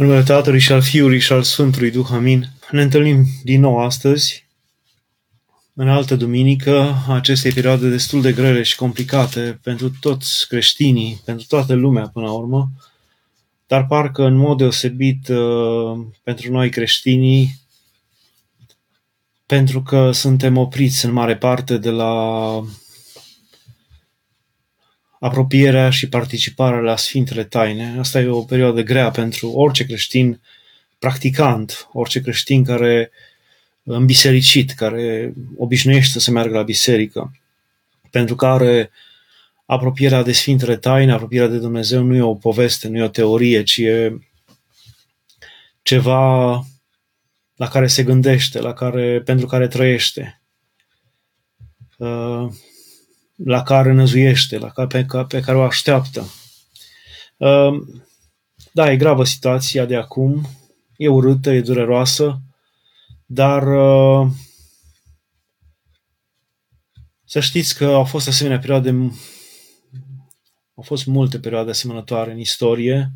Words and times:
În 0.00 0.06
numele 0.06 0.24
Tatălui 0.24 0.58
și 0.58 0.72
al 0.72 0.82
Fiului 0.82 1.18
și 1.18 1.32
al 1.32 1.42
Sfântului 1.42 1.90
Duh, 1.90 2.06
amin. 2.10 2.48
Ne 2.70 2.82
întâlnim 2.82 3.26
din 3.42 3.60
nou 3.60 3.78
astăzi, 3.78 4.46
în 5.74 5.88
altă 5.88 6.16
duminică, 6.16 6.94
acestei 7.08 7.52
perioade 7.52 7.88
destul 7.88 8.22
de 8.22 8.32
grele 8.32 8.62
și 8.62 8.76
complicate 8.76 9.60
pentru 9.62 9.90
toți 10.00 10.48
creștinii, 10.48 11.22
pentru 11.24 11.46
toată 11.48 11.74
lumea 11.74 12.08
până 12.08 12.26
la 12.26 12.32
urmă, 12.32 12.70
dar 13.66 13.86
parcă 13.86 14.24
în 14.24 14.36
mod 14.36 14.58
deosebit 14.58 15.28
uh, 15.28 15.98
pentru 16.22 16.52
noi 16.52 16.70
creștinii, 16.70 17.60
pentru 19.46 19.82
că 19.82 20.10
suntem 20.12 20.56
opriți 20.56 21.04
în 21.04 21.12
mare 21.12 21.36
parte 21.36 21.78
de 21.78 21.90
la 21.90 22.64
apropierea 25.20 25.90
și 25.90 26.08
participarea 26.08 26.80
la 26.80 26.96
Sfintele 26.96 27.44
Taine. 27.44 27.96
Asta 27.98 28.20
e 28.20 28.26
o 28.26 28.42
perioadă 28.42 28.82
grea 28.82 29.10
pentru 29.10 29.50
orice 29.50 29.84
creștin 29.84 30.40
practicant, 30.98 31.88
orice 31.92 32.20
creștin 32.20 32.64
care 32.64 33.10
îmbisericit, 33.82 34.70
care 34.70 35.32
obișnuiește 35.56 36.18
să 36.18 36.30
meargă 36.30 36.56
la 36.56 36.62
biserică, 36.62 37.32
pentru 38.10 38.34
care 38.34 38.90
apropierea 39.66 40.22
de 40.22 40.32
Sfintele 40.32 40.76
Taine, 40.76 41.12
apropierea 41.12 41.48
de 41.48 41.58
Dumnezeu 41.58 42.02
nu 42.02 42.14
e 42.14 42.22
o 42.22 42.34
poveste, 42.34 42.88
nu 42.88 42.96
e 42.96 43.02
o 43.02 43.08
teorie, 43.08 43.62
ci 43.62 43.76
e 43.76 44.18
ceva 45.82 46.50
la 47.54 47.68
care 47.68 47.86
se 47.86 48.02
gândește, 48.02 48.60
la 48.60 48.72
care, 48.72 49.20
pentru 49.20 49.46
care 49.46 49.68
trăiește. 49.68 50.40
Uh, 51.96 52.48
la 53.44 53.62
care 53.62 53.92
năzuiește, 53.92 54.58
la 54.58 54.70
care, 54.70 54.86
pe, 54.86 55.24
pe 55.28 55.40
care 55.40 55.58
o 55.58 55.62
așteaptă. 55.62 56.24
Ehm, 57.36 58.04
da, 58.72 58.90
e 58.90 58.96
gravă 58.96 59.24
situația 59.24 59.84
de 59.84 59.96
acum, 59.96 60.48
e 60.96 61.08
urâtă, 61.08 61.50
e 61.50 61.60
dureroasă, 61.60 62.40
dar 63.26 63.62
ehm, 63.62 64.36
să 67.24 67.40
știți 67.40 67.76
că 67.76 67.84
au 67.84 68.04
fost 68.04 68.28
asemenea 68.28 68.58
perioade, 68.58 68.90
au 70.74 70.82
fost 70.82 71.06
multe 71.06 71.38
perioade 71.38 71.70
asemănătoare 71.70 72.32
în 72.32 72.38
istorie, 72.38 73.12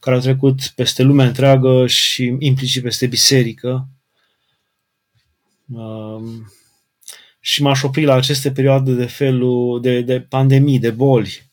care 0.00 0.16
au 0.16 0.22
trecut 0.22 0.66
peste 0.66 1.02
lumea 1.02 1.26
întreagă 1.26 1.86
și 1.86 2.36
implicit 2.38 2.82
peste 2.82 3.06
biserică. 3.06 3.88
Uh, 5.68 6.22
și 7.46 7.62
m-aș 7.62 7.82
opri 7.82 8.04
la 8.04 8.14
aceste 8.14 8.52
perioade 8.52 8.92
de 8.92 9.06
felul 9.06 9.80
de, 9.80 10.00
de 10.00 10.20
pandemii, 10.20 10.78
de 10.78 10.90
boli. 10.90 11.52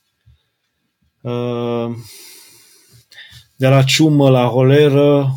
Uh, 1.21 1.89
de 3.55 3.67
la 3.67 3.83
ciumă 3.83 4.29
la 4.29 4.47
holeră, 4.47 5.33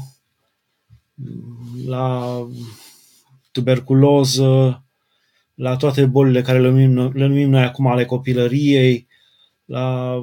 la 1.87 2.39
tuberculoză, 3.53 4.85
la 5.55 5.77
toate 5.77 6.07
bolile 6.07 6.43
care 6.43 6.61
le 6.61 6.69
numim, 6.69 7.13
le 7.13 7.27
numim 7.27 7.51
noi 7.51 7.63
acum 7.63 7.87
ale 7.87 8.05
copilăriei, 8.05 9.07
la, 9.65 10.15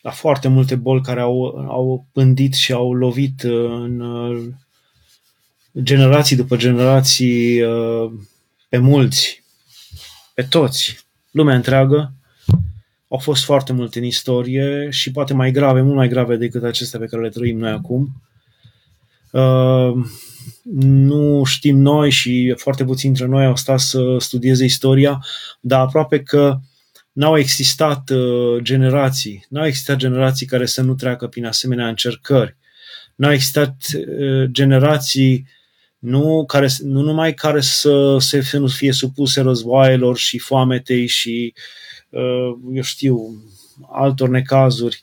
la 0.00 0.10
foarte 0.10 0.48
multe 0.48 0.76
boli 0.76 1.02
care 1.02 1.20
au, 1.20 1.44
au 1.68 2.06
pândit 2.12 2.54
și 2.54 2.72
au 2.72 2.92
lovit 2.92 3.42
în 3.42 4.00
generații 5.82 6.36
după 6.36 6.56
generații, 6.56 7.62
uh, 7.62 8.12
pe 8.68 8.78
mulți, 8.78 9.42
pe 10.34 10.42
toți, 10.42 11.06
lumea 11.30 11.54
întreagă, 11.54 12.12
au 13.08 13.18
fost 13.18 13.44
foarte 13.44 13.72
multe 13.72 13.98
în 13.98 14.04
istorie 14.04 14.90
și 14.90 15.10
poate 15.10 15.34
mai 15.34 15.50
grave, 15.50 15.80
mult 15.80 15.96
mai 15.96 16.08
grave 16.08 16.36
decât 16.36 16.62
acestea 16.62 16.98
pe 16.98 17.06
care 17.06 17.22
le 17.22 17.28
trăim 17.28 17.58
noi 17.58 17.70
acum. 17.70 18.22
Uh, 19.30 19.92
nu 20.80 21.44
știm 21.44 21.78
noi 21.78 22.10
și 22.10 22.54
foarte 22.56 22.84
puțini 22.84 23.14
dintre 23.14 23.36
noi 23.36 23.44
au 23.44 23.56
stat 23.56 23.80
să 23.80 24.16
studieze 24.18 24.64
istoria, 24.64 25.24
dar 25.60 25.80
aproape 25.80 26.22
că 26.22 26.58
n-au 27.12 27.38
existat 27.38 28.10
uh, 28.10 28.62
generații, 28.62 29.46
n-au 29.48 29.66
existat 29.66 29.96
generații 29.96 30.46
care 30.46 30.66
să 30.66 30.82
nu 30.82 30.94
treacă 30.94 31.26
prin 31.26 31.46
asemenea 31.46 31.88
încercări. 31.88 32.56
N-au 33.14 33.32
existat 33.32 33.76
generații 34.44 35.46
nu, 35.98 36.44
care, 36.46 36.68
nu 36.82 37.00
numai 37.00 37.34
care 37.34 37.60
să, 37.60 38.16
să 38.18 38.58
nu 38.58 38.66
fie 38.66 38.92
supuse 38.92 39.40
războaielor 39.40 40.16
și 40.16 40.38
foametei 40.38 41.06
și, 41.06 41.54
uh, 42.10 42.58
eu 42.72 42.82
știu, 42.82 43.44
altor 43.90 44.28
necazuri, 44.28 45.02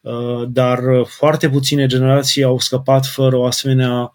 uh, 0.00 0.42
dar 0.48 0.80
foarte 1.04 1.48
puține 1.48 1.86
generații 1.86 2.42
au 2.42 2.58
scăpat 2.58 3.06
fără 3.06 3.36
o 3.36 3.44
asemenea 3.44 4.12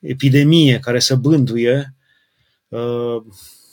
epidemie 0.00 0.78
care 0.78 0.98
să 0.98 1.16
bânduie. 1.16 1.94
Uh, 2.68 3.16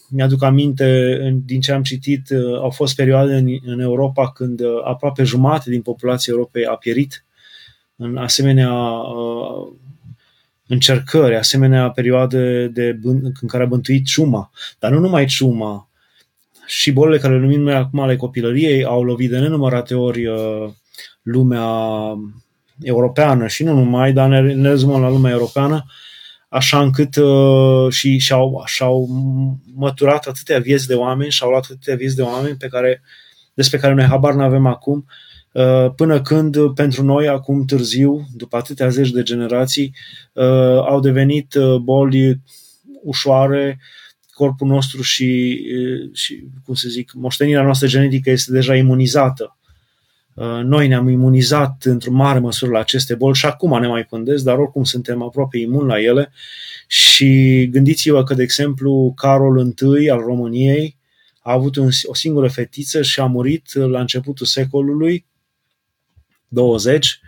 mi-aduc 0.09 0.43
aminte, 0.43 1.17
din 1.45 1.61
ce 1.61 1.71
am 1.71 1.83
citit, 1.83 2.27
au 2.61 2.69
fost 2.69 2.95
perioade 2.95 3.35
în, 3.35 3.47
în 3.65 3.79
Europa 3.79 4.31
când 4.31 4.61
aproape 4.83 5.23
jumate 5.23 5.69
din 5.69 5.81
populația 5.81 6.33
Europei 6.33 6.65
a 6.65 6.75
pierit 6.75 7.25
în 7.95 8.17
asemenea 8.17 8.71
încercări, 10.73 11.35
asemenea 11.35 11.89
perioade 11.89 12.67
de, 12.67 12.99
în 13.41 13.47
care 13.47 13.63
a 13.63 13.65
bântuit 13.65 14.05
ciuma, 14.05 14.51
dar 14.79 14.91
nu 14.91 14.99
numai 14.99 15.25
ciuma, 15.25 15.87
și 16.65 16.91
bolile 16.91 17.17
care 17.17 17.33
le 17.33 17.39
numim 17.39 17.61
noi 17.61 17.73
acum 17.73 17.99
ale 17.99 18.15
copilăriei 18.15 18.83
au 18.83 19.03
lovit 19.03 19.29
de 19.29 19.39
nenumărate 19.39 19.95
ori 19.95 20.25
uh, 20.25 20.69
lumea 21.21 21.67
europeană 22.81 23.47
și 23.47 23.63
nu 23.63 23.73
numai, 23.73 24.13
dar 24.13 24.29
ne, 24.29 24.53
ne 24.53 24.69
rezumăm 24.69 25.01
la 25.01 25.09
lumea 25.09 25.31
europeană, 25.31 25.85
așa 26.49 26.81
încât 26.81 27.15
uh, 27.15 27.93
și, 27.93 28.17
și-au, 28.17 28.63
și-au 28.65 29.07
măturat 29.75 30.25
atâtea 30.27 30.59
vieți 30.59 30.87
de 30.87 30.93
oameni 30.93 31.31
și-au 31.31 31.49
luat 31.49 31.63
atâtea 31.63 31.95
vieți 31.95 32.15
de 32.15 32.21
oameni 32.21 32.57
pe 32.57 32.67
care, 32.67 33.01
despre 33.53 33.77
care 33.77 33.93
noi 33.93 34.05
habar 34.05 34.33
nu 34.33 34.43
avem 34.43 34.65
acum, 34.65 35.05
Uh, 35.07 35.32
până 35.95 36.21
când 36.21 36.73
pentru 36.73 37.03
noi, 37.03 37.27
acum 37.27 37.65
târziu, 37.65 38.27
după 38.35 38.57
atâtea 38.57 38.89
zeci 38.89 39.11
de 39.11 39.23
generații, 39.23 39.95
uh, 40.33 40.43
au 40.87 40.99
devenit 40.99 41.53
uh, 41.53 41.75
boli 41.75 42.41
ușoare, 43.03 43.79
corpul 44.33 44.67
nostru 44.67 45.01
și, 45.01 45.61
și, 46.13 46.43
cum 46.65 46.73
să 46.73 46.89
zic, 46.89 47.11
moștenirea 47.13 47.63
noastră 47.63 47.87
genetică 47.87 48.29
este 48.29 48.51
deja 48.51 48.75
imunizată. 48.75 49.57
Noi 50.63 50.87
ne-am 50.87 51.07
imunizat 51.07 51.83
într-o 51.83 52.11
mare 52.11 52.39
măsură 52.39 52.71
la 52.71 52.79
aceste 52.79 53.15
boli 53.15 53.35
și 53.35 53.45
acum 53.45 53.79
ne 53.79 53.87
mai 53.87 54.03
pândesc, 54.03 54.43
dar 54.43 54.57
oricum 54.57 54.83
suntem 54.83 55.21
aproape 55.21 55.57
imuni 55.57 55.87
la 55.87 56.01
ele 56.01 56.31
și 56.87 57.67
gândiți-vă 57.71 58.23
că, 58.23 58.33
de 58.33 58.43
exemplu, 58.43 59.13
Carol 59.15 59.73
I 60.01 60.09
al 60.09 60.19
României 60.19 60.97
a 61.39 61.51
avut 61.51 61.75
un, 61.75 61.89
o 62.03 62.13
singură 62.13 62.47
fetiță 62.47 63.01
și 63.01 63.19
a 63.19 63.25
murit 63.25 63.73
la 63.73 63.99
începutul 63.99 64.45
secolului 64.45 65.25
20, 66.53 67.19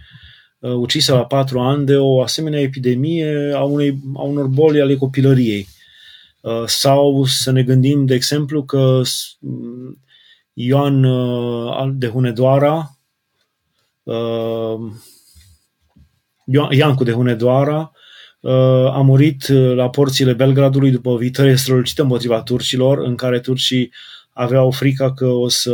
uh, 0.59 0.71
ucisă 0.71 1.13
la 1.13 1.25
4 1.25 1.59
ani 1.59 1.85
de 1.85 1.97
o 1.97 2.21
asemenea 2.21 2.59
epidemie 2.59 3.51
a, 3.55 3.63
unei, 3.63 3.99
a 4.15 4.21
unor 4.21 4.47
boli 4.47 4.81
ale 4.81 4.95
copilăriei. 4.95 5.67
Uh, 6.41 6.63
sau 6.65 7.23
să 7.23 7.51
ne 7.51 7.63
gândim, 7.63 8.05
de 8.05 8.13
exemplu, 8.13 8.63
că 8.63 9.01
mm, 9.39 9.99
Ioan 10.53 11.03
uh, 11.03 11.89
de 11.93 12.07
Hunedoara, 12.07 12.89
Iancu 16.69 17.03
de 17.03 17.11
Hunedoara, 17.11 17.91
a 18.91 19.01
murit 19.01 19.47
la 19.47 19.89
porțile 19.89 20.33
Belgradului 20.33 20.91
după 20.91 21.09
o 21.09 21.17
viitorie 21.17 21.55
strălucită 21.55 22.01
împotriva 22.01 22.41
turcilor, 22.41 22.97
în 22.97 23.15
care 23.15 23.39
turcii 23.39 23.91
aveau 24.37 24.71
frica 24.71 25.13
că 25.13 25.25
o 25.25 25.47
să 25.47 25.73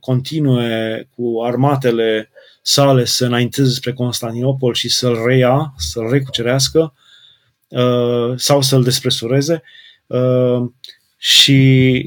continue 0.00 1.08
cu 1.16 1.40
armatele 1.44 2.30
sale 2.68 3.04
să 3.04 3.24
înainteze 3.24 3.70
spre 3.70 3.92
Constantinopol 3.92 4.74
și 4.74 4.88
să-l 4.88 5.22
reia, 5.26 5.74
să-l 5.76 6.10
recucerească 6.10 6.94
uh, 7.68 8.32
sau 8.36 8.62
să-l 8.62 8.82
despresureze 8.82 9.62
uh, 10.06 10.70
și 11.16 12.00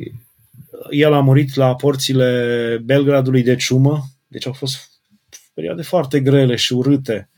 el 0.90 1.14
a 1.14 1.20
murit 1.20 1.56
la 1.56 1.76
porțile 1.76 2.82
Belgradului 2.84 3.44
de 3.44 3.56
ciumă, 3.56 4.04
deci 4.28 4.48
au 4.48 4.54
fost 4.54 4.90
perioade 5.54 5.82
foarte 5.82 6.20
grele 6.20 6.56
și 6.56 6.74
urâte. 6.74 7.30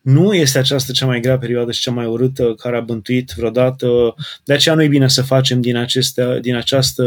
Nu 0.00 0.34
este 0.34 0.58
această 0.58 0.92
cea 0.92 1.06
mai 1.06 1.20
grea 1.20 1.38
perioadă 1.38 1.72
și 1.72 1.80
cea 1.80 1.92
mai 1.92 2.06
urâtă 2.06 2.54
care 2.54 2.76
a 2.76 2.80
bântuit 2.80 3.32
vreodată. 3.36 4.14
De 4.44 4.52
aceea 4.52 4.74
nu 4.74 4.82
e 4.82 4.88
bine 4.88 5.08
să 5.08 5.22
facem 5.22 5.60
din, 5.60 5.76
acestea, 5.76 6.38
din 6.38 6.54
această 6.54 7.06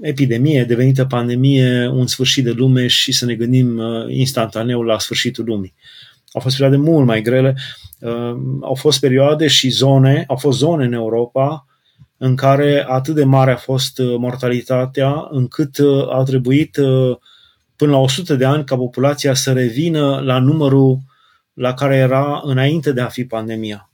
epidemie 0.00 0.64
devenită 0.64 1.04
pandemie 1.04 1.88
un 1.88 2.06
sfârșit 2.06 2.44
de 2.44 2.50
lume 2.50 2.86
și 2.86 3.12
să 3.12 3.24
ne 3.24 3.34
gândim 3.34 3.78
uh, 3.78 4.04
instantaneu 4.08 4.82
la 4.82 4.98
sfârșitul 4.98 5.44
lumii. 5.44 5.74
Au 6.32 6.40
fost 6.40 6.56
perioade 6.56 6.82
mult 6.82 7.06
mai 7.06 7.22
grele, 7.22 7.56
uh, 8.00 8.36
au 8.60 8.74
fost 8.74 9.00
perioade 9.00 9.46
și 9.46 9.68
zone, 9.68 10.24
au 10.28 10.36
fost 10.36 10.58
zone 10.58 10.84
în 10.84 10.92
Europa 10.92 11.66
în 12.16 12.36
care 12.36 12.84
atât 12.88 13.14
de 13.14 13.24
mare 13.24 13.52
a 13.52 13.56
fost 13.56 13.98
uh, 13.98 14.14
mortalitatea 14.18 15.26
încât 15.30 15.76
a 16.10 16.22
trebuit 16.22 16.78
până 17.76 17.90
la 17.90 17.98
100 17.98 18.34
de 18.34 18.44
ani 18.44 18.64
ca 18.64 18.76
populația 18.76 19.34
să 19.34 19.52
revină 19.52 20.20
la 20.24 20.38
numărul 20.38 20.98
la 21.52 21.74
care 21.74 21.96
era 21.96 22.40
înainte 22.44 22.92
de 22.92 23.00
a 23.00 23.08
fi 23.08 23.24
pandemia. 23.24 23.90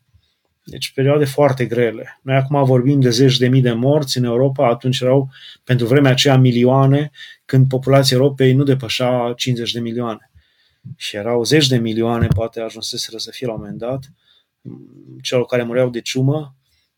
Deci 0.70 0.92
perioade 0.92 1.24
foarte 1.24 1.66
grele. 1.66 2.20
Noi 2.22 2.36
acum 2.36 2.64
vorbim 2.64 3.00
de 3.00 3.10
zeci 3.10 3.36
de 3.36 3.48
mii 3.48 3.62
de 3.62 3.72
morți 3.72 4.18
în 4.18 4.24
Europa, 4.24 4.68
atunci 4.68 5.00
erau 5.00 5.30
pentru 5.64 5.86
vremea 5.86 6.10
aceea 6.10 6.36
milioane, 6.36 7.10
când 7.44 7.68
populația 7.68 8.16
Europei 8.16 8.52
nu 8.52 8.62
depășea 8.62 9.32
50 9.36 9.72
de 9.72 9.80
milioane. 9.80 10.30
Și 10.96 11.16
erau 11.16 11.44
zeci 11.44 11.66
de 11.66 11.76
milioane, 11.76 12.26
poate 12.26 12.60
ajunseseră 12.60 13.16
să 13.16 13.30
fie 13.30 13.46
la 13.46 13.52
un 13.52 13.58
moment 13.58 13.78
dat, 13.78 14.12
celor 15.22 15.44
care 15.44 15.62
mureau 15.62 15.90
de 15.90 16.00
ciumă, 16.00 16.54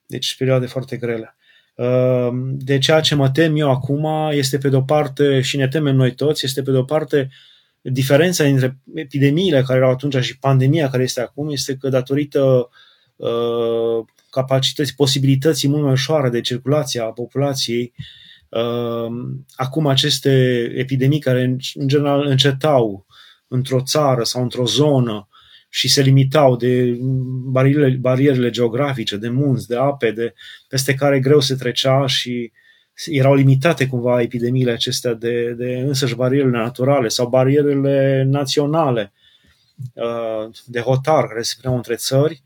deci 0.07 0.37
perioade 0.37 0.67
foarte 0.67 0.97
grele. 0.97 1.37
Ehm, 1.75 2.57
de 2.57 2.79
ceea 2.79 3.01
ce 3.01 3.15
mă 3.15 3.31
tem 3.31 3.57
eu 3.57 3.71
acum 3.71 4.31
este 4.31 4.59
pe 4.59 4.69
de-o 4.69 4.83
parte, 4.83 5.41
și 5.41 5.57
ne 5.57 5.69
temem 5.69 5.97
noi 5.97 6.15
toți, 6.15 6.45
este 6.45 6.63
pe 6.63 6.71
de-o 6.71 6.85
parte 6.85 7.29
diferența 7.81 8.45
între 8.45 8.79
epidemiile 8.95 9.63
care 9.63 9.79
erau 9.79 9.91
atunci 9.91 10.17
și 10.17 10.39
pandemia 10.39 10.89
care 10.89 11.03
este 11.03 11.21
acum, 11.21 11.51
este 11.51 11.77
că 11.77 11.89
datorită 11.89 12.43
uh, 12.43 12.65
capacității, 14.31 14.95
posibilității 14.95 15.69
mult 15.69 15.83
mai 15.83 15.93
ușoare 15.93 16.29
de 16.29 16.41
circulație 16.41 17.01
a 17.01 17.05
populației, 17.05 17.93
uh, 18.49 19.07
acum 19.55 19.87
aceste 19.87 20.31
epidemii 20.77 21.19
care 21.19 21.43
în 21.75 21.89
general 21.89 22.27
încetau 22.27 23.07
într-o 23.49 23.81
țară 23.81 24.23
sau 24.23 24.43
într-o 24.43 24.67
zonă 24.67 25.29
și 25.69 25.89
se 25.89 26.03
limitau 26.03 26.57
de 26.57 26.99
barierele, 27.51 27.97
barierele 27.97 28.51
geografice, 28.51 29.17
de 29.17 29.29
munți, 29.29 29.69
de 29.69 29.77
ape, 29.77 30.11
de, 30.11 30.35
peste 30.69 30.95
care 30.95 31.21
greu 31.21 31.41
se 31.41 31.55
trecea 31.55 32.07
și 32.07 32.53
erau 33.05 33.35
limitate 33.35 33.87
cumva 33.87 34.21
epidemiile 34.21 34.71
acestea 34.71 35.15
de, 35.15 35.53
de 35.53 35.79
însăși 35.79 36.15
barierele 36.15 36.59
naturale 36.59 37.09
sau 37.09 37.29
barierele 37.29 38.23
naționale 38.27 39.13
uh, 39.95 40.51
de 40.65 40.81
hotar 40.81 41.27
care 41.27 41.43
se 41.43 41.55
puneau 41.61 41.77
între 41.77 41.95
țări 41.95 42.43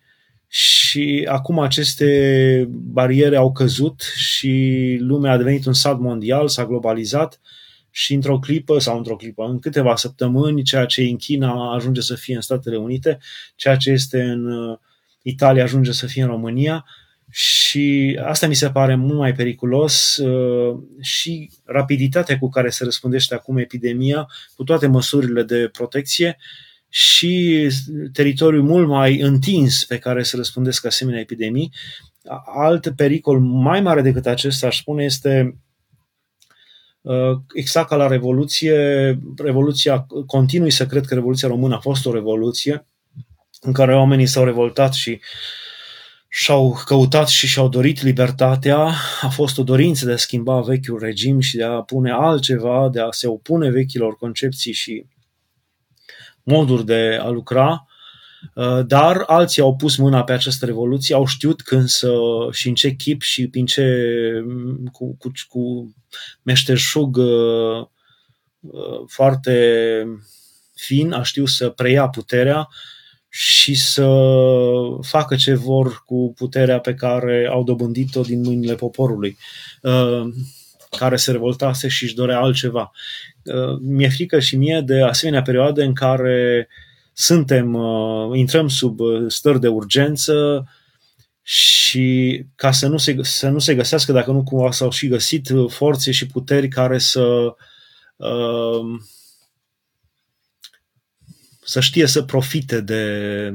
și 0.48 1.26
acum 1.30 1.58
aceste 1.58 2.68
bariere 2.70 3.36
au 3.36 3.52
căzut 3.52 4.00
și 4.16 4.96
lumea 5.00 5.32
a 5.32 5.36
devenit 5.36 5.66
un 5.66 5.72
sat 5.72 5.98
mondial, 5.98 6.48
s-a 6.48 6.66
globalizat 6.66 7.40
și 7.90 8.14
într-o 8.14 8.38
clipă 8.38 8.78
sau 8.78 8.96
într-o 8.96 9.16
clipă, 9.16 9.44
în 9.44 9.58
câteva 9.58 9.96
săptămâni, 9.96 10.62
ceea 10.62 10.84
ce 10.84 11.02
e 11.02 11.08
în 11.08 11.16
China 11.16 11.74
ajunge 11.74 12.00
să 12.00 12.14
fie 12.14 12.34
în 12.34 12.40
Statele 12.40 12.76
Unite, 12.76 13.18
ceea 13.56 13.76
ce 13.76 13.90
este 13.90 14.22
în 14.22 14.52
uh, 14.52 14.78
Italia 15.22 15.62
ajunge 15.62 15.92
să 15.92 16.06
fie 16.06 16.22
în 16.22 16.28
România 16.28 16.84
și 17.30 18.18
asta 18.24 18.46
mi 18.46 18.54
se 18.54 18.70
pare 18.70 18.94
mult 18.94 19.18
mai 19.18 19.32
periculos 19.32 20.16
uh, 20.16 20.78
și 21.00 21.50
rapiditatea 21.64 22.38
cu 22.38 22.48
care 22.48 22.68
se 22.68 22.84
răspundește 22.84 23.34
acum 23.34 23.56
epidemia, 23.56 24.28
cu 24.54 24.64
toate 24.64 24.86
măsurile 24.86 25.42
de 25.42 25.68
protecție 25.72 26.36
și 26.98 27.68
teritoriul 28.12 28.62
mult 28.62 28.88
mai 28.88 29.20
întins 29.20 29.84
pe 29.84 29.98
care 29.98 30.22
se 30.22 30.36
răspundesc 30.36 30.86
asemenea 30.86 31.20
epidemii. 31.20 31.72
Alt 32.44 32.92
pericol 32.96 33.40
mai 33.40 33.80
mare 33.80 34.02
decât 34.02 34.26
acesta, 34.26 34.66
aș 34.66 34.78
spune, 34.78 35.04
este 35.04 35.56
Uh, 37.06 37.38
exact 37.54 37.88
ca 37.88 37.96
la 37.96 38.06
Revoluție, 38.06 38.74
Revoluția, 39.36 40.06
continui 40.26 40.70
să 40.70 40.86
cred 40.86 41.04
că 41.04 41.14
Revoluția 41.14 41.48
Română 41.48 41.74
a 41.74 41.78
fost 41.78 42.06
o 42.06 42.12
revoluție 42.12 42.86
în 43.60 43.72
care 43.72 43.96
oamenii 43.96 44.26
s-au 44.26 44.44
revoltat 44.44 44.92
și 44.92 45.20
și-au 46.28 46.78
căutat 46.84 47.28
și 47.28 47.46
și-au 47.46 47.68
dorit 47.68 48.02
libertatea, 48.02 48.92
a 49.20 49.28
fost 49.28 49.58
o 49.58 49.62
dorință 49.62 50.06
de 50.06 50.12
a 50.12 50.16
schimba 50.16 50.60
vechiul 50.60 50.98
regim 50.98 51.40
și 51.40 51.56
de 51.56 51.64
a 51.64 51.82
pune 51.82 52.10
altceva, 52.10 52.88
de 52.92 53.00
a 53.00 53.10
se 53.10 53.26
opune 53.26 53.70
vechilor 53.70 54.16
concepții 54.16 54.72
și 54.72 55.06
moduri 56.46 56.84
de 56.84 57.18
a 57.22 57.28
lucra 57.28 57.86
Uh, 58.54 58.86
dar 58.86 59.22
alții 59.26 59.62
au 59.62 59.76
pus 59.76 59.96
mâna 59.96 60.24
pe 60.24 60.32
această 60.32 60.64
revoluție, 60.64 61.14
au 61.14 61.26
știut 61.26 61.62
când 61.62 61.88
să 61.88 62.14
și 62.50 62.68
în 62.68 62.74
ce 62.74 62.90
chip 62.90 63.22
și 63.22 63.48
prin 63.48 63.66
ce 63.66 63.84
cu, 64.92 65.16
cu, 65.16 65.30
cu 65.48 65.94
meșteșug 66.42 67.16
uh, 67.16 67.86
uh, 68.60 69.00
foarte 69.06 70.06
fin 70.74 71.12
a 71.12 71.22
știut 71.22 71.48
să 71.48 71.68
preia 71.68 72.08
puterea 72.08 72.68
și 73.28 73.74
să 73.74 74.08
facă 75.00 75.36
ce 75.36 75.54
vor 75.54 76.02
cu 76.04 76.32
puterea 76.36 76.80
pe 76.80 76.94
care 76.94 77.48
au 77.50 77.64
dobândit-o 77.64 78.20
din 78.20 78.40
mâinile 78.40 78.74
poporului, 78.74 79.36
care 80.90 81.16
se 81.16 81.32
revoltase 81.32 81.88
și 81.88 82.04
își 82.04 82.14
dorea 82.14 82.40
altceva. 82.40 82.92
Mi-e 83.80 84.08
frică 84.08 84.40
și 84.40 84.56
mie 84.56 84.80
de 84.80 85.02
asemenea 85.02 85.42
perioade 85.42 85.84
în 85.84 85.94
care 85.94 86.68
suntem, 87.12 87.74
uh, 87.74 88.38
intrăm 88.38 88.68
sub 88.68 89.00
uh, 89.00 89.24
stări 89.28 89.60
de 89.60 89.68
urgență 89.68 90.66
și 91.42 92.42
ca 92.54 92.70
să 92.70 92.88
nu 92.88 92.96
se, 92.96 93.16
să 93.22 93.48
nu 93.48 93.58
se 93.58 93.74
găsească, 93.74 94.12
dacă 94.12 94.30
nu 94.30 94.42
cumva 94.42 94.70
s-au 94.70 94.90
și 94.90 95.08
găsit 95.08 95.48
uh, 95.48 95.70
forțe 95.70 96.10
și 96.10 96.26
puteri 96.26 96.68
care 96.68 96.98
să 96.98 97.54
să 101.64 101.80
știe 101.80 102.06
să 102.06 102.22
profite 102.22 102.80
de 102.80 103.54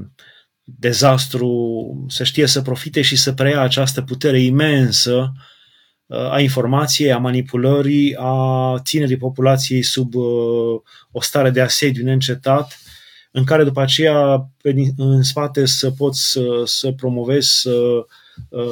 dezastru, 0.64 2.06
să 2.10 2.24
știe 2.24 2.46
să 2.46 2.62
profite 2.62 3.02
și 3.02 3.16
să 3.16 3.34
preia 3.34 3.62
această 3.62 4.02
putere 4.02 4.40
imensă 4.40 5.34
a 6.12 6.40
informației, 6.40 7.12
a 7.12 7.18
manipulării, 7.18 8.16
a 8.20 8.76
ținerii 8.84 9.18
populației 9.18 9.82
sub 9.82 10.16
o 11.12 11.22
stare 11.22 11.50
de 11.50 11.62
asediu 11.62 12.04
neîncetat 12.04 12.80
în 13.32 13.44
care 13.44 13.64
după 13.64 13.82
aceea 13.82 14.50
în 14.98 15.24
spate 15.24 15.66
să 15.66 15.92
poți 15.92 16.32
să, 16.32 16.62
să 16.66 16.92
promovezi, 16.92 17.62
să 17.62 18.06
uh, 18.50 18.64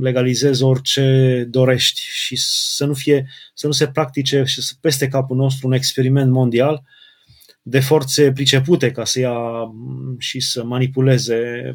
legalizezi 0.00 0.62
orice 0.62 1.46
dorești 1.50 2.00
și 2.00 2.36
să 2.36 2.84
nu, 2.84 2.94
fie, 2.94 3.28
să 3.54 3.66
nu 3.66 3.72
se 3.72 3.86
practice 3.88 4.42
și 4.46 4.62
să 4.62 4.72
peste 4.80 5.08
capul 5.08 5.36
nostru 5.36 5.66
un 5.66 5.72
experiment 5.72 6.30
mondial 6.30 6.82
de 7.62 7.80
forțe 7.80 8.32
pricepute 8.32 8.90
ca 8.90 9.04
să 9.04 9.20
ia 9.20 9.38
și 10.18 10.40
să 10.40 10.64
manipuleze 10.64 11.74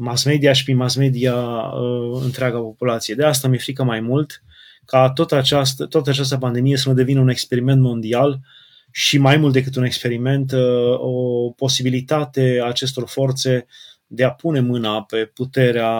mass 0.00 0.24
media 0.24 0.52
și 0.52 0.64
prin 0.64 0.76
mass 0.76 0.94
media 0.94 1.34
uh, 1.34 2.20
întreaga 2.22 2.58
populație. 2.58 3.14
De 3.14 3.24
asta 3.24 3.48
mi-e 3.48 3.58
frică 3.58 3.84
mai 3.84 4.00
mult 4.00 4.42
ca 4.84 5.10
tot 5.10 5.32
această, 5.32 5.86
tot 5.86 6.06
această 6.06 6.36
pandemie 6.36 6.76
să 6.76 6.88
nu 6.88 6.94
devină 6.94 7.20
un 7.20 7.28
experiment 7.28 7.80
mondial 7.80 8.30
uh, 8.30 8.38
și 8.90 9.18
mai 9.18 9.36
mult 9.36 9.52
decât 9.52 9.76
un 9.76 9.84
experiment, 9.84 10.52
uh, 10.52 10.98
o 10.98 11.50
posibilitate 11.50 12.58
a 12.62 12.66
acestor 12.66 13.08
forțe 13.08 13.66
de 14.06 14.24
a 14.24 14.30
pune 14.30 14.60
mâna 14.60 15.02
pe 15.02 15.24
puterea 15.24 15.92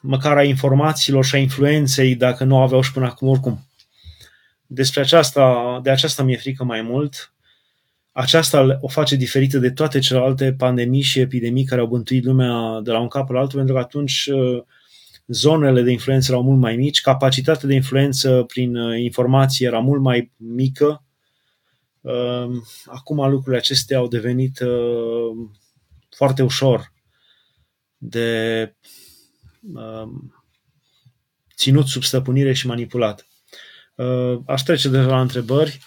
măcar 0.00 0.36
a 0.36 0.42
informațiilor 0.42 1.24
și 1.24 1.34
a 1.34 1.38
influenței, 1.38 2.14
dacă 2.14 2.44
nu 2.44 2.60
aveau 2.60 2.80
și 2.80 2.92
până 2.92 3.06
acum 3.06 3.28
oricum. 3.28 3.66
Despre 4.66 5.00
aceasta, 5.00 5.80
de 5.82 5.90
aceasta 5.90 6.22
mi-e 6.22 6.36
frică 6.36 6.64
mai 6.64 6.82
mult. 6.82 7.32
Aceasta 8.18 8.78
o 8.80 8.88
face 8.88 9.16
diferită 9.16 9.58
de 9.58 9.70
toate 9.70 9.98
celelalte 9.98 10.52
pandemii 10.52 11.02
și 11.02 11.20
epidemii 11.20 11.64
care 11.64 11.80
au 11.80 11.86
bântuit 11.86 12.24
lumea 12.24 12.80
de 12.82 12.90
la 12.90 13.00
un 13.00 13.08
cap 13.08 13.30
la 13.30 13.38
altul, 13.38 13.56
pentru 13.56 13.74
că 13.74 13.80
atunci 13.80 14.26
uh, 14.26 14.62
zonele 15.26 15.82
de 15.82 15.90
influență 15.90 16.30
erau 16.30 16.42
mult 16.42 16.58
mai 16.58 16.76
mici, 16.76 17.00
capacitatea 17.00 17.68
de 17.68 17.74
influență 17.74 18.44
prin 18.46 18.76
uh, 18.76 19.00
informație 19.00 19.66
era 19.66 19.78
mult 19.78 20.00
mai 20.00 20.32
mică. 20.36 21.04
Um, 22.00 22.64
acum 22.86 23.30
lucrurile 23.30 23.56
acestea 23.56 23.98
au 23.98 24.08
devenit 24.08 24.60
uh, 24.60 25.48
foarte 26.16 26.42
ușor 26.42 26.92
de 27.96 28.74
um, 29.74 30.34
ținut 31.56 31.86
sub 31.86 32.02
stăpânire 32.02 32.52
și 32.52 32.66
manipulat. 32.66 33.26
Uh, 33.94 34.38
aș 34.46 34.62
trece 34.62 34.88
de 34.88 35.00
la 35.00 35.20
întrebări. 35.20 35.78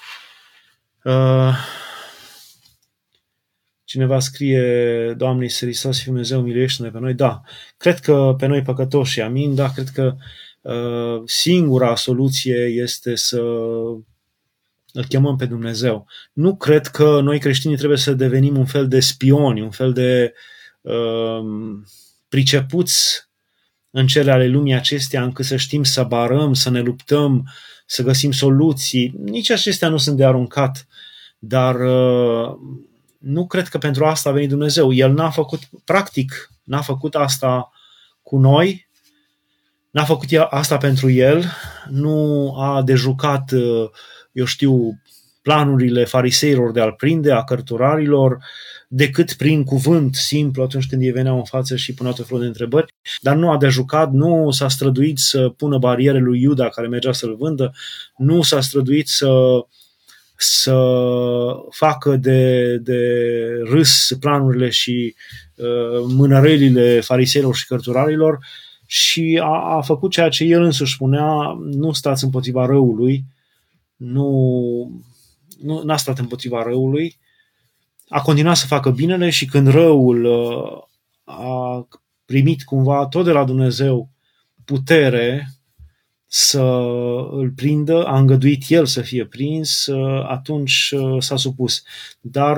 Cineva 3.91 4.19
scrie, 4.19 5.13
Doamne 5.17 5.43
Iisus 5.43 5.97
și 5.97 6.05
Dumnezeu, 6.05 6.41
miluiește-ne 6.41 6.89
pe 6.89 6.99
noi. 6.99 7.13
Da, 7.13 7.41
cred 7.77 7.99
că 7.99 8.35
pe 8.37 8.45
noi 8.45 8.61
păcătoși, 8.61 9.21
amin, 9.21 9.55
da, 9.55 9.69
cred 9.69 9.87
că 9.87 10.15
uh, 10.61 11.21
singura 11.25 11.95
soluție 11.95 12.65
este 12.65 13.15
să 13.15 13.39
îl 14.93 15.05
chemăm 15.07 15.35
pe 15.35 15.45
Dumnezeu. 15.45 16.07
Nu 16.33 16.55
cred 16.55 16.87
că 16.87 17.19
noi 17.21 17.39
creștinii 17.39 17.77
trebuie 17.77 17.97
să 17.97 18.13
devenim 18.13 18.57
un 18.57 18.65
fel 18.65 18.87
de 18.87 18.99
spioni, 18.99 19.61
un 19.61 19.71
fel 19.71 19.93
de 19.93 20.33
uh, 20.81 21.41
pricepuți 22.29 23.29
în 23.89 24.07
cele 24.07 24.31
ale 24.31 24.47
lumii 24.47 24.73
acestea, 24.73 25.23
încât 25.23 25.45
să 25.45 25.55
știm 25.55 25.83
să 25.83 26.03
barăm, 26.03 26.53
să 26.53 26.69
ne 26.69 26.81
luptăm, 26.81 27.49
să 27.85 28.03
găsim 28.03 28.31
soluții. 28.31 29.13
Nici 29.23 29.49
acestea 29.49 29.89
nu 29.89 29.97
sunt 29.97 30.17
de 30.17 30.25
aruncat, 30.25 30.87
dar 31.39 31.75
uh, 31.75 32.57
nu 33.21 33.47
cred 33.47 33.67
că 33.67 33.77
pentru 33.77 34.05
asta 34.05 34.29
a 34.29 34.31
venit 34.31 34.49
Dumnezeu. 34.49 34.93
El 34.93 35.13
n-a 35.13 35.29
făcut, 35.29 35.59
practic, 35.85 36.49
n-a 36.63 36.81
făcut 36.81 37.15
asta 37.15 37.71
cu 38.21 38.37
noi, 38.37 38.89
n-a 39.91 40.03
făcut 40.03 40.27
asta 40.49 40.77
pentru 40.77 41.09
el, 41.09 41.45
nu 41.89 42.53
a 42.57 42.81
dejucat 42.83 43.51
uh, 43.51 43.89
eu 44.31 44.45
știu, 44.45 45.01
planurile 45.41 46.05
fariseilor 46.05 46.71
de 46.71 46.81
a-l 46.81 46.93
prinde, 46.93 47.31
a 47.31 47.43
cărturarilor, 47.43 48.37
decât 48.87 49.33
prin 49.33 49.63
cuvânt 49.63 50.15
simplu 50.15 50.63
atunci 50.63 50.87
când 50.87 51.01
ei 51.01 51.11
veneau 51.11 51.37
în 51.37 51.43
față 51.43 51.75
și 51.75 51.93
puneau 51.93 52.15
tot 52.15 52.25
felul 52.25 52.41
de 52.41 52.47
întrebări, 52.47 52.93
dar 53.21 53.35
nu 53.35 53.51
a 53.51 53.57
de 53.57 53.67
jucat, 53.67 54.11
nu 54.11 54.51
s-a 54.51 54.67
străduit 54.67 55.17
să 55.17 55.49
pună 55.49 55.77
bariere 55.77 56.19
lui 56.19 56.41
Iuda 56.41 56.69
care 56.69 56.87
mergea 56.87 57.11
să-l 57.11 57.35
vândă, 57.35 57.73
nu 58.17 58.41
s-a 58.41 58.61
străduit 58.61 59.07
să, 59.07 59.29
să 60.41 60.75
facă 61.69 62.15
de, 62.15 62.77
de 62.77 63.01
râs 63.63 64.11
planurile 64.19 64.69
și 64.69 65.15
uh, 65.55 66.03
mânărelile 66.07 66.99
fariseilor 66.99 67.55
și 67.55 67.67
cărturarilor 67.67 68.39
și 68.85 69.39
a, 69.43 69.75
a 69.75 69.81
făcut 69.81 70.11
ceea 70.11 70.29
ce 70.29 70.43
el 70.43 70.61
însuși 70.61 70.93
spunea, 70.93 71.57
nu 71.59 71.91
stați 71.91 72.23
împotriva 72.23 72.65
răului, 72.65 73.23
nu, 73.95 75.01
nu 75.61 75.81
n-a 75.83 75.97
stat 75.97 76.19
împotriva 76.19 76.63
răului, 76.63 77.17
a 78.07 78.21
continuat 78.21 78.55
să 78.55 78.65
facă 78.65 78.89
binele 78.89 79.29
și 79.29 79.45
când 79.45 79.67
răul 79.67 80.23
uh, 80.23 80.83
a 81.23 81.87
primit 82.25 82.63
cumva 82.63 83.07
tot 83.07 83.25
de 83.25 83.31
la 83.31 83.43
Dumnezeu 83.43 84.09
putere 84.65 85.49
să 86.33 86.61
îl 87.31 87.51
prindă, 87.55 88.03
a 88.05 88.19
îngăduit 88.19 88.63
el 88.67 88.85
să 88.85 89.01
fie 89.01 89.25
prins, 89.25 89.85
uh, 89.85 90.25
atunci 90.27 90.91
uh, 90.91 91.21
s-a 91.21 91.35
supus. 91.35 91.83
Dar 92.21 92.57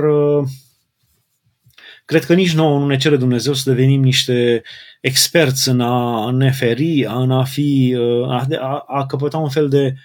cred 2.06 2.26
că 2.26 2.34
nici 2.34 2.54
nouă 2.54 2.80
nu 2.80 2.86
ne 2.86 2.98
cere 2.98 3.18
Dumnezeu 3.18 3.54
să 3.54 3.70
devenim 3.70 4.02
niște 4.02 4.64
experți 5.02 5.70
în 5.70 5.82
a 5.82 6.32
ne 6.32 6.52
feri, 6.52 7.04
în 7.04 7.32
a 7.32 7.44
fi, 7.44 7.96
a, 8.28 8.48
a, 8.60 8.84
a 8.88 9.06
căpăta 9.06 9.38
un 9.38 9.50
fel 9.50 9.70
de 9.70 9.96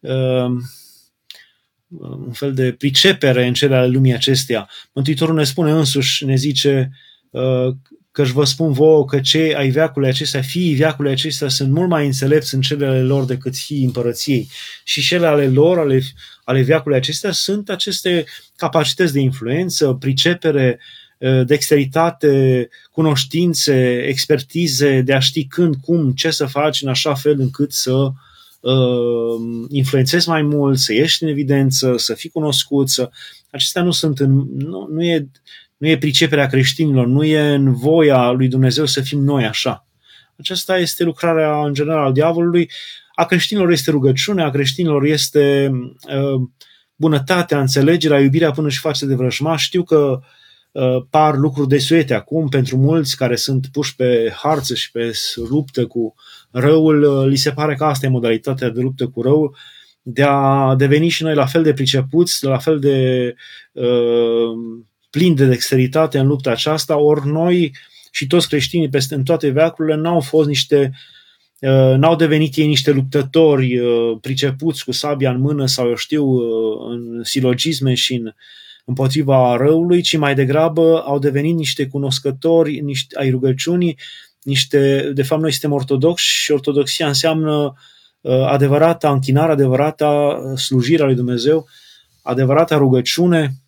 uh, 0.00 0.50
un 1.98 2.32
fel 2.32 2.54
de 2.54 2.72
pricepere 2.72 3.46
în 3.46 3.52
cele 3.52 3.76
ale 3.76 3.86
lumii 3.86 4.14
acesteia. 4.14 4.70
Mântuitorul 4.92 5.34
ne 5.34 5.44
spune 5.44 5.70
însuși, 5.70 6.24
ne 6.24 6.34
zice 6.34 6.90
uh, 8.14 8.14
că 8.14 8.22
își 8.22 8.32
vă 8.32 8.44
spun 8.44 8.72
vouă 8.72 9.04
că 9.04 9.20
cei 9.20 9.54
ai 9.54 9.70
veacului 9.70 10.08
acestea, 10.08 10.40
fiii 10.42 10.74
veacului 10.74 11.10
acestea 11.10 11.48
sunt 11.48 11.70
mult 11.70 11.88
mai 11.88 12.06
înțelepți 12.06 12.54
în 12.54 12.60
cele 12.60 13.02
lor 13.02 13.24
decât 13.24 13.56
fiii 13.56 13.84
împărăției. 13.84 14.48
Și 14.84 15.00
cele 15.02 15.26
ale 15.26 15.48
lor, 15.48 15.78
ale, 15.78 16.02
ale 16.44 16.62
veacului 16.62 16.96
acestea, 16.96 17.32
sunt 17.32 17.70
aceste 17.70 18.24
capacități 18.56 19.12
de 19.12 19.20
influență, 19.20 19.96
pricepere, 20.00 20.80
uh, 21.18 21.46
dexteritate, 21.46 22.68
cunoștințe, 22.92 24.04
expertize 24.08 25.00
de 25.00 25.12
a 25.14 25.18
ști 25.18 25.46
când, 25.46 25.74
cum, 25.80 26.12
ce 26.12 26.30
să 26.30 26.46
faci 26.46 26.82
în 26.82 26.88
așa 26.88 27.14
fel 27.14 27.40
încât 27.40 27.72
să 27.72 27.92
uh, 27.92 28.12
uh, 28.64 29.66
influențezi 29.68 30.28
mai 30.28 30.42
mult, 30.42 30.78
să 30.78 30.92
ieși 30.92 31.22
în 31.22 31.28
evidență, 31.28 31.94
să 31.96 32.14
fii 32.14 32.30
cunoscut, 32.30 32.88
să... 32.88 33.10
acestea 33.50 33.82
nu 33.82 33.90
sunt 33.90 34.18
în, 34.18 34.44
nu, 34.56 34.88
nu, 34.92 35.04
e, 35.04 35.28
nu 35.84 35.90
e 35.90 35.98
priceperea 35.98 36.46
creștinilor, 36.46 37.06
nu 37.06 37.24
e 37.24 37.54
în 37.54 37.74
voia 37.74 38.30
lui 38.30 38.48
Dumnezeu 38.48 38.84
să 38.84 39.00
fim 39.00 39.20
noi 39.20 39.44
așa. 39.44 39.86
Aceasta 40.38 40.78
este 40.78 41.04
lucrarea 41.04 41.64
în 41.64 41.74
general 41.74 42.04
al 42.04 42.12
diavolului. 42.12 42.70
A 43.14 43.24
creștinilor 43.24 43.70
este 43.70 43.90
rugăciunea, 43.90 44.44
a 44.44 44.50
creștinilor 44.50 45.04
este 45.04 45.70
uh, 45.72 46.40
bunătatea, 46.96 47.60
înțelegerea, 47.60 48.20
iubirea 48.20 48.50
până 48.50 48.68
și 48.68 48.78
față 48.78 49.06
de 49.06 49.14
vrăjma. 49.14 49.56
Știu 49.56 49.82
că 49.82 50.20
uh, 50.72 51.02
par 51.10 51.36
lucruri 51.36 51.68
desuete 51.68 52.14
acum 52.14 52.48
pentru 52.48 52.76
mulți 52.76 53.16
care 53.16 53.36
sunt 53.36 53.66
puși 53.72 53.94
pe 53.96 54.32
harță 54.36 54.74
și 54.74 54.90
pe 54.90 55.12
luptă 55.48 55.86
cu 55.86 56.14
răul, 56.50 57.02
uh, 57.02 57.26
li 57.26 57.36
se 57.36 57.50
pare 57.50 57.74
că 57.74 57.84
asta 57.84 58.06
e 58.06 58.08
modalitatea 58.08 58.68
de 58.68 58.80
luptă 58.80 59.08
cu 59.08 59.22
răul, 59.22 59.56
de 60.02 60.22
a 60.22 60.74
deveni 60.74 61.08
și 61.08 61.22
noi 61.22 61.34
la 61.34 61.46
fel 61.46 61.62
de 61.62 61.72
pricepuți, 61.72 62.44
la 62.44 62.58
fel 62.58 62.78
de 62.78 63.34
uh, 63.72 64.84
plini 65.14 65.36
de 65.36 65.46
dexteritate 65.46 66.18
în 66.18 66.26
lupta 66.26 66.50
aceasta, 66.50 66.96
ori 66.96 67.26
noi 67.26 67.72
și 68.10 68.26
toți 68.26 68.48
creștinii 68.48 68.88
peste 68.88 69.14
în 69.14 69.22
toate 69.22 69.48
veacurile 69.48 69.94
n-au 69.94 70.20
fost 70.20 70.48
niște 70.48 70.92
uh, 71.60 71.94
n-au 71.96 72.16
devenit 72.16 72.56
ei 72.56 72.66
niște 72.66 72.90
luptători 72.90 73.78
uh, 73.78 74.18
pricepuți 74.20 74.84
cu 74.84 74.92
sabia 74.92 75.30
în 75.30 75.40
mână 75.40 75.66
sau 75.66 75.88
eu 75.88 75.94
știu 75.94 76.24
uh, 76.24 76.90
în 76.90 77.24
silogisme 77.24 77.94
și 77.94 78.14
în 78.14 78.32
împotriva 78.84 79.56
răului, 79.56 80.00
ci 80.02 80.16
mai 80.16 80.34
degrabă 80.34 81.02
au 81.02 81.18
devenit 81.18 81.56
niște 81.56 81.86
cunoscători 81.86 82.80
niște, 82.80 83.18
ai 83.18 83.30
rugăciunii 83.30 83.98
niște, 84.42 85.10
de 85.14 85.22
fapt 85.22 85.40
noi 85.40 85.50
suntem 85.50 85.72
ortodoxi 85.72 86.26
și 86.26 86.52
ortodoxia 86.52 87.06
înseamnă 87.06 87.74
uh, 88.20 88.46
adevărata 88.46 89.10
închinare, 89.10 89.52
adevărata 89.52 90.40
slujire 90.56 91.02
a 91.02 91.06
lui 91.06 91.14
Dumnezeu, 91.14 91.68
adevărata 92.22 92.76
rugăciune, 92.76 93.63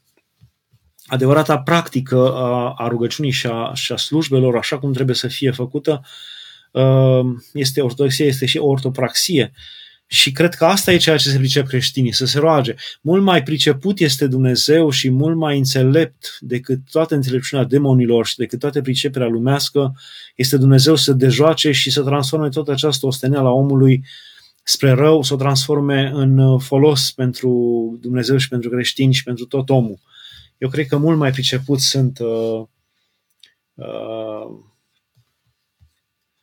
adevărata 1.06 1.58
practică 1.58 2.32
a, 2.34 2.75
a 2.76 2.88
rugăciunii 2.88 3.30
și 3.30 3.46
a, 3.46 3.70
și 3.75 3.92
a 3.92 3.96
slujbelor 3.96 4.56
așa 4.56 4.78
cum 4.78 4.92
trebuie 4.92 5.16
să 5.16 5.28
fie 5.28 5.50
făcută. 5.50 6.00
Uh, 6.70 7.20
este 7.52 7.80
ortodoxia, 7.80 8.26
este 8.26 8.46
și 8.46 8.58
ortopraxie. 8.58 9.52
Și 10.08 10.32
cred 10.32 10.54
că 10.54 10.64
asta 10.64 10.92
e 10.92 10.96
ceea 10.96 11.16
ce 11.16 11.28
se 11.28 11.38
pricep 11.38 11.66
creștinii, 11.66 12.12
să 12.12 12.26
se 12.26 12.38
roage. 12.38 12.75
Mult 13.00 13.22
mai 13.22 13.42
priceput 13.42 13.98
este 13.98 14.26
Dumnezeu 14.26 14.90
și 14.90 15.10
mult 15.10 15.36
mai 15.36 15.58
înțelept 15.58 16.36
decât 16.40 16.78
toată 16.90 17.14
înțelepciunea 17.14 17.64
demonilor 17.64 18.26
și 18.26 18.36
decât 18.36 18.58
toate 18.58 18.80
priceperea 18.80 19.28
lumească 19.28 19.94
este 20.36 20.56
Dumnezeu 20.56 20.94
să 20.94 21.12
dejoace 21.12 21.72
și 21.72 21.90
să 21.90 22.02
transforme 22.02 22.48
toată 22.48 22.70
această 22.70 23.06
osteneală 23.06 23.48
a 23.48 23.52
omului 23.52 24.04
spre 24.62 24.90
rău, 24.90 25.22
să 25.22 25.34
o 25.34 25.36
transforme 25.36 26.10
în 26.14 26.58
folos 26.58 27.10
pentru 27.10 27.50
Dumnezeu 28.00 28.36
și 28.36 28.48
pentru 28.48 28.70
creștini 28.70 29.14
și 29.14 29.22
pentru 29.22 29.44
tot 29.44 29.70
omul. 29.70 29.98
Eu 30.58 30.68
cred 30.68 30.86
că 30.86 30.96
mult 30.96 31.18
mai 31.18 31.30
priceput 31.30 31.80
sunt 31.80 32.18
uh, 32.18 32.66
uh, 33.75 34.64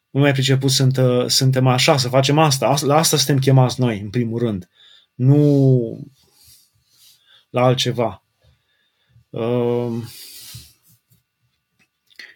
nu 0.10 0.20
mai 0.20 0.32
priceput 0.32 0.72
sunt, 0.72 0.98
uh, 0.98 1.26
suntem 1.28 1.68
așa, 1.68 1.98
să 1.98 2.10
facem 2.10 2.40
asta. 2.40 2.76
La 2.82 2.96
asta 2.96 3.18
suntem 3.18 3.40
chemați 3.40 3.80
noi, 3.80 4.00
în 4.00 4.10
primul 4.10 4.40
rând. 4.40 4.70
Nu 5.14 6.08
la 7.50 7.64
altceva. 7.64 8.26
Uh, 9.30 10.04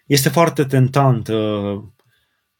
este 0.05 0.29
foarte 0.29 0.65
tentant 0.65 1.27
uh, 1.27 1.83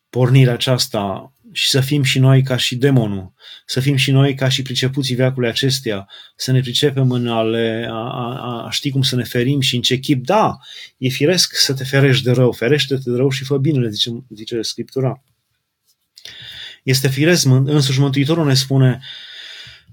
pornirea 0.09 0.53
aceasta 0.53 1.33
și 1.57 1.69
să 1.69 1.79
fim 1.79 2.03
și 2.03 2.19
noi 2.19 2.41
ca 2.41 2.57
și 2.57 2.75
demonul, 2.75 3.33
să 3.65 3.79
fim 3.79 3.95
și 3.95 4.11
noi 4.11 4.33
ca 4.33 4.49
și 4.49 4.61
pricepuții 4.61 5.15
veacului 5.15 5.49
acesteia, 5.49 6.09
să 6.35 6.51
ne 6.51 6.59
pricepem 6.59 7.11
în 7.11 7.27
a, 7.27 7.41
le, 7.41 7.87
a, 7.89 7.93
a, 7.93 8.63
a 8.65 8.69
ști 8.69 8.91
cum 8.91 9.01
să 9.01 9.15
ne 9.15 9.23
ferim 9.23 9.59
și 9.59 9.75
în 9.75 9.81
ce 9.81 9.97
chip. 9.97 10.25
Da, 10.25 10.57
e 10.97 11.09
firesc 11.09 11.55
să 11.55 11.73
te 11.73 11.83
ferești 11.83 12.23
de 12.23 12.31
rău, 12.31 12.51
ferește-te 12.51 13.09
de 13.09 13.15
rău 13.15 13.29
și 13.29 13.43
fă 13.43 13.57
binele, 13.57 13.89
zice, 13.89 14.09
zice 14.29 14.61
Scriptura. 14.61 15.23
Este 16.83 17.07
firesc, 17.07 17.45
însuși 17.45 17.99
Mântuitorul 17.99 18.45
ne 18.45 18.53
spune, 18.53 18.99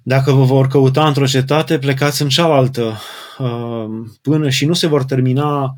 dacă 0.02 0.32
vă 0.32 0.44
vor 0.44 0.66
căuta 0.66 1.06
într-o 1.06 1.26
cetate, 1.26 1.78
plecați 1.78 2.22
în 2.22 2.28
cealaltă, 2.28 2.98
uh, 3.38 3.86
până 4.22 4.48
și 4.50 4.66
nu 4.66 4.74
se 4.74 4.86
vor 4.86 5.04
termina 5.04 5.76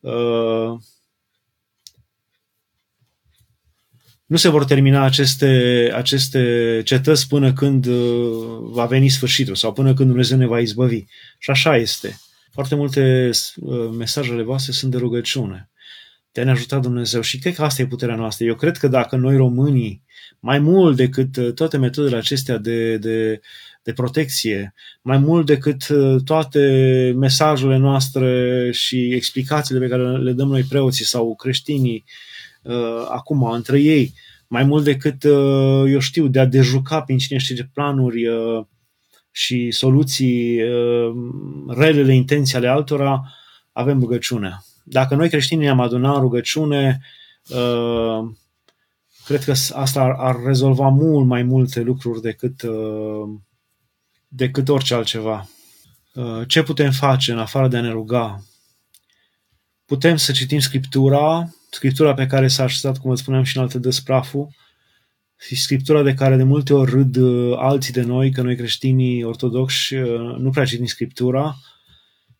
uh, 0.00 0.78
nu 4.26 4.36
se 4.36 4.48
vor 4.48 4.64
termina 4.64 5.02
aceste, 5.04 5.90
aceste 5.94 6.80
cetăți 6.84 7.28
până 7.28 7.52
când 7.52 7.86
uh, 7.86 8.58
va 8.60 8.86
veni 8.86 9.08
sfârșitul 9.08 9.54
sau 9.54 9.72
până 9.72 9.94
când 9.94 10.08
Dumnezeu 10.08 10.38
ne 10.38 10.46
va 10.46 10.60
izbăvi. 10.60 11.04
Și 11.38 11.50
așa 11.50 11.76
este. 11.76 12.18
Foarte 12.52 12.74
multe 12.74 13.30
uh, 13.56 13.90
mesajele 13.96 14.42
voastre 14.42 14.72
sunt 14.72 14.90
de 14.90 14.96
rugăciune. 14.96 15.70
De 16.32 16.40
a 16.40 16.44
ne 16.44 16.50
ajuta 16.50 16.78
Dumnezeu. 16.78 17.20
Și 17.20 17.38
cred 17.38 17.54
că 17.54 17.62
asta 17.62 17.82
e 17.82 17.86
puterea 17.86 18.16
noastră. 18.16 18.46
Eu 18.46 18.54
cred 18.54 18.76
că 18.76 18.88
dacă 18.88 19.16
noi 19.16 19.36
românii, 19.36 20.02
mai 20.40 20.58
mult 20.58 20.96
decât 20.96 21.36
uh, 21.36 21.52
toate 21.52 21.76
metodele 21.76 22.16
acestea 22.16 22.58
de, 22.58 22.96
de, 22.96 23.40
de 23.82 23.92
protecție, 23.92 24.74
mai 25.02 25.18
mult 25.18 25.46
decât 25.46 25.86
toate 26.24 26.60
mesajele 27.16 27.76
noastre 27.76 28.70
și 28.72 29.12
explicațiile 29.12 29.80
pe 29.80 29.88
care 29.88 30.18
le 30.18 30.32
dăm 30.32 30.48
noi 30.48 30.62
preoții 30.62 31.04
sau 31.04 31.34
creștinii, 31.36 32.04
uh, 32.06 32.35
acum 33.08 33.42
între 33.42 33.80
ei, 33.80 34.14
mai 34.48 34.64
mult 34.64 34.84
decât, 34.84 35.22
uh, 35.24 35.84
eu 35.90 35.98
știu, 35.98 36.26
de 36.26 36.40
a 36.40 36.44
dejuca 36.44 37.02
prin 37.02 37.18
cine 37.18 37.38
știe 37.38 37.56
ce 37.56 37.68
planuri 37.72 38.26
uh, 38.26 38.64
și 39.30 39.70
soluții 39.70 40.62
uh, 40.62 41.14
relele 41.68 42.14
intenții 42.14 42.56
ale 42.56 42.68
altora, 42.68 43.32
avem 43.72 44.00
rugăciune. 44.00 44.64
Dacă 44.84 45.14
noi 45.14 45.28
creștinii 45.28 45.64
ne-am 45.64 45.80
adunat 45.80 46.14
în 46.14 46.20
rugăciune, 46.20 47.00
uh, 47.48 48.30
cred 49.24 49.44
că 49.44 49.52
asta 49.72 50.00
ar, 50.00 50.10
ar 50.10 50.36
rezolva 50.44 50.88
mult 50.88 51.26
mai 51.26 51.42
multe 51.42 51.80
lucruri 51.80 52.20
decât, 52.20 52.62
uh, 52.62 53.28
decât 54.28 54.68
orice 54.68 54.94
altceva. 54.94 55.48
Uh, 56.14 56.42
ce 56.46 56.62
putem 56.62 56.90
face 56.90 57.32
în 57.32 57.38
afară 57.38 57.68
de 57.68 57.76
a 57.76 57.80
ne 57.80 57.90
ruga? 57.90 58.42
Putem 59.84 60.16
să 60.16 60.32
citim 60.32 60.58
Scriptura, 60.58 61.54
Scriptura 61.70 62.14
pe 62.14 62.26
care 62.26 62.48
s-a 62.48 62.62
așezat, 62.62 62.98
cum 62.98 63.10
vă 63.10 63.16
spuneam 63.16 63.42
și 63.42 63.56
în 63.56 63.62
alte 63.62 63.78
despraful, 63.78 64.48
și 65.38 65.56
scriptura 65.56 66.02
de 66.02 66.14
care 66.14 66.36
de 66.36 66.42
multe 66.42 66.74
ori 66.74 66.90
râd 66.90 67.16
uh, 67.16 67.56
alții 67.58 67.92
de 67.92 68.02
noi, 68.02 68.30
că 68.30 68.42
noi 68.42 68.56
creștinii 68.56 69.22
ortodoxi 69.22 69.94
uh, 69.94 70.36
nu 70.38 70.50
prea 70.50 70.64
citim 70.64 70.86
scriptura. 70.86 71.56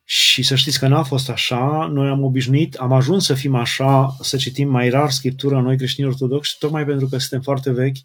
Și 0.05 0.43
să 0.43 0.55
știți 0.55 0.79
că 0.79 0.89
n-a 0.89 1.03
fost 1.03 1.29
așa, 1.31 1.91
noi 1.93 2.09
am 2.09 2.23
obișnuit, 2.23 2.75
am 2.75 2.93
ajuns 2.93 3.25
să 3.25 3.35
fim 3.35 3.55
așa, 3.55 4.17
să 4.21 4.37
citim 4.37 4.69
mai 4.69 4.89
rar 4.89 5.11
scriptura 5.11 5.61
noi 5.61 5.77
creștini 5.77 6.07
ortodoxi, 6.07 6.57
tocmai 6.59 6.85
pentru 6.85 7.09
că 7.09 7.19
suntem 7.19 7.41
foarte 7.41 7.71
vechi, 7.73 7.97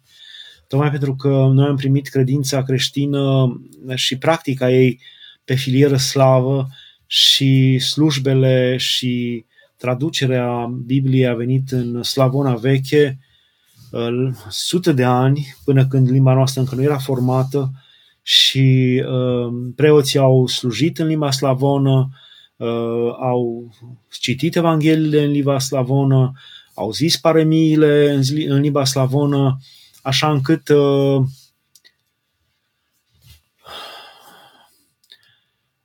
tocmai 0.68 0.90
pentru 0.90 1.16
că 1.16 1.28
noi 1.28 1.66
am 1.66 1.76
primit 1.76 2.08
credința 2.08 2.62
creștină 2.62 3.52
și 3.94 4.18
practica 4.18 4.70
ei 4.70 5.00
pe 5.44 5.54
filieră 5.54 5.96
slavă 5.96 6.68
și 7.06 7.78
slujbele 7.78 8.76
și 8.76 9.44
traducerea 9.82 10.72
Bibliei 10.86 11.26
a 11.26 11.34
venit 11.34 11.70
în 11.70 12.02
slavona 12.02 12.54
veche, 12.54 13.18
sute 14.48 14.92
de 14.92 15.04
ani, 15.04 15.56
până 15.64 15.86
când 15.86 16.10
limba 16.10 16.34
noastră 16.34 16.60
încă 16.60 16.74
nu 16.74 16.82
era 16.82 16.98
formată 16.98 17.70
și 18.22 19.02
uh, 19.06 19.52
preoții 19.76 20.18
au 20.18 20.46
slujit 20.46 20.98
în 20.98 21.06
limba 21.06 21.30
slavonă, 21.30 22.08
uh, 22.56 23.14
au 23.20 23.70
citit 24.20 24.56
Evangheliile 24.56 25.24
în 25.24 25.30
limba 25.30 25.58
slavonă, 25.58 26.32
au 26.74 26.90
zis 26.92 27.16
paremiile 27.16 28.12
în, 28.12 28.22
în 28.48 28.60
limba 28.60 28.84
slavonă, 28.84 29.58
așa 30.02 30.30
încât 30.30 30.68
uh, 30.68 31.22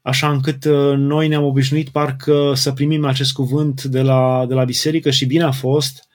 așa 0.08 0.32
încât 0.32 0.66
noi 0.96 1.28
ne-am 1.28 1.44
obișnuit 1.44 1.90
parcă 1.90 2.54
să 2.56 2.72
primim 2.72 3.06
acest 3.06 3.34
cuvânt 3.34 3.84
de 3.84 4.02
la, 4.02 4.46
de 4.48 4.54
la 4.54 4.64
biserică 4.64 5.10
și 5.10 5.26
bine 5.26 5.44
a 5.44 5.52
fost. 5.52 6.08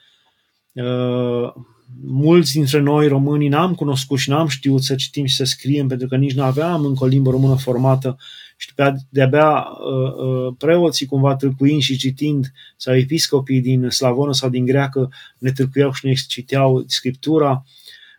Mulți 2.05 2.53
dintre 2.53 2.81
noi 2.81 3.09
românii 3.09 3.49
n-am 3.49 3.75
cunoscut 3.75 4.19
și 4.19 4.31
n-am 4.31 4.49
știut 4.49 4.83
să 4.83 4.95
citim 4.95 5.25
și 5.25 5.35
să 5.35 5.45
scriem 5.45 5.89
pentru 5.89 6.09
că 6.09 6.17
nici 6.17 6.35
nu 6.35 6.43
aveam 6.43 6.85
încă 6.85 7.05
o 7.05 7.07
limbă 7.07 7.31
română 7.31 7.55
formată 7.55 8.17
și 8.63 8.73
de-abia 9.09 9.51
uh, 9.51 10.13
uh, 10.27 10.55
preoții 10.59 11.07
cumva 11.07 11.37
tâlcuind 11.37 11.81
și 11.81 11.97
citind 11.97 12.53
sau 12.77 12.97
episcopii 12.97 13.61
din 13.61 13.89
slavonă 13.89 14.33
sau 14.33 14.49
din 14.49 14.65
greacă 14.65 15.13
ne 15.39 15.53
tâlcuiau 15.53 15.93
și 15.93 16.07
ne 16.07 16.13
citeau 16.13 16.85
scriptura. 16.87 17.65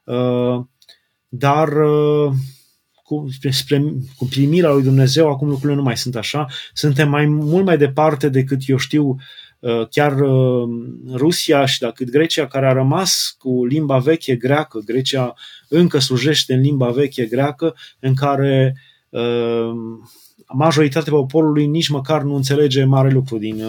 Uh, 0.04 0.62
dar 1.28 1.68
uh, 1.68 2.34
cu, 3.14 3.50
spre, 3.50 3.84
cu 4.18 4.26
primirea 4.26 4.72
lui 4.72 4.84
Dumnezeu 4.84 5.30
acum 5.30 5.48
lucrurile 5.48 5.78
nu 5.78 5.84
mai 5.84 5.98
sunt 5.98 6.16
așa. 6.16 6.46
Suntem 6.74 7.10
mai 7.10 7.26
mult 7.26 7.66
mai 7.66 7.78
departe 7.78 8.30
decât 8.30 8.62
eu 8.66 8.78
știu 8.78 9.18
Uh, 9.64 9.88
chiar 9.90 10.20
uh, 10.20 10.70
Rusia 11.14 11.66
și 11.66 11.80
dacă 11.80 12.04
Grecia, 12.04 12.48
care 12.48 12.68
a 12.68 12.74
rămas 12.74 13.36
cu 13.38 13.66
limba 13.66 13.98
veche 13.98 14.36
greacă, 14.36 14.80
Grecia 14.86 15.34
încă 15.68 16.00
slujește 16.00 16.54
în 16.54 16.62
limba 16.62 16.90
veche 16.90 17.26
greacă, 17.26 17.76
în 18.00 18.14
care 18.14 18.76
uh, 19.10 19.72
majoritatea 20.54 21.12
poporului 21.12 21.66
nici 21.66 21.88
măcar 21.88 22.22
nu 22.22 22.36
înțelege 22.36 22.84
mare 22.84 23.10
lucru 23.10 23.38
din 23.38 23.64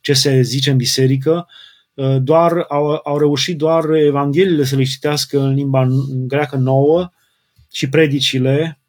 ce 0.00 0.12
se 0.12 0.40
zice 0.40 0.70
în 0.70 0.76
biserică, 0.76 1.46
doar 2.18 2.64
au, 2.68 3.00
au 3.04 3.18
reușit 3.18 3.56
doar 3.56 3.90
Evangheliile 3.90 4.64
să 4.64 4.76
le 4.76 4.82
citească 4.82 5.40
în 5.40 5.54
limba 5.54 5.88
greacă 6.26 6.56
nouă 6.56 7.10
și 7.72 7.88
predicile, 7.88 8.80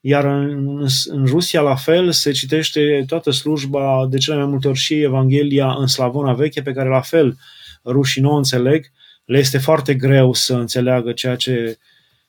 iar 0.00 0.24
în, 0.24 0.86
în 1.06 1.26
Rusia, 1.26 1.60
la 1.60 1.74
fel, 1.74 2.12
se 2.12 2.32
citește 2.32 3.04
toată 3.06 3.30
slujba, 3.30 4.06
de 4.10 4.18
cele 4.18 4.36
mai 4.36 4.46
multe 4.46 4.68
ori 4.68 4.78
și 4.78 5.02
Evanghelia 5.02 5.74
în 5.78 5.86
slavona 5.86 6.32
veche, 6.32 6.62
pe 6.62 6.72
care 6.72 6.88
la 6.88 7.00
fel 7.00 7.36
rușii 7.84 8.22
nu 8.22 8.30
o 8.30 8.36
înțeleg. 8.36 8.92
Le 9.24 9.38
este 9.38 9.58
foarte 9.58 9.94
greu 9.94 10.32
să 10.32 10.54
înțeleagă 10.54 11.12
ceea 11.12 11.36
ce 11.36 11.78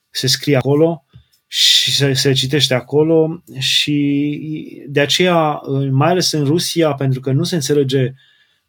se 0.09 0.27
scrie 0.27 0.57
acolo 0.57 1.05
și 1.47 1.95
se, 1.95 2.13
se 2.13 2.33
citește 2.33 2.73
acolo 2.73 3.43
și 3.57 4.83
de 4.87 4.99
aceea, 4.99 5.61
mai 5.91 6.09
ales 6.09 6.31
în 6.31 6.43
Rusia, 6.43 6.93
pentru 6.93 7.19
că 7.19 7.31
nu 7.31 7.43
se 7.43 7.55
înțelege, 7.55 8.13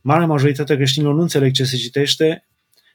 marea 0.01 0.27
majoritate 0.27 0.73
a 0.73 0.77
creștinilor 0.77 1.14
nu 1.14 1.21
înțeleg 1.21 1.53
ce 1.53 1.64
se 1.64 1.77
citește 1.77 2.47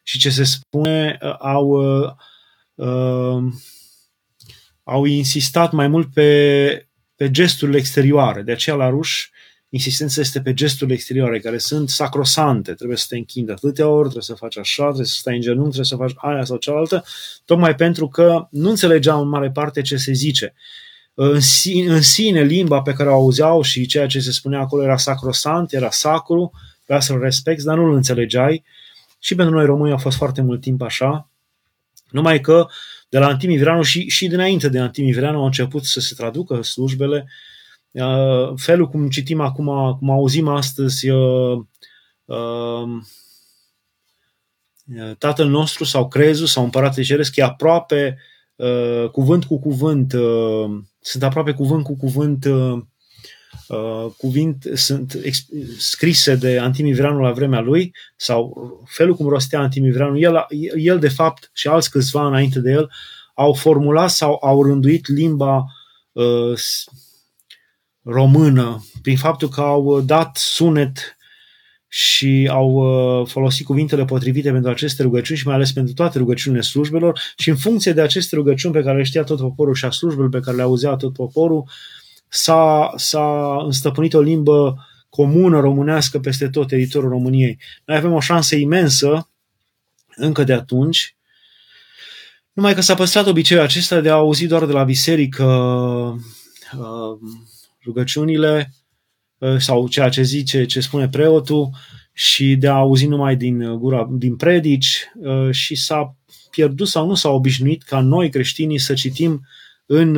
și 0.04 0.20
ce 0.20 0.30
se 0.30 0.44
spune, 0.44 1.18
au 1.40 1.68
uh, 1.68 2.12
uh, 2.76 3.44
au 4.84 5.06
insistat 5.06 5.72
mai 5.72 5.88
mult 5.88 6.14
pe, 6.14 6.88
pe 7.16 7.32
gesturile 7.32 7.78
exterioare. 7.78 8.42
De 8.42 8.52
aceea 8.52 8.76
la 8.76 8.90
ruși 8.90 9.32
insistența 9.70 10.22
este 10.22 10.42
pe 10.42 10.54
gesturile 10.54 10.96
exterioare, 10.96 11.40
care 11.40 11.58
sunt 11.58 11.90
sacrosante. 11.90 12.74
Trebuie 12.74 12.98
să 12.98 13.06
te 13.10 13.18
închindi 13.18 13.52
atâtea 13.52 13.88
ori, 13.88 14.02
trebuie 14.02 14.24
să 14.24 14.34
faci 14.34 14.58
așa, 14.58 14.84
trebuie 14.84 15.06
să 15.06 15.16
stai 15.18 15.36
în 15.36 15.42
genunchi, 15.42 15.78
trebuie 15.78 15.86
să 15.86 15.96
faci 15.96 16.34
aia 16.34 16.44
sau 16.44 16.58
cealaltă, 16.58 17.04
tocmai 17.46 17.76
pentru 17.76 18.08
că 18.08 18.48
nu 18.52 18.70
înțelegeau 18.70 19.22
în 19.22 19.28
mare 19.28 19.52
parte 19.52 19.82
ce 19.82 19.96
se 19.96 20.12
zice. 20.12 20.54
În 21.14 21.40
sine, 21.40 21.94
în 21.94 22.02
sine 22.02 22.42
limba 22.42 22.82
pe 22.82 22.94
care 22.94 23.10
o 23.10 23.14
auzeau 23.14 23.62
și 23.62 23.86
ceea 23.86 24.08
ce 24.08 24.20
se 24.20 24.32
spunea 24.32 24.60
acolo 24.60 24.84
era 24.84 24.98
sacrosant, 24.98 25.74
era 25.74 25.90
sacru, 25.90 26.52
trebuia 26.76 27.06
să-l 27.06 27.20
respecti, 27.20 27.64
dar 27.64 27.78
nu 27.78 27.86
îl 27.86 27.94
înțelegeai. 27.96 28.64
Și 29.20 29.36
pentru 29.36 29.56
noi 29.56 29.66
români 29.66 29.94
a 29.94 29.98
fost 29.98 30.18
foarte 30.18 30.42
mult 30.42 30.62
timp 30.62 30.82
așa, 30.82 31.30
numai 32.10 32.42
că 32.42 32.68
de 33.14 33.20
la 33.20 33.28
Antimivranu 33.28 33.82
și, 33.82 34.10
și 34.10 34.28
dinainte 34.28 34.70
de 34.70 34.80
Antimivranu 34.80 35.38
au 35.38 35.46
început 35.46 35.84
să 35.84 36.00
se 36.00 36.14
traducă 36.16 36.62
slujbele. 36.62 37.30
Uh, 37.92 38.54
felul 38.56 38.88
cum 38.88 39.10
citim 39.10 39.40
acum, 39.40 39.96
cum 40.00 40.10
auzim 40.10 40.48
astăzi, 40.48 41.10
uh, 41.10 41.60
uh, 42.26 42.84
Tatăl 45.18 45.48
nostru 45.48 45.84
sau 45.84 46.08
crezul 46.08 46.48
sau 46.48 46.64
Împărate 46.64 47.02
Ceresc 47.02 47.36
e 47.36 47.44
aproape 47.44 48.18
cuvânt 49.12 49.46
cu 49.46 49.60
cuvânt, 49.60 50.12
sunt 51.00 51.24
aproape 51.24 51.54
cuvânt 51.54 51.84
cu 51.84 51.96
cuvânt 51.96 52.46
Uh, 53.74 54.12
cuvinte 54.18 54.76
sunt 54.76 55.18
ex- 55.24 55.46
scrise 55.78 56.36
de 56.36 56.60
Antimivreanu 56.60 57.20
la 57.20 57.32
vremea 57.32 57.60
lui 57.60 57.96
sau 58.16 58.84
felul 58.86 59.16
cum 59.16 59.28
rostea 59.28 59.60
Antimivreanu, 59.60 60.20
el, 60.20 60.46
el 60.76 61.00
de 61.00 61.10
fapt 61.10 61.50
și 61.54 61.68
alți 61.68 61.92
câțiva 61.92 62.28
înainte 62.28 62.60
de 62.60 62.72
el 62.72 62.92
au 63.34 63.54
formulat 63.54 64.10
sau 64.10 64.40
au 64.42 64.64
rânduit 64.64 65.08
limba 65.08 65.66
uh, 66.12 66.60
română 68.04 68.86
prin 69.02 69.18
faptul 69.18 69.50
că 69.50 69.62
au 69.62 70.02
dat 70.02 70.38
sunet 70.38 71.18
și 71.88 72.50
au 72.52 72.70
uh, 72.72 73.28
folosit 73.28 73.66
cuvintele 73.66 74.06
potrivite 74.06 74.52
pentru 74.52 74.70
aceste 74.70 75.04
rugăciuni 75.04 75.40
și 75.40 75.48
mai 75.48 75.56
ales 75.56 75.72
pentru 75.72 75.94
toate 75.94 76.18
rugăciunile 76.18 76.62
slujbelor. 76.62 77.20
Și 77.38 77.50
în 77.50 77.56
funcție 77.56 77.92
de 77.92 78.02
aceste 78.02 78.36
rugăciuni 78.36 78.74
pe 78.74 78.82
care 78.82 78.98
le 78.98 79.04
știa 79.04 79.24
tot 79.24 79.40
poporul 79.40 79.74
și 79.74 79.86
a 79.86 79.90
slujbelor 79.90 80.30
pe 80.30 80.40
care 80.40 80.56
le 80.56 80.62
auzea 80.62 80.96
tot 80.96 81.14
poporul, 81.14 81.64
s-a, 82.34 82.94
s-a 82.96 83.58
înstăpânit 83.64 84.14
o 84.14 84.22
limbă 84.22 84.88
comună 85.10 85.60
românească 85.60 86.20
peste 86.20 86.50
tot 86.50 86.68
teritoriul 86.68 87.12
României. 87.12 87.60
Noi 87.86 87.98
avem 87.98 88.14
o 88.14 88.20
șansă 88.20 88.56
imensă, 88.56 89.30
încă 90.16 90.44
de 90.44 90.54
atunci, 90.54 91.16
numai 92.54 92.74
că 92.74 92.82
s-a 92.82 92.96
păstrat 92.96 93.28
obiceiul 93.28 93.64
acesta 93.64 94.00
de 94.00 94.10
a 94.10 94.14
auzi 94.14 94.48
doar 94.48 94.66
de 94.66 94.72
la 94.72 94.84
biserică 94.84 95.46
uh, 96.78 97.30
rugăciunile 97.84 98.74
uh, 99.38 99.58
sau 99.58 99.88
ceea 99.88 100.10
ce 100.10 100.22
zice, 100.22 100.66
ce 100.66 100.80
spune 100.80 101.10
preotul 101.10 101.70
și 102.14 102.56
de 102.56 102.68
a 102.68 102.74
auzi 102.74 103.06
numai 103.06 103.36
din 103.36 103.78
gura, 103.78 104.08
din 104.12 104.36
predici 104.36 105.10
uh, 105.16 105.52
și 105.52 105.76
s-a 105.76 106.16
pierdut 106.52 106.88
sau 106.88 107.08
nu 107.08 107.16
s-a 107.16 107.30
obișnuit 107.30 107.84
ca 107.84 108.00
noi 108.00 108.30
creștinii 108.30 108.80
să 108.80 108.94
citim 108.94 109.48
în 109.86 110.16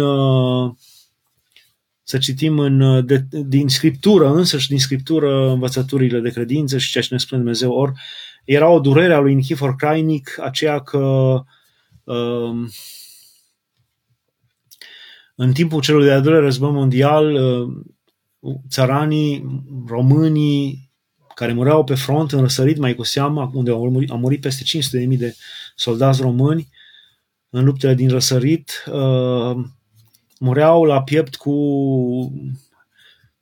să 2.08 2.18
citim 2.18 2.60
în, 2.60 3.06
de, 3.06 3.26
din 3.30 3.68
Scriptură, 3.68 4.34
însă 4.34 4.58
și 4.58 4.68
din 4.68 4.80
Scriptură 4.80 5.50
învățăturile 5.50 6.20
de 6.20 6.30
credință 6.30 6.78
și 6.78 6.92
ceea 6.92 7.04
ce 7.04 7.10
ne 7.12 7.20
spune 7.20 7.42
Dumnezeu. 7.42 7.72
Ori 7.72 7.92
era 8.44 8.70
o 8.70 8.80
durere 8.80 9.14
a 9.14 9.20
lui 9.20 9.34
Nichifor 9.34 9.76
Crainic, 9.76 10.40
aceea 10.42 10.80
că 10.80 11.00
um, 12.04 12.70
în 15.36 15.54
timpul 15.54 15.82
celui 15.82 16.06
de-al 16.06 16.22
doilea 16.22 16.42
război 16.42 16.72
mondial, 16.72 17.34
uh, 17.34 17.74
țăranii, 18.70 19.64
românii 19.88 20.92
care 21.36 21.54
mureau 21.54 21.84
pe 21.84 21.96
front, 21.96 22.32
în 22.32 22.40
răsărit 22.40 22.78
mai 22.78 22.96
cu 22.96 23.04
seama, 23.04 23.52
unde 23.54 23.72
au 23.72 23.90
murit, 23.90 24.10
au 24.10 24.18
murit 24.18 24.42
peste 24.42 24.64
500.000 25.10 25.18
de 25.18 25.36
soldați 25.76 26.22
români 26.22 26.70
în 27.50 27.66
luptele 27.66 27.94
din 27.94 28.10
răsărit, 28.10 28.84
uh, 28.92 29.58
mureau 30.40 30.84
la 30.84 31.04
piept 31.04 31.36
cu 31.36 31.54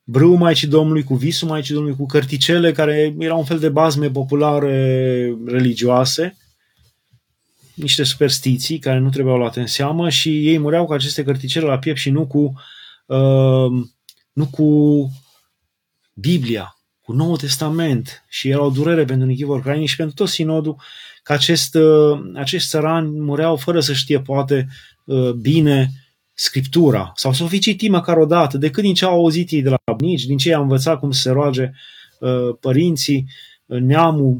brâu 0.03 0.35
Maicii 0.35 0.67
Domnului, 0.67 1.03
cu 1.03 1.15
visul 1.15 1.47
Maicii 1.47 1.73
Domnului, 1.73 1.97
cu 1.97 2.05
cărticele 2.05 2.71
care 2.71 3.15
erau 3.19 3.37
un 3.37 3.45
fel 3.45 3.59
de 3.59 3.69
bazme 3.69 4.09
populare 4.09 5.37
religioase, 5.45 6.37
niște 7.73 8.03
superstiții 8.03 8.79
care 8.79 8.99
nu 8.99 9.09
trebuiau 9.09 9.37
luate 9.37 9.59
în 9.59 9.67
seamă 9.67 10.09
și 10.09 10.47
ei 10.47 10.57
mureau 10.57 10.85
cu 10.85 10.93
aceste 10.93 11.23
cărticele 11.23 11.65
la 11.65 11.77
piept 11.77 11.99
și 11.99 12.09
nu 12.09 12.27
cu, 12.27 12.53
uh, 13.05 13.85
nu 14.33 14.45
cu 14.51 15.09
Biblia, 16.13 16.77
cu 17.01 17.13
Noul 17.13 17.37
Testament. 17.37 18.23
Și 18.29 18.49
era 18.49 18.61
o 18.61 18.69
durere 18.69 19.05
pentru 19.05 19.27
Nichivor 19.27 19.61
Crainic 19.61 19.87
și 19.87 19.95
pentru 19.95 20.15
tot 20.15 20.27
sinodul 20.27 20.81
că 21.23 21.33
acest, 21.33 21.75
uh, 21.75 22.19
acești 22.33 22.69
țărani 22.69 23.19
mureau 23.19 23.55
fără 23.55 23.79
să 23.79 23.93
știe 23.93 24.19
poate 24.19 24.67
uh, 25.05 25.31
bine 25.31 25.91
Scriptura. 26.33 27.11
Sau 27.15 27.33
să 27.33 27.43
o 27.43 27.47
fi 27.47 27.59
citit 27.59 27.89
măcar 27.89 28.17
o 28.17 28.25
dată, 28.25 28.57
decât 28.57 28.83
din 28.83 28.93
ce 28.93 29.05
au 29.05 29.13
auzit 29.13 29.51
ei 29.51 29.61
de 29.61 29.69
la 29.69 29.93
bunici, 29.97 30.25
din 30.25 30.37
ce 30.37 30.49
i-a 30.49 30.59
învățat 30.59 30.99
cum 30.99 31.11
să 31.11 31.21
se 31.21 31.29
roage 31.29 31.71
uh, 32.19 32.55
părinții, 32.59 33.29
neamul, 33.65 34.37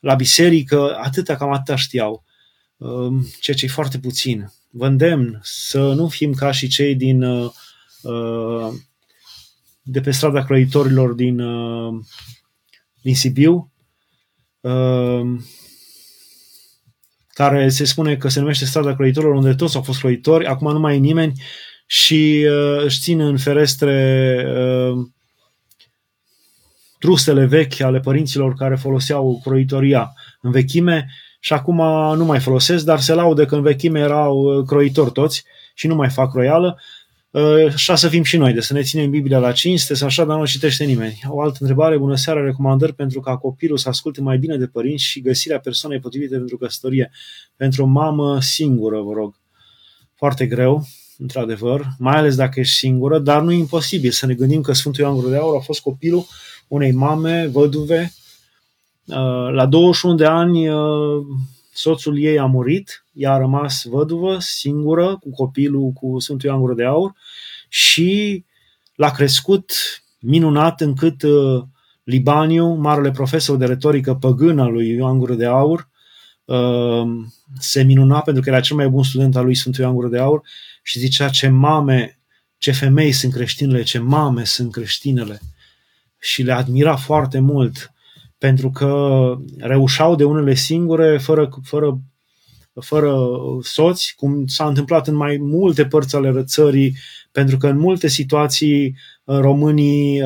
la 0.00 0.14
biserică, 0.14 0.96
atâta, 1.02 1.36
cam 1.36 1.52
atâta 1.52 1.76
știau, 1.76 2.24
ceea 3.40 3.56
ce 3.56 3.64
e 3.64 3.68
foarte 3.68 3.98
puțin. 3.98 4.52
Vă 4.70 4.86
îndemn 4.86 5.40
să 5.42 5.92
nu 5.92 6.08
fim 6.08 6.32
ca 6.32 6.50
și 6.50 6.68
cei 6.68 6.94
din 6.94 7.24
de 9.82 10.00
pe 10.00 10.10
strada 10.10 10.44
croitorilor 10.44 11.12
din, 11.12 11.36
din 13.00 13.14
Sibiu, 13.14 13.72
care 17.36 17.68
se 17.68 17.84
spune 17.84 18.16
că 18.16 18.28
se 18.28 18.40
numește 18.40 18.64
strada 18.64 18.94
croitorilor, 18.94 19.34
unde 19.34 19.54
toți 19.54 19.76
au 19.76 19.82
fost 19.82 19.98
croitori, 19.98 20.46
acum 20.46 20.72
nu 20.72 20.78
mai 20.78 20.94
e 20.94 20.98
nimeni 20.98 21.32
și 21.86 22.46
uh, 22.48 22.84
își 22.84 23.00
țin 23.00 23.20
în 23.20 23.36
ferestre 23.36 24.36
uh, 24.48 25.06
trusele 26.98 27.44
vechi 27.44 27.80
ale 27.80 28.00
părinților 28.00 28.54
care 28.54 28.76
foloseau 28.76 29.40
croitoria 29.44 30.12
în 30.40 30.50
vechime 30.50 31.08
și 31.40 31.52
acum 31.52 31.76
nu 32.16 32.24
mai 32.24 32.40
folosesc, 32.40 32.84
dar 32.84 33.00
se 33.00 33.14
laudă 33.14 33.44
că 33.44 33.54
în 33.54 33.62
vechime 33.62 34.00
erau 34.00 34.36
uh, 34.38 34.64
croitori 34.66 35.12
toți 35.12 35.44
și 35.74 35.86
nu 35.86 35.94
mai 35.94 36.10
fac 36.10 36.32
roială. 36.32 36.80
Uh, 37.36 37.72
așa 37.72 37.94
să 37.94 38.08
fim 38.08 38.22
și 38.22 38.36
noi, 38.36 38.52
de 38.52 38.60
să 38.60 38.72
ne 38.72 38.82
ținem 38.82 39.10
Biblia 39.10 39.38
la 39.38 39.52
cinste, 39.52 39.94
să 39.94 40.04
așa, 40.04 40.24
dar 40.24 40.38
nu 40.38 40.46
citește 40.46 40.84
nimeni. 40.84 41.20
O 41.28 41.40
altă 41.40 41.56
întrebare, 41.60 41.98
bună 41.98 42.16
seara, 42.16 42.40
recomandări 42.40 42.94
pentru 42.94 43.20
ca 43.20 43.36
copilul 43.36 43.76
să 43.76 43.88
asculte 43.88 44.20
mai 44.20 44.38
bine 44.38 44.56
de 44.56 44.66
părinți 44.66 45.04
și 45.04 45.20
găsirea 45.20 45.60
persoanei 45.60 46.00
potrivite 46.00 46.36
pentru 46.36 46.56
căsătorie. 46.56 47.10
Pentru 47.56 47.82
o 47.82 47.86
mamă 47.86 48.40
singură, 48.40 49.00
vă 49.00 49.12
rog. 49.12 49.34
Foarte 50.14 50.46
greu, 50.46 50.86
într-adevăr, 51.18 51.86
mai 51.98 52.16
ales 52.16 52.36
dacă 52.36 52.60
ești 52.60 52.76
singură, 52.76 53.18
dar 53.18 53.42
nu 53.42 53.52
e 53.52 53.56
imposibil 53.56 54.10
să 54.10 54.26
ne 54.26 54.34
gândim 54.34 54.60
că 54.60 54.72
Sfântul 54.72 55.04
Ioan 55.04 55.14
Gură 55.14 55.28
de 55.28 55.36
Aur 55.36 55.56
a 55.56 55.60
fost 55.60 55.80
copilul 55.80 56.26
unei 56.68 56.92
mame 56.92 57.46
văduve. 57.46 58.12
Uh, 59.06 59.52
la 59.52 59.66
21 59.66 60.14
de 60.14 60.24
ani 60.24 60.68
uh, 60.68 61.26
soțul 61.76 62.18
ei 62.18 62.38
a 62.38 62.46
murit, 62.46 63.04
ea 63.12 63.32
a 63.32 63.38
rămas 63.38 63.84
văduvă, 63.84 64.38
singură, 64.40 65.16
cu 65.20 65.30
copilul, 65.30 65.90
cu 65.90 66.18
Sfântul 66.18 66.48
Ioan 66.48 66.60
Gură 66.60 66.74
de 66.74 66.84
Aur 66.84 67.14
și 67.68 68.44
l-a 68.94 69.10
crescut 69.10 69.72
minunat 70.18 70.80
încât 70.80 71.22
uh, 71.22 71.62
Libaniu, 72.04 72.66
marele 72.74 73.10
profesor 73.10 73.56
de 73.56 73.66
retorică 73.66 74.14
păgână 74.14 74.62
al 74.62 74.72
lui 74.72 74.88
Ioan 74.88 75.18
Gură 75.18 75.34
de 75.34 75.46
Aur, 75.46 75.88
uh, 76.44 77.06
se 77.58 77.82
minuna 77.82 78.20
pentru 78.20 78.42
că 78.42 78.48
era 78.48 78.60
cel 78.60 78.76
mai 78.76 78.88
bun 78.88 79.02
student 79.02 79.36
al 79.36 79.44
lui 79.44 79.54
Sfântul 79.54 79.82
Ioan 79.82 79.94
Gură 79.94 80.08
de 80.08 80.18
Aur 80.18 80.42
și 80.82 80.98
zicea 80.98 81.28
ce 81.28 81.48
mame, 81.48 82.18
ce 82.58 82.72
femei 82.72 83.12
sunt 83.12 83.32
creștinele, 83.32 83.82
ce 83.82 83.98
mame 83.98 84.44
sunt 84.44 84.72
creștinele. 84.72 85.40
Și 86.18 86.42
le 86.42 86.52
admira 86.52 86.96
foarte 86.96 87.38
mult 87.38 87.90
pentru 88.38 88.70
că 88.70 89.34
reușeau 89.58 90.14
de 90.14 90.24
unele 90.24 90.54
singure, 90.54 91.18
fără, 91.18 91.48
fără, 91.62 92.00
fără 92.80 93.28
soți, 93.62 94.14
cum 94.16 94.46
s-a 94.46 94.66
întâmplat 94.66 95.08
în 95.08 95.14
mai 95.14 95.36
multe 95.40 95.86
părți 95.86 96.16
ale 96.16 96.42
țării, 96.44 96.96
pentru 97.32 97.56
că 97.56 97.68
în 97.68 97.78
multe 97.78 98.08
situații 98.08 98.96
românii 99.24 100.22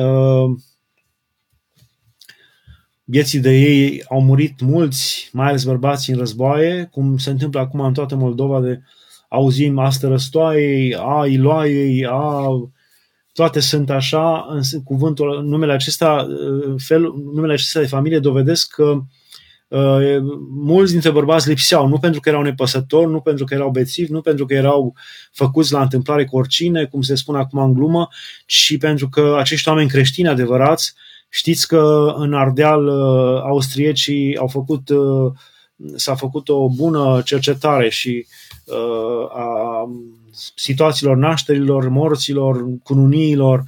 vieții 3.03 3.39
de 3.39 3.59
ei 3.59 4.03
au 4.09 4.21
murit 4.21 4.61
mulți, 4.61 5.29
mai 5.33 5.47
ales 5.47 5.63
bărbații 5.63 6.13
în 6.13 6.19
războaie, 6.19 6.87
cum 6.91 7.17
se 7.17 7.29
întâmplă 7.29 7.59
acum 7.59 7.79
în 7.79 7.93
toată 7.93 8.15
Moldova 8.15 8.61
de 8.61 8.81
auzim 9.29 9.77
astă 9.79 10.07
răstoaiei, 10.07 10.95
a 10.95 11.25
iloaiei, 11.25 12.05
a 12.05 12.47
toate 13.33 13.59
sunt 13.59 13.89
așa, 13.89 14.45
în 14.49 14.83
cuvântul, 14.83 15.43
numele 15.43 15.73
acesta, 15.73 16.27
uh, 16.29 16.73
fel, 16.77 17.01
numele 17.33 17.53
acesta 17.53 17.79
de 17.79 17.85
familie 17.87 18.19
dovedesc 18.19 18.73
că 18.73 19.01
uh, 19.67 20.17
mulți 20.49 20.91
dintre 20.91 21.11
bărbați 21.11 21.49
lipseau, 21.49 21.87
nu 21.87 21.99
pentru 21.99 22.19
că 22.19 22.29
erau 22.29 22.41
nepăsători, 22.41 23.11
nu 23.11 23.21
pentru 23.21 23.45
că 23.45 23.53
erau 23.53 23.69
bețivi, 23.69 24.11
nu 24.11 24.21
pentru 24.21 24.45
că 24.45 24.53
erau 24.53 24.95
făcuți 25.31 25.71
la 25.71 25.81
întâmplare 25.81 26.25
cu 26.25 26.37
oricine, 26.37 26.85
cum 26.85 27.01
se 27.01 27.15
spune 27.15 27.37
acum 27.37 27.59
în 27.59 27.73
glumă, 27.73 28.07
ci 28.45 28.77
pentru 28.77 29.09
că 29.09 29.35
acești 29.39 29.69
oameni 29.69 29.89
creștini 29.89 30.27
adevărați, 30.27 30.93
știți 31.29 31.67
că 31.67 32.13
în 32.17 32.33
Ardeal 32.33 32.87
uh, 32.87 33.41
austriecii 33.41 34.37
au 34.37 34.47
făcut, 34.47 34.89
uh, 34.89 35.31
s-a 35.95 36.15
făcut 36.15 36.49
o 36.49 36.69
bună 36.69 37.21
cercetare 37.25 37.89
și 37.89 38.25
uh, 38.27 38.50
a 39.33 39.85
situațiilor 40.55 41.15
nașterilor, 41.17 41.89
morților, 41.89 42.65
cununiilor, 42.83 43.63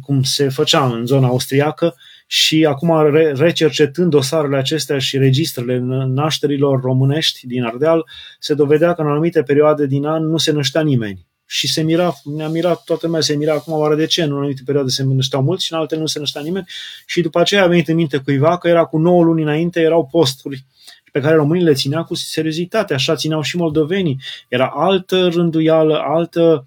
cum 0.00 0.22
se 0.22 0.48
făcea 0.48 0.86
în 0.86 1.06
zona 1.06 1.26
austriacă 1.26 1.94
și 2.26 2.64
acum 2.64 3.12
recercetând 3.34 4.10
dosarele 4.10 4.56
acestea 4.56 4.98
și 4.98 5.18
registrele 5.18 5.78
nașterilor 6.06 6.80
românești 6.80 7.46
din 7.46 7.64
Ardeal, 7.64 8.04
se 8.38 8.54
dovedea 8.54 8.94
că 8.94 9.00
în 9.00 9.08
anumite 9.08 9.42
perioade 9.42 9.86
din 9.86 10.06
an 10.06 10.30
nu 10.30 10.36
se 10.36 10.52
năștea 10.52 10.80
nimeni. 10.80 11.26
Și 11.46 11.72
se 11.72 11.82
mira, 11.82 12.12
ne-a 12.36 12.48
mirat, 12.48 12.84
toată 12.84 13.06
lumea 13.06 13.20
se 13.20 13.34
mira 13.34 13.52
acum 13.52 13.72
oare 13.72 13.94
de 13.94 14.06
ce 14.06 14.22
în 14.22 14.32
anumite 14.32 14.62
perioade 14.64 14.90
se 14.90 15.02
nășteau 15.02 15.42
mulți 15.42 15.64
și 15.64 15.72
în 15.72 15.78
altele 15.78 16.00
nu 16.00 16.06
se 16.06 16.18
năștea 16.18 16.40
nimeni 16.42 16.66
și 17.06 17.20
după 17.20 17.40
aceea 17.40 17.62
a 17.62 17.66
venit 17.66 17.88
în 17.88 17.94
minte 17.94 18.16
cuiva 18.16 18.58
că 18.58 18.68
era 18.68 18.84
cu 18.84 18.98
9 18.98 19.22
luni 19.22 19.42
înainte, 19.42 19.80
erau 19.80 20.08
posturi 20.10 20.64
pe 21.12 21.20
care 21.20 21.34
românii 21.34 21.64
le 21.64 21.72
țineau 21.72 22.04
cu 22.04 22.14
seriozitate, 22.14 22.94
așa 22.94 23.14
țineau 23.14 23.42
și 23.42 23.56
moldovenii. 23.56 24.20
Era 24.48 24.66
altă 24.66 25.28
rânduială, 25.28 25.98
altă, 25.98 26.66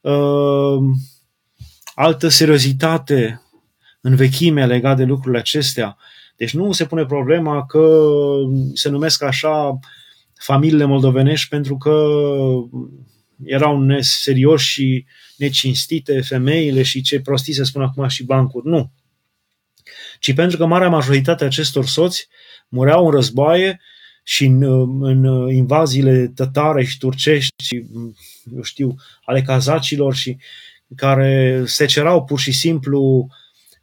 uh, 0.00 0.78
altă 1.94 2.28
seriozitate 2.28 3.42
în 4.00 4.14
vechime 4.14 4.66
legat 4.66 4.96
de 4.96 5.04
lucrurile 5.04 5.38
acestea. 5.38 5.96
Deci 6.36 6.54
nu 6.54 6.72
se 6.72 6.86
pune 6.86 7.04
problema 7.04 7.66
că 7.66 8.00
se 8.74 8.88
numesc 8.88 9.22
așa 9.22 9.78
familiile 10.34 10.84
moldovenești 10.84 11.48
pentru 11.48 11.76
că 11.76 12.06
erau 13.44 13.80
neserioși 13.80 14.72
și 14.72 15.04
necinstite 15.36 16.20
femeile 16.20 16.82
și 16.82 17.02
ce 17.02 17.20
prostii 17.20 17.52
se 17.52 17.64
spun 17.64 17.82
acum 17.82 18.08
și 18.08 18.24
bancuri. 18.24 18.66
Nu. 18.66 18.90
Ci 20.18 20.34
pentru 20.34 20.56
că 20.56 20.66
marea 20.66 20.88
majoritate 20.88 21.42
a 21.42 21.46
acestor 21.46 21.86
soți 21.86 22.28
mureau 22.68 23.04
în 23.04 23.10
războaie 23.10 23.80
și 24.22 24.44
în, 24.44 24.62
în 25.02 25.48
invaziile 25.50 26.32
tătare 26.34 26.84
și 26.84 26.98
turcești 26.98 27.64
și, 27.64 27.86
eu 28.54 28.62
știu, 28.62 28.94
ale 29.24 29.42
cazacilor 29.42 30.14
și 30.14 30.36
care 30.96 31.62
se 31.66 31.84
cerau 31.86 32.24
pur 32.24 32.38
și 32.38 32.52
simplu 32.52 33.28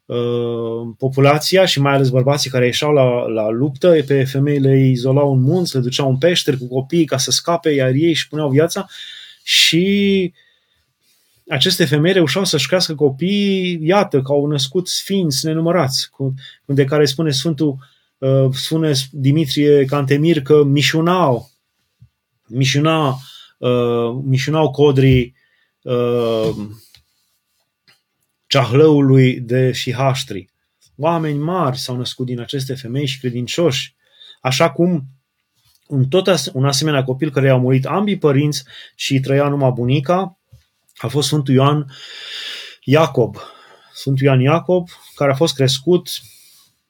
uh, 0.05 0.93
populația 0.97 1.65
și 1.65 1.79
mai 1.79 1.93
ales 1.93 2.09
bărbații 2.09 2.49
care 2.49 2.65
ieșeau 2.65 2.93
la, 2.93 3.27
la 3.27 3.49
luptă, 3.49 3.95
pe 4.07 4.23
femeile 4.23 4.71
îi 4.71 4.91
izolau 4.91 5.33
în 5.33 5.41
munți, 5.41 5.75
le 5.75 5.81
duceau 5.81 6.09
în 6.09 6.17
peșteri 6.17 6.57
cu 6.57 6.67
copiii 6.67 7.05
ca 7.05 7.17
să 7.17 7.31
scape, 7.31 7.69
iar 7.69 7.89
ei 7.89 8.09
își 8.09 8.27
puneau 8.27 8.49
viața 8.49 8.87
și 9.43 10.33
aceste 11.47 11.85
femei 11.85 12.13
reușeau 12.13 12.43
să-și 12.43 12.67
crească 12.67 12.95
copii, 12.95 13.79
iată, 13.81 14.21
că 14.21 14.31
au 14.31 14.45
născut 14.45 14.87
sfinți 14.87 15.45
nenumărați, 15.45 16.09
de 16.65 16.85
care 16.85 17.05
spune 17.05 17.31
Sfântul 17.31 17.77
Uh, 17.77 17.92
spune 18.51 18.91
Dimitrie 19.11 19.85
Cantemir 19.85 20.41
că 20.41 20.63
mișunau, 20.63 21.51
mișuna, 22.47 23.17
uh, 23.57 24.21
mișunau 24.23 24.71
codrii 24.71 25.35
uh, 25.81 26.55
ceahlăului 28.47 29.39
de 29.39 29.71
Șihaștri. 29.71 30.49
Oameni 30.97 31.37
mari 31.37 31.77
s-au 31.77 31.97
născut 31.97 32.25
din 32.25 32.39
aceste 32.39 32.73
femei 32.73 33.05
și 33.05 33.19
credincioși, 33.19 33.95
așa 34.41 34.71
cum 34.71 35.03
un, 35.87 36.05
tot 36.05 36.27
as- 36.27 36.51
un 36.53 36.65
asemenea 36.65 37.03
copil 37.03 37.31
care 37.31 37.45
i-au 37.45 37.59
murit 37.59 37.85
ambii 37.85 38.17
părinți 38.17 38.63
și 38.95 39.19
trăia 39.19 39.47
numai 39.47 39.71
bunica, 39.71 40.39
a 40.95 41.07
fost 41.07 41.27
Sfântul 41.27 41.53
Ioan 41.53 41.91
Iacob. 42.83 43.35
Sfântul 43.93 44.25
Ioan 44.25 44.41
Iacob, 44.41 44.87
care 45.15 45.31
a 45.31 45.35
fost 45.35 45.55
crescut 45.55 46.09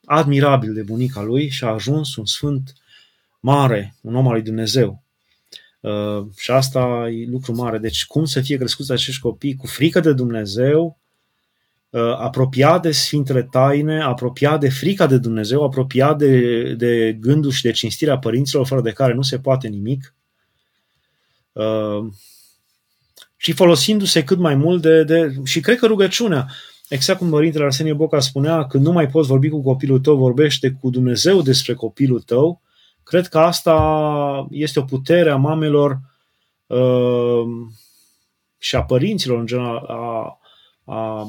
admirabil 0.05 0.73
de 0.73 0.81
bunica 0.81 1.21
lui 1.21 1.49
și 1.49 1.63
a 1.63 1.67
ajuns 1.67 2.15
un 2.15 2.25
sfânt 2.25 2.73
mare, 3.39 3.95
un 4.01 4.15
om 4.15 4.27
al 4.27 4.33
lui 4.33 4.41
Dumnezeu. 4.41 5.03
Uh, 5.79 6.25
și 6.37 6.51
asta 6.51 7.09
e 7.09 7.29
lucru 7.29 7.55
mare. 7.55 7.77
Deci 7.77 8.05
cum 8.05 8.25
să 8.25 8.41
fie 8.41 8.57
crescuți 8.57 8.91
acești 8.91 9.21
copii 9.21 9.55
cu 9.55 9.67
frică 9.67 9.99
de 9.99 10.13
Dumnezeu, 10.13 10.99
uh, 11.89 12.15
apropiat 12.17 12.81
de 12.81 12.91
Sfintele 12.91 13.43
Taine, 13.43 14.01
apropiat 14.01 14.59
de 14.59 14.69
frica 14.69 15.07
de 15.07 15.17
Dumnezeu, 15.17 15.63
apropiat 15.63 16.17
de, 16.17 16.61
de 16.73 17.17
gândul 17.19 17.51
și 17.51 17.61
de 17.61 17.71
cinstirea 17.71 18.17
părinților, 18.17 18.65
fără 18.65 18.81
de 18.81 18.91
care 18.91 19.13
nu 19.13 19.21
se 19.21 19.39
poate 19.39 19.67
nimic. 19.67 20.15
Uh, 21.51 22.05
și 23.37 23.51
folosindu-se 23.51 24.23
cât 24.23 24.37
mai 24.37 24.55
mult 24.55 24.81
de, 24.81 25.03
de... 25.03 25.35
Și 25.43 25.59
cred 25.59 25.77
că 25.77 25.85
rugăciunea, 25.85 26.51
Exact 26.93 27.19
cum 27.19 27.29
Părintele 27.29 27.63
Arsenie 27.63 27.93
Boca 27.93 28.19
spunea, 28.19 28.67
când 28.67 28.85
nu 28.85 28.91
mai 28.91 29.07
poți 29.07 29.27
vorbi 29.27 29.49
cu 29.49 29.61
copilul 29.61 29.99
tău, 29.99 30.15
vorbește 30.15 30.77
cu 30.81 30.89
Dumnezeu 30.89 31.41
despre 31.41 31.73
copilul 31.73 32.21
tău, 32.21 32.61
Cred 33.03 33.27
că 33.27 33.39
asta 33.39 34.47
este 34.51 34.79
o 34.79 34.83
putere 34.83 35.29
a 35.29 35.35
mamelor 35.35 35.99
uh, 36.65 37.45
și 38.57 38.75
a 38.75 38.83
părinților 38.83 39.39
în 39.39 39.45
general, 39.45 39.85
a, 39.87 40.39
a, 40.85 41.27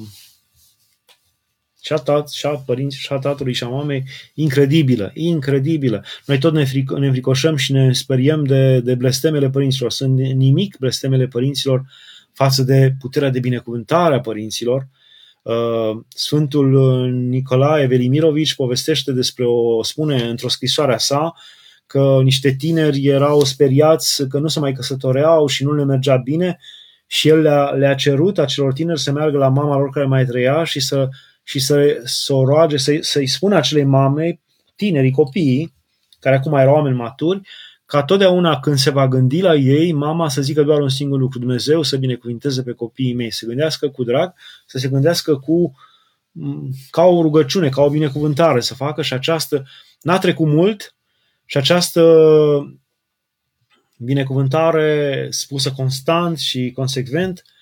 și 1.83 1.93
a, 1.93 1.97
tat, 1.97 2.31
și 2.31 2.47
a 2.47 2.51
părinții, 2.51 3.01
și 3.01 3.13
a 3.13 3.19
tatălui, 3.19 3.53
și 3.53 3.65
a 3.65 3.69
mamei, 3.69 4.05
incredibilă, 4.35 5.11
incredibilă. 5.15 6.05
Noi 6.27 6.39
tot 6.39 6.53
ne, 6.53 6.65
fric, 6.65 6.91
ne 6.91 7.11
fricoșăm 7.11 7.57
și 7.57 7.73
ne 7.73 7.93
speriem 7.93 8.45
de, 8.45 8.81
de 8.81 8.95
blestemele 8.95 9.51
părinților. 9.51 9.91
Sunt 9.91 10.19
nimic 10.19 10.77
blestemele 10.79 11.27
părinților 11.27 11.85
față 12.33 12.63
de 12.63 12.95
puterea 13.01 13.31
de 13.31 13.39
binecuvântare 13.39 14.15
a 14.15 14.21
părinților. 14.21 14.81
Uh, 14.81 15.04
Sfântul 16.09 16.71
Nicolae 17.11 17.87
Velimirovici 17.87 18.55
povestește 18.55 19.13
despre 19.13 19.45
o, 19.47 19.83
spune 19.83 20.23
într-o 20.23 20.49
scrisoare 20.49 20.95
a 20.95 20.99
sa, 20.99 21.35
că 21.87 22.21
niște 22.23 22.55
tineri 22.55 23.07
erau 23.07 23.45
speriați 23.45 24.29
că 24.29 24.39
nu 24.39 24.49
se 24.49 24.61
mai 24.61 24.73
căsătoreau 24.73 25.47
și 25.47 25.65
nu 25.65 25.75
le 25.75 25.85
mergea 25.85 26.17
bine 26.17 26.59
și 27.07 27.29
el 27.29 27.41
le-a, 27.41 27.65
le-a 27.65 27.95
cerut 27.95 28.39
acelor 28.39 28.73
tineri 28.73 29.01
să 29.01 29.13
meargă 29.13 29.39
la 29.39 29.49
mama 29.49 29.77
lor 29.77 29.91
care 29.91 30.07
mai 30.07 30.25
trăia 30.25 30.65
și 30.65 30.81
să, 30.81 31.09
și 31.43 31.59
să, 31.59 32.01
să 32.05 32.35
o 32.35 32.45
roage, 32.45 32.77
să, 32.77 32.99
să-i 33.01 33.27
spună 33.27 33.57
acelei 33.57 33.85
mame, 33.85 34.41
tinerii, 34.77 35.11
copiii, 35.11 35.75
care 36.21 36.37
acum 36.37 36.55
erau 36.55 36.75
oameni 36.75 36.97
maturi, 36.97 37.41
ca 37.87 38.03
totdeauna 38.03 38.61
când 38.61 38.77
se 38.77 38.91
va 38.91 39.09
gândi 39.09 39.41
la 39.41 39.55
ei, 39.55 39.93
mama 39.93 40.29
să 40.29 40.43
zică 40.43 40.63
doar 40.63 40.81
un 40.81 40.89
singur 40.89 41.19
lucru, 41.19 41.39
Dumnezeu 41.39 41.83
să 41.83 41.97
binecuvinteze 41.97 42.63
pe 42.63 42.73
copiii 42.73 43.15
mei, 43.15 43.33
să 43.33 43.47
gândească 43.47 43.89
cu 43.89 44.05
drag, 44.05 44.35
să 44.67 44.79
se 44.79 44.89
gândească 44.89 45.37
cu 45.37 45.75
ca 46.91 47.03
o 47.03 47.23
rugăciune, 47.23 47.69
ca 47.69 47.83
o 47.83 47.91
binecuvântare 47.91 48.61
să 48.61 48.75
facă 48.75 49.03
și 49.03 49.13
această, 49.13 49.67
n-a 50.01 50.19
trecut 50.19 50.47
mult 50.47 50.95
și 51.45 51.57
această 51.57 52.03
binecuvântare 53.97 55.27
spusă 55.31 55.73
constant 55.73 56.39
și 56.39 56.73
consecvent, 56.75 57.43
uh, 57.47 57.54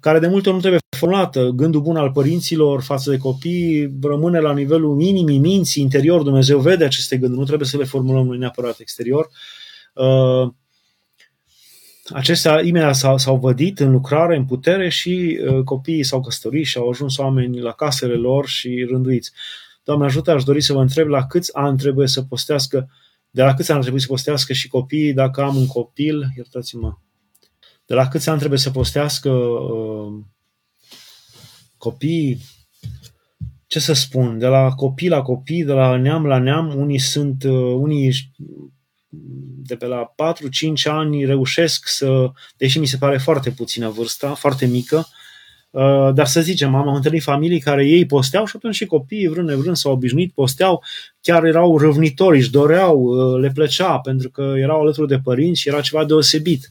care 0.00 0.18
de 0.18 0.26
multe 0.26 0.46
ori 0.46 0.56
nu 0.56 0.60
trebuie 0.62 0.80
formulată. 0.96 1.48
Gândul 1.54 1.80
bun 1.80 1.96
al 1.96 2.10
părinților 2.10 2.82
față 2.82 3.10
de 3.10 3.16
copii 3.16 3.98
rămâne 4.02 4.38
la 4.38 4.52
nivelul 4.52 5.00
inimii, 5.00 5.38
minții, 5.38 5.82
interior. 5.82 6.22
Dumnezeu 6.22 6.58
vede 6.58 6.84
aceste 6.84 7.16
gânduri, 7.16 7.40
nu 7.40 7.46
trebuie 7.46 7.68
să 7.68 7.76
le 7.76 7.84
formulăm 7.84 8.26
noi 8.26 8.38
neapărat 8.38 8.78
exterior. 8.78 9.28
Uh, 9.94 10.52
acestea 12.08 12.60
imediat 12.60 12.94
s-au, 12.94 13.18
s-au 13.18 13.36
vădit 13.36 13.80
în 13.80 13.90
lucrare, 13.90 14.36
în 14.36 14.44
putere 14.44 14.88
și 14.88 15.40
uh, 15.48 15.62
copiii 15.64 16.02
s-au 16.02 16.20
căsătorit 16.20 16.66
și 16.66 16.78
au 16.78 16.88
ajuns 16.88 17.16
oameni 17.16 17.60
la 17.60 17.72
casele 17.72 18.14
lor 18.14 18.46
și 18.46 18.86
rânduiți. 18.90 19.32
Doamne 19.84 20.04
ajută, 20.04 20.30
aș 20.30 20.44
dori 20.44 20.60
să 20.60 20.72
vă 20.72 20.80
întreb 20.80 21.08
la 21.08 21.26
câți 21.26 21.56
ani 21.56 21.78
trebuie 21.78 22.06
să 22.06 22.22
postească 22.22 22.90
de 23.30 23.42
la 23.42 23.54
câți 23.54 23.72
ani 23.72 23.80
trebuie 23.80 24.00
să 24.00 24.06
postească 24.06 24.52
și 24.52 24.68
copiii 24.68 25.12
dacă 25.12 25.42
am 25.42 25.56
un 25.56 25.66
copil, 25.66 26.32
iertați-mă, 26.36 26.92
de 27.90 27.96
la 27.96 28.08
câți 28.08 28.28
ani 28.28 28.38
trebuie 28.38 28.58
să 28.58 28.70
postească 28.70 29.30
uh, 29.30 30.12
copiii, 31.76 32.40
ce 33.66 33.78
să 33.78 33.92
spun, 33.92 34.38
de 34.38 34.46
la 34.46 34.70
copii 34.74 35.08
la 35.08 35.22
copii, 35.22 35.64
de 35.64 35.72
la 35.72 35.96
neam 35.96 36.26
la 36.26 36.38
neam, 36.38 36.74
unii 36.76 36.98
sunt, 36.98 37.44
uh, 37.44 37.74
unii 37.76 38.32
de 39.66 39.76
pe 39.76 39.86
la 39.86 40.14
4-5 40.14 40.84
ani 40.84 41.24
reușesc 41.24 41.88
să, 41.88 42.30
deși 42.56 42.78
mi 42.78 42.86
se 42.86 42.96
pare 42.96 43.18
foarte 43.18 43.50
puțină 43.50 43.88
vârsta, 43.88 44.34
foarte 44.34 44.66
mică, 44.66 45.06
Uh, 45.70 46.10
dar 46.14 46.26
să 46.26 46.40
zicem, 46.40 46.74
am 46.74 46.94
întâlnit 46.94 47.22
familii 47.22 47.60
care 47.60 47.86
ei 47.86 48.06
posteau 48.06 48.44
și 48.44 48.52
atunci 48.56 48.74
și 48.74 48.86
copiii, 48.86 49.28
vrând 49.28 49.48
nevrând, 49.48 49.76
s-au 49.76 49.92
obișnuit, 49.92 50.32
posteau, 50.32 50.82
chiar 51.20 51.44
erau 51.44 51.78
răvnitori, 51.78 52.38
își 52.38 52.50
doreau, 52.50 53.00
uh, 53.00 53.40
le 53.40 53.50
plăcea, 53.54 53.98
pentru 53.98 54.30
că 54.30 54.54
erau 54.56 54.80
alături 54.80 55.08
de 55.08 55.18
părinți 55.18 55.60
și 55.60 55.68
era 55.68 55.80
ceva 55.80 56.04
deosebit. 56.04 56.68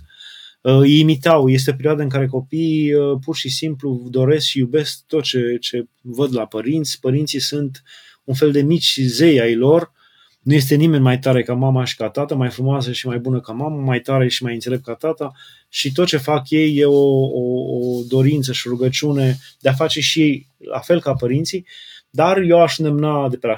Uh, 0.62 0.74
îi 0.80 1.00
imitau. 1.00 1.50
Este 1.50 1.72
o 1.72 1.74
perioadă 1.74 2.02
în 2.02 2.10
care 2.10 2.28
copiii 2.28 2.92
pur 3.24 3.36
și 3.36 3.50
simplu 3.50 4.08
doresc 4.10 4.46
și 4.46 4.58
iubesc 4.58 5.04
tot 5.08 5.24
ce, 5.24 5.58
ce 5.62 5.86
văd 6.02 6.36
la 6.36 6.46
părinți. 6.46 7.00
Părinții 7.00 7.40
sunt 7.40 7.84
un 8.24 8.34
fel 8.34 8.52
de 8.52 8.62
mici 8.62 9.00
zei 9.02 9.40
ai 9.40 9.56
lor 9.56 9.92
nu 10.40 10.54
este 10.54 10.76
nimeni 10.76 11.04
mai 11.04 11.20
tare 11.20 11.44
ca 11.44 11.54
mama 11.54 11.84
și 11.84 11.96
ca 11.96 12.10
tata, 12.10 12.36
mai 12.36 12.50
frumoasă 12.50 12.92
și 12.92 13.08
mai 13.08 13.18
bună 13.20 13.40
ca 13.40 13.54
mama, 13.54 13.84
mai 13.84 14.00
tare 14.00 14.28
și 14.28 14.44
mai 14.44 14.54
înțelept 14.54 14.84
ca 14.84 14.94
tata 14.94 15.32
și 15.70 15.92
tot 15.92 16.08
ce 16.08 16.18
fac 16.18 16.50
ei 16.50 16.78
e 16.78 16.86
o, 16.86 17.26
o, 17.26 17.42
o 17.78 18.04
dorință 18.08 18.54
și 18.54 18.68
rugăciune 18.68 19.38
de 19.60 19.70
a 19.70 19.74
face 19.74 20.00
și 20.00 20.22
ei 20.22 20.48
la 20.58 20.80
fel 20.80 21.02
ca 21.02 21.14
părinții, 21.14 21.66
dar 22.10 22.38
eu 22.38 22.62
aș 22.62 22.78
îndemna 22.78 23.30
de 23.30 23.38
pe 23.38 23.48
la 23.48 23.54
7-8 23.54 23.58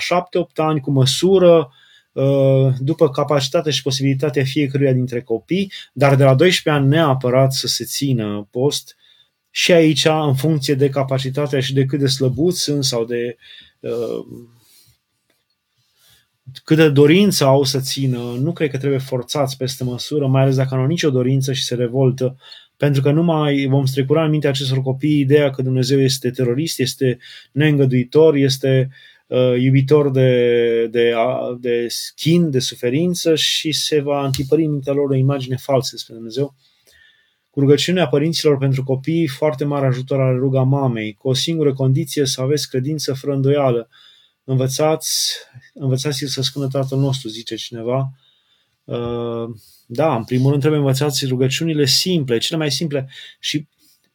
ani 0.55 0.79
cu 0.79 0.91
măsură, 0.91 1.57
uh, 1.57 1.65
după 2.80 3.10
capacitatea 3.10 3.71
și 3.71 3.82
posibilitatea 3.82 4.43
fiecăruia 4.43 4.93
dintre 4.93 5.21
copii, 5.21 5.71
dar 5.93 6.15
de 6.15 6.24
la 6.24 6.36
12 6.36 6.84
ani 6.84 6.93
neapărat 6.93 7.54
să 7.54 7.67
se 7.67 7.84
țină 7.84 8.47
post. 8.52 8.95
Și 9.50 9.71
aici 9.71 10.06
în 10.06 10.36
funcție 10.36 10.74
de 10.74 10.89
capacitatea 10.89 11.60
și 11.60 11.74
de 11.74 11.86
cât 11.86 12.00
de 12.00 12.08
slăbuți 12.08 12.62
sunt 12.62 12.84
sau 12.84 13.06
de 13.06 13.38
uh, 13.80 14.26
câtă 16.63 16.89
dorință 16.89 17.45
au 17.45 17.63
să 17.63 17.80
țină, 17.80 18.17
nu 18.17 18.52
cred 18.52 18.69
că 18.69 18.78
trebuie 18.78 19.00
forțați 19.00 19.58
peste 19.58 19.84
măsură, 19.84 20.28
mai 20.28 20.41
ales 20.41 20.56
dacă 20.56 20.76
nu 20.76 20.82
au 20.82 20.88
nicio 20.88 21.10
dorință 21.10 21.54
și 21.54 21.63
se 21.63 21.76
revoltă, 21.76 22.38
pentru 22.78 23.02
că 23.02 23.12
nu 23.12 23.24
mai 23.24 23.65
vom 23.69 23.86
strecura 23.86 24.24
în 24.24 24.30
mintea 24.30 24.50
acestor 24.50 24.82
copii 24.82 25.19
ideea 25.19 25.50
că 25.50 25.62
Dumnezeu 25.62 26.00
este 26.00 26.32
terorist, 26.32 26.80
este 26.80 27.17
neîngăduitor, 27.52 28.36
este 28.36 28.89
uh, 28.89 29.11
iubitor 29.60 30.12
de, 30.12 30.88
de, 30.88 31.13
de 31.60 31.86
schin, 31.88 32.50
de 32.50 32.60
suferință 32.60 33.36
și 33.36 33.72
se 33.72 34.00
va 34.00 34.20
antipări 34.20 34.63
în 34.63 34.72
mintea 34.72 34.94
lor 34.94 35.10
o 35.10 35.15
imagine 35.15 35.56
falsă 35.56 35.89
despre 35.91 36.13
Dumnezeu. 36.13 36.56
Cu 37.50 37.60
rugăciunea 37.60 38.08
părinților 38.08 38.58
pentru 38.58 38.84
copii, 38.84 39.28
foarte 39.28 39.63
mare 39.63 39.86
ajutor 39.86 40.22
are 40.22 40.38
ruga 40.38 40.62
mamei, 40.62 41.13
cu 41.13 41.30
o 41.30 41.34
singură 41.34 41.74
condiție 41.74 42.26
să 42.26 42.41
aveți 42.41 42.70
credință 42.70 43.13
fără 43.13 43.34
îndoială, 43.34 43.89
învățați, 44.44 45.36
învățați 45.74 46.26
să 46.26 46.41
spună 46.41 46.67
Tatăl 46.67 47.00
nostru, 47.00 47.30
zice 47.30 47.56
cineva. 47.56 48.12
Uh, 48.84 49.50
da, 49.86 50.15
în 50.15 50.24
primul 50.24 50.50
rând 50.50 50.60
trebuie 50.62 50.80
învățați 50.80 51.26
rugăciunile 51.26 51.86
simple, 51.86 52.38
cele 52.38 52.58
mai 52.58 52.72
simple 52.72 53.10
și 53.39 53.67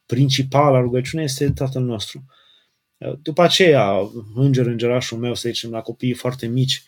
principala 0.07 0.81
rugăciune 0.81 1.23
este 1.23 1.51
Tatăl 1.51 1.83
nostru. 1.83 2.25
Uh, 2.99 3.13
după 3.23 3.43
aceea, 3.43 4.11
înger, 4.35 4.67
îngerașul 4.67 5.19
meu, 5.19 5.35
să 5.35 5.49
zicem, 5.49 5.71
la 5.71 5.81
copiii 5.81 6.15
foarte 6.15 6.47
mici, 6.47 6.83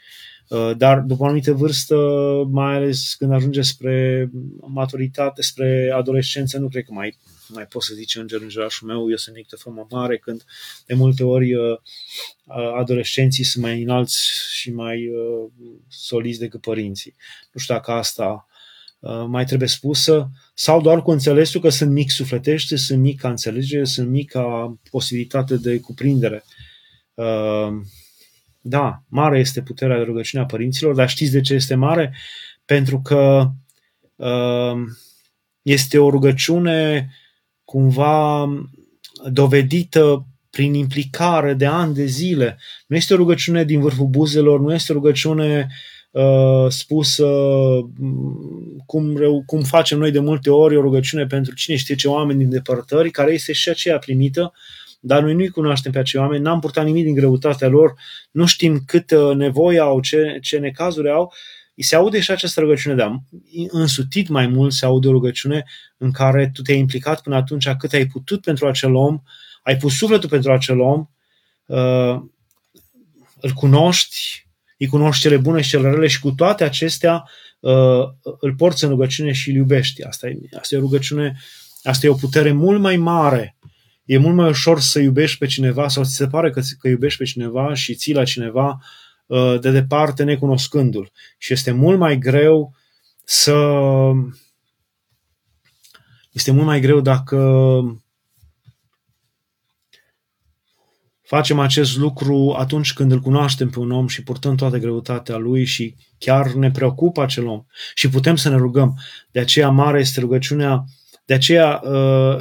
uh, 0.48 0.70
dar 0.76 0.98
după 0.98 1.22
o 1.22 1.26
anumită 1.26 1.52
vârstă, 1.52 1.96
mai 2.50 2.74
ales 2.74 3.14
când 3.14 3.32
ajunge 3.32 3.62
spre 3.62 4.30
maturitate, 4.60 5.42
spre 5.42 5.92
adolescență, 5.94 6.58
nu 6.58 6.68
cred 6.68 6.84
că 6.84 6.92
mai 6.92 7.16
mai 7.48 7.66
pot 7.66 7.82
să 7.82 7.94
zice 7.94 8.18
înger 8.18 8.40
îngerașul 8.40 8.88
meu, 8.88 9.10
eu 9.10 9.16
sunt 9.16 9.36
mic 9.36 9.48
de 9.48 9.56
formă 9.56 9.86
mare, 9.90 10.18
când 10.18 10.44
de 10.86 10.94
multe 10.94 11.24
ori 11.24 11.54
uh, 11.54 11.78
uh, 12.44 12.72
adolescenții 12.78 13.44
sunt 13.44 13.64
mai 13.64 13.82
înalți 13.82 14.30
și 14.52 14.72
mai 14.72 15.08
uh, 15.08 15.50
soliți 15.88 16.38
decât 16.38 16.60
părinții. 16.60 17.14
Nu 17.52 17.60
știu 17.60 17.74
dacă 17.74 17.90
asta 17.90 18.46
mai 19.26 19.44
trebuie 19.44 19.68
spusă, 19.68 20.30
sau 20.54 20.80
doar 20.80 21.02
cu 21.02 21.10
înțelesul 21.10 21.60
că 21.60 21.68
sunt 21.68 21.90
mic 21.90 22.10
sufletește, 22.10 22.76
sunt 22.76 23.00
mic 23.00 23.20
ca 23.20 23.28
înțelegere, 23.28 23.84
sunt 23.84 24.08
mic 24.08 24.30
ca 24.30 24.78
posibilitate 24.90 25.56
de 25.56 25.80
cuprindere. 25.80 26.44
Da, 28.60 29.02
mare 29.08 29.38
este 29.38 29.62
puterea 29.62 29.96
de 29.96 30.02
rugăciune 30.02 30.42
a 30.42 30.46
părinților, 30.46 30.94
dar 30.94 31.08
știți 31.08 31.32
de 31.32 31.40
ce 31.40 31.54
este 31.54 31.74
mare? 31.74 32.14
Pentru 32.64 33.00
că 33.00 33.50
este 35.62 35.98
o 35.98 36.10
rugăciune 36.10 37.10
cumva 37.64 38.48
dovedită 39.30 40.26
prin 40.50 40.74
implicare 40.74 41.54
de 41.54 41.66
ani 41.66 41.94
de 41.94 42.04
zile. 42.04 42.58
Nu 42.86 42.96
este 42.96 43.14
o 43.14 43.16
rugăciune 43.16 43.64
din 43.64 43.80
vârful 43.80 44.06
buzelor, 44.06 44.60
nu 44.60 44.74
este 44.74 44.92
o 44.92 44.94
rugăciune 44.94 45.66
uh, 45.68 45.97
spusă 46.68 47.26
mm, 47.98 48.82
cum, 48.86 49.18
cum 49.46 49.62
facem 49.62 49.98
noi 49.98 50.10
de 50.10 50.18
multe 50.18 50.50
ori, 50.50 50.76
o 50.76 50.80
rugăciune 50.80 51.26
pentru 51.26 51.54
cine 51.54 51.76
știe 51.76 51.94
ce 51.94 52.08
oameni 52.08 52.38
din 52.38 52.48
depărtări, 52.48 53.10
care 53.10 53.32
este 53.32 53.52
și 53.52 53.68
aceea 53.68 53.98
primită, 53.98 54.52
dar 55.00 55.22
noi 55.22 55.34
nu-i 55.34 55.48
cunoaștem 55.48 55.92
pe 55.92 55.98
acei 55.98 56.20
oameni, 56.20 56.42
n-am 56.42 56.60
purtat 56.60 56.84
nimic 56.84 57.04
din 57.04 57.14
greutatea 57.14 57.68
lor, 57.68 57.94
nu 58.30 58.46
știm 58.46 58.82
cât 58.86 59.10
nevoie 59.34 59.78
au, 59.78 60.00
ce, 60.00 60.38
ce 60.40 60.58
necazuri 60.58 61.10
au. 61.10 61.32
Îi 61.74 61.82
se 61.82 61.96
aude 61.96 62.20
și 62.20 62.30
această 62.30 62.60
rugăciune, 62.60 62.94
dar 62.94 63.22
însutit 63.68 64.28
mai 64.28 64.46
mult 64.46 64.72
se 64.72 64.84
aude 64.84 65.08
o 65.08 65.10
rugăciune 65.10 65.64
în 65.96 66.10
care 66.10 66.50
tu 66.54 66.62
te-ai 66.62 66.78
implicat 66.78 67.22
până 67.22 67.36
atunci 67.36 67.68
cât 67.68 67.92
ai 67.92 68.06
putut 68.06 68.40
pentru 68.40 68.66
acel 68.66 68.94
om, 68.94 69.22
ai 69.62 69.76
pus 69.76 69.96
sufletul 69.96 70.28
pentru 70.28 70.52
acel 70.52 70.80
om, 70.80 71.08
uh, 71.66 72.20
îl 73.40 73.50
cunoști, 73.54 74.47
îi 74.78 74.86
cunoști 74.86 75.22
cele 75.22 75.36
bune 75.36 75.60
și 75.60 75.68
cele 75.68 75.90
rele 75.90 76.06
și 76.06 76.20
cu 76.20 76.30
toate 76.30 76.64
acestea 76.64 77.28
uh, 77.60 78.02
îl 78.40 78.54
porți 78.56 78.84
în 78.84 78.90
rugăciune 78.90 79.32
și 79.32 79.50
îl 79.50 79.56
iubești. 79.56 80.02
Asta 80.02 80.28
e, 80.28 80.38
asta 80.58 80.74
e 80.74 80.78
o 80.78 80.80
rugăciune, 80.80 81.38
asta 81.82 82.06
e 82.06 82.10
o 82.10 82.14
putere 82.14 82.52
mult 82.52 82.80
mai 82.80 82.96
mare. 82.96 83.56
E 84.04 84.18
mult 84.18 84.34
mai 84.34 84.48
ușor 84.48 84.80
să 84.80 84.98
iubești 84.98 85.38
pe 85.38 85.46
cineva 85.46 85.88
sau 85.88 86.04
ți 86.04 86.14
se 86.14 86.26
pare 86.26 86.50
că, 86.50 86.60
că 86.78 86.88
iubești 86.88 87.18
pe 87.18 87.24
cineva 87.24 87.74
și 87.74 87.94
ții 87.94 88.14
la 88.14 88.24
cineva 88.24 88.78
uh, 89.26 89.60
de 89.60 89.70
departe 89.70 90.22
necunoscându-l. 90.22 91.12
Și 91.38 91.52
este 91.52 91.70
mult 91.70 91.98
mai 91.98 92.18
greu 92.18 92.74
să... 93.24 93.56
Este 96.32 96.50
mult 96.50 96.66
mai 96.66 96.80
greu 96.80 97.00
dacă 97.00 97.36
facem 101.28 101.58
acest 101.58 101.96
lucru 101.96 102.54
atunci 102.58 102.92
când 102.92 103.12
îl 103.12 103.20
cunoaștem 103.20 103.70
pe 103.70 103.78
un 103.78 103.90
om 103.90 104.06
și 104.06 104.22
purtăm 104.22 104.54
toată 104.56 104.78
greutatea 104.78 105.36
lui 105.36 105.64
și 105.64 105.94
chiar 106.18 106.52
ne 106.52 106.70
preocupă 106.70 107.22
acel 107.22 107.46
om 107.46 107.64
și 107.94 108.08
putem 108.08 108.36
să 108.36 108.48
ne 108.48 108.56
rugăm. 108.56 108.98
De 109.30 109.40
aceea 109.40 109.68
mare 109.68 110.00
este 110.00 110.20
rugăciunea, 110.20 110.84
de 111.24 111.34
aceea 111.34 111.80
uh, 111.84 112.36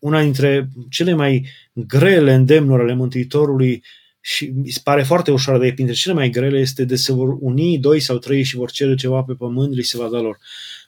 una 0.00 0.22
dintre 0.22 0.68
cele 0.90 1.12
mai 1.12 1.46
grele 1.72 2.34
îndemnuri 2.34 2.82
ale 2.82 2.94
Mântuitorului 2.94 3.82
și 4.20 4.52
mi 4.54 4.68
se 4.68 4.80
pare 4.84 5.02
foarte 5.02 5.30
ușor 5.30 5.58
de 5.58 5.72
printre 5.72 5.94
cele 5.94 6.14
mai 6.14 6.30
grele 6.30 6.58
este 6.58 6.84
de 6.84 6.96
să 6.96 7.12
vor 7.12 7.36
uni 7.40 7.78
doi 7.78 8.00
sau 8.00 8.18
trei 8.18 8.42
și 8.42 8.56
vor 8.56 8.70
cere 8.70 8.94
ceva 8.94 9.22
pe 9.22 9.32
pământ, 9.32 9.74
li 9.74 9.82
se 9.82 9.96
va 9.96 10.08
da 10.08 10.20
lor. 10.20 10.38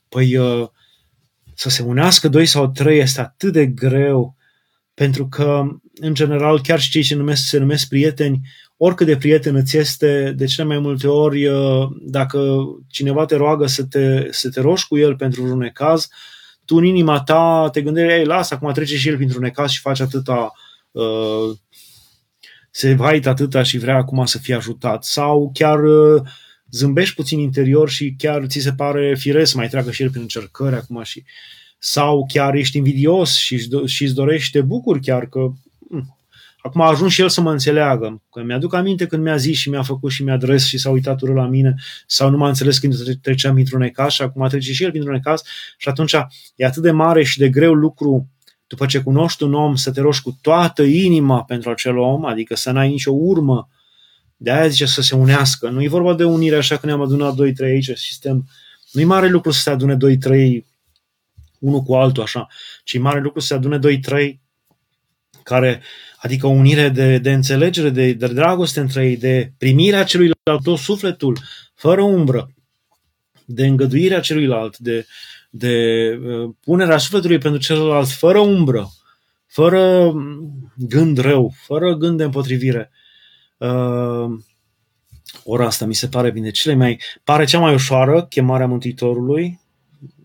Păi 0.09 0.37
uh, 0.37 0.69
să 1.55 1.69
se 1.69 1.83
unească 1.83 2.29
doi 2.29 2.47
sau 2.47 2.71
trei 2.71 2.99
este 2.99 3.21
atât 3.21 3.53
de 3.53 3.67
greu 3.67 4.37
pentru 4.95 5.29
că, 5.29 5.65
în 5.95 6.15
general, 6.15 6.61
chiar 6.61 6.81
și 6.81 6.91
cei 6.91 7.03
ce 7.03 7.15
numesc, 7.15 7.43
se 7.47 7.59
numesc 7.59 7.89
prieteni, 7.89 8.41
oricât 8.77 9.07
de 9.07 9.17
prieten 9.17 9.55
îți 9.55 9.77
este, 9.77 10.33
de 10.37 10.45
cele 10.45 10.67
mai 10.67 10.79
multe 10.79 11.07
ori, 11.07 11.47
uh, 11.47 11.89
dacă 12.01 12.65
cineva 12.89 13.25
te 13.25 13.37
roagă 13.37 13.67
să 13.67 13.85
te, 13.85 14.29
să 14.31 14.51
te 14.51 14.61
rogi 14.61 14.87
cu 14.87 14.99
el 14.99 15.17
pentru 15.17 15.45
un 15.45 15.59
necaz, 15.59 16.09
tu 16.65 16.77
în 16.77 16.85
inima 16.85 17.21
ta 17.21 17.69
te 17.73 17.83
gândești, 17.83 18.13
ei, 18.13 18.25
lasă, 18.25 18.55
acum 18.55 18.73
trece 18.73 18.97
și 18.97 19.09
el 19.09 19.17
printr-un 19.17 19.43
necaz 19.43 19.71
și 19.71 19.81
face 19.81 20.03
atâta, 20.03 20.53
uh, 20.91 21.57
se 22.71 22.95
vaită 22.95 23.29
atâta 23.29 23.63
și 23.63 23.79
vrea 23.79 23.97
acum 23.97 24.25
să 24.25 24.39
fie 24.39 24.55
ajutat. 24.55 25.05
Sau 25.05 25.51
chiar 25.55 25.83
uh, 25.83 26.23
zâmbești 26.71 27.15
puțin 27.15 27.39
interior 27.39 27.89
și 27.89 28.15
chiar 28.19 28.47
ți 28.47 28.59
se 28.59 28.73
pare 28.73 29.15
firesc 29.19 29.51
să 29.51 29.57
mai 29.57 29.69
treacă 29.69 29.91
și 29.91 30.03
el 30.03 30.11
prin 30.11 30.23
încercări 30.23 30.75
acum 30.75 31.03
și 31.03 31.25
sau 31.79 32.27
chiar 32.33 32.55
ești 32.55 32.77
invidios 32.77 33.37
și, 33.37 33.69
și 33.85 34.05
îți 34.05 34.15
dorești, 34.15 34.53
te 34.53 34.61
bucuri 34.61 35.01
chiar 35.01 35.27
că 35.27 35.39
hm, 35.39 35.72
acum 36.63 36.81
a 36.81 36.89
ajuns 36.89 37.13
și 37.13 37.21
el 37.21 37.29
să 37.29 37.41
mă 37.41 37.51
înțeleagă. 37.51 38.23
Că 38.31 38.43
mi-aduc 38.43 38.75
aminte 38.75 39.07
când 39.07 39.23
mi-a 39.23 39.37
zis 39.37 39.59
și 39.59 39.71
mi-a 39.71 39.83
făcut 39.83 40.11
și 40.11 40.23
mi-a 40.23 40.37
dres 40.37 40.67
și 40.67 40.79
s-a 40.79 40.91
uitat 40.91 41.21
urât 41.21 41.35
la 41.35 41.47
mine 41.47 41.75
sau 42.07 42.31
nu 42.31 42.37
m-a 42.37 42.49
înțeles 42.49 42.79
când 42.79 43.21
treceam 43.21 43.55
printr-un 43.55 43.81
necas 43.81 44.13
și 44.13 44.23
acum 44.23 44.49
trece 44.49 44.73
și 44.73 44.85
el 44.85 44.91
printr-un 44.91 45.15
necas 45.15 45.43
și 45.77 45.89
atunci 45.89 46.13
e 46.57 46.65
atât 46.65 46.83
de 46.83 46.91
mare 46.91 47.23
și 47.23 47.39
de 47.39 47.49
greu 47.49 47.73
lucru 47.73 48.29
după 48.67 48.87
ce 48.87 49.03
cunoști 49.03 49.43
un 49.43 49.55
om 49.55 49.75
să 49.75 49.93
te 49.93 50.01
rogi 50.01 50.23
cu 50.23 50.39
toată 50.41 50.83
inima 50.83 51.45
pentru 51.45 51.71
acel 51.71 51.99
om, 51.99 52.25
adică 52.25 52.57
să 52.57 52.71
n-ai 52.71 52.89
nicio 52.89 53.13
urmă. 53.13 53.69
De 54.37 54.51
aia 54.51 54.69
zice 54.69 54.87
să 54.87 55.03
se 55.03 55.15
unească. 55.15 55.69
Nu 55.69 55.83
e 55.83 55.89
vorba 55.89 56.15
de 56.15 56.25
unire 56.25 56.57
așa 56.57 56.77
că 56.77 56.87
ne-am 56.87 57.01
adunat 57.01 57.35
2-3 57.35 57.37
aici, 57.63 57.91
sistem. 57.95 58.49
Nu 58.93 59.01
e 59.01 59.05
mare 59.05 59.29
lucru 59.29 59.51
să 59.51 59.61
se 59.61 59.71
adune 59.71 59.97
2-3 59.97 59.99
unul 61.59 61.83
cu 61.83 61.95
altul 61.95 62.23
așa, 62.23 62.47
ci 62.85 62.99
mare 62.99 63.21
lucru 63.21 63.41
să 63.41 63.47
se 63.47 63.55
adune 63.55 63.79
doi, 63.79 63.99
trei 63.99 64.42
care, 65.43 65.83
adică 66.17 66.47
o 66.47 66.51
unire 66.51 66.89
de, 66.89 67.19
de 67.19 67.33
înțelegere, 67.33 67.91
de, 67.91 68.13
de 68.13 68.27
dragoste 68.27 68.81
între 68.81 69.07
ei, 69.07 69.17
de 69.17 69.53
primirea 69.59 70.05
celuilalt, 70.05 70.63
tot 70.63 70.79
sufletul, 70.79 71.39
fără 71.75 72.03
umbră, 72.03 72.51
de 73.45 73.67
îngăduirea 73.67 74.21
celuilalt, 74.21 74.79
de, 74.79 75.07
de 75.51 75.75
uh, 76.25 76.51
punerea 76.61 76.99
sufletului 76.99 77.39
pentru 77.39 77.61
celălalt, 77.61 78.09
fără 78.09 78.39
umbră, 78.39 78.89
fără 79.47 80.13
gând 80.77 81.19
rău, 81.19 81.53
fără 81.67 81.95
gând 81.95 82.17
de 82.17 82.25
împotrivire. 82.25 82.91
Uh, 83.57 84.39
ora 85.45 85.67
asta 85.67 85.85
mi 85.87 85.95
se 85.95 86.09
pare 86.09 86.31
bine. 86.31 86.51
Cele 86.51 86.75
mai, 86.75 87.01
pare 87.25 87.45
cea 87.45 87.59
mai 87.59 87.75
ușoară 87.75 88.25
chemarea 88.25 88.67
Mântuitorului, 88.67 89.61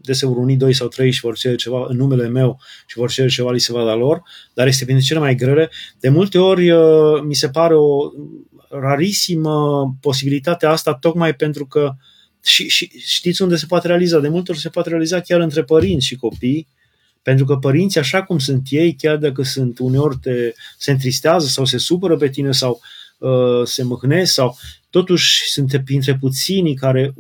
deseori 0.07 0.39
unii 0.39 0.55
doi 0.55 0.73
sau 0.73 0.87
trei 0.87 1.11
și 1.11 1.19
vor 1.19 1.37
cere 1.37 1.55
ceva 1.55 1.85
în 1.87 1.97
numele 1.97 2.27
meu 2.27 2.59
și 2.85 2.97
vor 2.97 3.11
cere 3.11 3.27
ceva, 3.27 3.51
li 3.51 3.59
se 3.59 3.71
va 3.71 3.85
da 3.85 3.93
lor, 3.93 4.21
dar 4.53 4.67
este 4.67 4.83
printre 4.83 5.05
cele 5.05 5.19
mai 5.19 5.35
grele. 5.35 5.69
De 5.99 6.09
multe 6.09 6.37
ori 6.37 6.69
uh, 6.69 7.21
mi 7.23 7.35
se 7.35 7.49
pare 7.49 7.75
o 7.75 8.11
rarisimă 8.69 9.97
posibilitatea 10.01 10.69
asta, 10.69 10.93
tocmai 10.93 11.35
pentru 11.35 11.65
că 11.65 11.95
și, 12.43 12.67
și 12.67 12.91
știți 13.05 13.41
unde 13.41 13.55
se 13.55 13.65
poate 13.65 13.87
realiza? 13.87 14.19
De 14.19 14.27
multe 14.27 14.51
ori 14.51 14.59
se 14.59 14.69
poate 14.69 14.89
realiza 14.89 15.19
chiar 15.19 15.39
între 15.39 15.63
părinți 15.63 16.05
și 16.05 16.15
copii, 16.15 16.67
pentru 17.21 17.45
că 17.45 17.55
părinții, 17.55 17.99
așa 17.99 18.23
cum 18.23 18.37
sunt 18.39 18.67
ei, 18.69 18.95
chiar 18.95 19.17
dacă 19.17 19.43
sunt 19.43 19.79
uneori 19.79 20.17
te, 20.21 20.53
se 20.77 20.91
întristează 20.91 21.47
sau 21.47 21.65
se 21.65 21.77
supără 21.77 22.17
pe 22.17 22.29
tine 22.29 22.51
sau 22.51 22.79
uh, 23.17 23.63
se 23.63 23.83
mâhnesc 23.83 24.33
sau 24.33 24.57
totuși 24.89 25.49
sunt 25.49 25.81
printre 25.85 26.17
puținii 26.19 26.75
care 26.75 27.13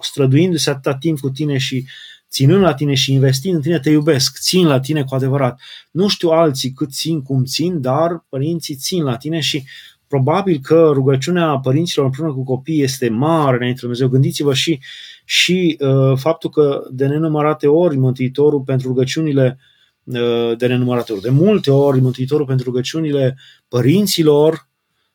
străduindu-se 0.00 0.70
atâta 0.70 0.94
timp 0.94 1.20
cu 1.20 1.30
tine 1.30 1.58
și 1.58 1.84
ținând 2.32 2.62
la 2.62 2.74
tine 2.74 2.94
și 2.94 3.12
investind 3.12 3.54
în 3.54 3.60
tine, 3.60 3.80
te 3.80 3.90
iubesc, 3.90 4.38
țin 4.40 4.66
la 4.66 4.80
tine 4.80 5.04
cu 5.04 5.14
adevărat. 5.14 5.60
Nu 5.90 6.08
știu 6.08 6.28
alții 6.28 6.72
cât 6.72 6.92
țin, 6.92 7.22
cum 7.22 7.44
țin, 7.44 7.80
dar 7.80 8.24
părinții 8.28 8.74
țin 8.74 9.02
la 9.02 9.16
tine 9.16 9.40
și 9.40 9.64
probabil 10.06 10.58
că 10.62 10.90
rugăciunea 10.92 11.58
părinților 11.58 12.04
împreună 12.04 12.32
cu 12.32 12.44
copiii 12.44 12.82
este 12.82 13.08
mare 13.08 13.56
înainte 13.56 13.80
Dumnezeu. 13.80 14.08
Gândiți-vă 14.08 14.54
și, 14.54 14.80
și 15.24 15.78
uh, 15.80 16.18
faptul 16.18 16.50
că 16.50 16.82
de 16.90 17.06
nenumărate 17.06 17.66
ori 17.66 17.96
Mântuitorul 17.96 18.60
pentru 18.60 18.88
rugăciunile 18.88 19.58
uh, 20.04 20.56
de 20.56 20.66
nenumărate 20.66 21.12
ori, 21.12 21.22
de 21.22 21.30
multe 21.30 21.70
ori 21.70 22.00
Mântuitorul 22.00 22.46
pentru 22.46 22.64
rugăciunile 22.64 23.38
părinților 23.68 24.68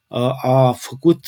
uh, 0.07 0.45
a 0.45 0.75
făcut 0.77 1.25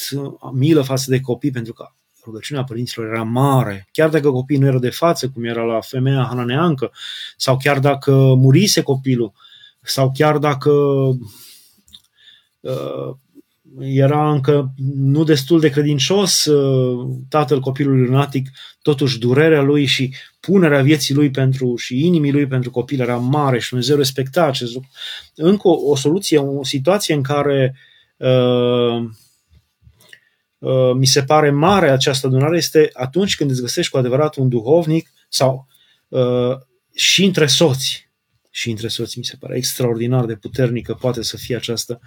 milă 0.53 0.81
față 0.81 1.09
de 1.09 1.19
copii 1.19 1.51
pentru 1.51 1.73
că 1.73 1.85
rugăciunea 2.23 2.63
părinților 2.63 3.07
era 3.07 3.23
mare, 3.23 3.87
chiar 3.91 4.09
dacă 4.09 4.31
copiii 4.31 4.59
nu 4.59 4.65
erau 4.65 4.79
de 4.79 4.89
față, 4.89 5.29
cum 5.29 5.43
era 5.43 5.63
la 5.63 5.79
femeia 5.81 6.25
hananeancă, 6.29 6.91
sau 7.37 7.57
chiar 7.57 7.79
dacă 7.79 8.11
murise 8.13 8.81
copilul, 8.81 9.33
sau 9.81 10.11
chiar 10.11 10.37
dacă 10.37 10.71
uh, 12.59 13.15
era 13.79 14.31
încă 14.31 14.73
nu 14.95 15.23
destul 15.23 15.59
de 15.59 15.69
credincios 15.69 16.45
uh, 16.45 17.07
tatăl 17.29 17.59
copilului 17.59 18.05
lunatic, 18.05 18.49
totuși 18.81 19.19
durerea 19.19 19.61
lui 19.61 19.85
și 19.85 20.13
punerea 20.39 20.81
vieții 20.81 21.15
lui 21.15 21.31
pentru 21.31 21.75
și 21.75 22.05
inimii 22.05 22.31
lui 22.31 22.47
pentru 22.47 22.71
copil 22.71 22.99
era 22.99 23.17
mare 23.17 23.59
și 23.59 23.69
Dumnezeu 23.69 23.97
respecta 23.97 24.43
acest 24.43 24.73
lucru. 24.73 24.89
Încă 25.35 25.67
o, 25.67 25.89
o 25.91 25.95
soluție, 25.95 26.37
o 26.37 26.63
situație 26.63 27.13
în 27.13 27.21
care 27.21 27.73
uh, 27.75 27.87
Uh, 28.19 29.09
mi 30.95 31.05
se 31.05 31.23
pare 31.23 31.49
mare 31.51 31.89
această 31.89 32.27
adunare 32.27 32.57
este 32.57 32.89
atunci 32.93 33.35
când 33.35 33.49
îți 33.49 33.61
găsești 33.61 33.91
cu 33.91 33.97
adevărat 33.97 34.35
un 34.35 34.49
duhovnic 34.49 35.09
sau 35.29 35.67
uh, 36.07 36.57
și 36.95 37.23
între 37.25 37.45
soți. 37.45 38.09
Și 38.51 38.69
între 38.69 38.87
soți 38.87 39.17
mi 39.17 39.23
se 39.23 39.35
pare 39.39 39.55
extraordinar 39.57 40.25
de 40.25 40.35
puternică 40.35 40.93
poate 40.93 41.23
să 41.23 41.37
fie 41.37 41.55
această, 41.55 41.99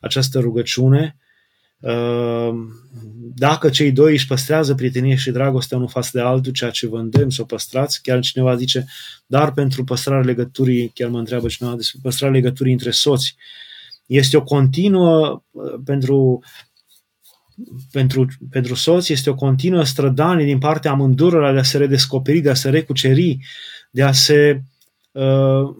această 0.00 0.38
rugăciune. 0.38 1.16
Uh, 1.80 2.50
dacă 3.34 3.70
cei 3.70 3.92
doi 3.92 4.12
își 4.12 4.26
păstrează 4.26 4.74
prietenie 4.74 5.14
și 5.14 5.30
dragostea 5.30 5.76
unul 5.76 5.88
față 5.88 6.10
de 6.12 6.20
altul, 6.20 6.52
ceea 6.52 6.70
ce 6.70 6.86
vă 6.86 6.98
îndemn 6.98 7.30
să 7.30 7.42
o 7.42 7.44
păstrați, 7.44 8.02
chiar 8.02 8.20
cineva 8.20 8.56
zice, 8.56 8.84
dar 9.26 9.52
pentru 9.52 9.84
păstrarea 9.84 10.24
legăturii, 10.24 10.90
chiar 10.94 11.08
mă 11.08 11.18
întreabă 11.18 11.48
cineva 11.48 11.76
despre 11.76 11.98
păstrarea 12.02 12.36
legăturii 12.36 12.72
între 12.72 12.90
soți, 12.90 13.36
este 14.06 14.36
o 14.36 14.42
continuă 14.42 15.42
pentru 15.84 16.42
pentru, 17.90 18.26
pentru 18.50 18.74
soț 18.74 19.08
este 19.08 19.30
o 19.30 19.34
continuă 19.34 19.84
strădanie 19.84 20.44
din 20.44 20.58
partea 20.58 20.90
amândurora 20.90 21.52
de 21.52 21.58
a 21.58 21.62
se 21.62 21.78
redescoperi, 21.78 22.40
de 22.40 22.50
a 22.50 22.54
se 22.54 22.70
recuceri, 22.70 23.38
de 23.90 24.02
a 24.02 24.12
se 24.12 24.62
uh, 25.12 25.74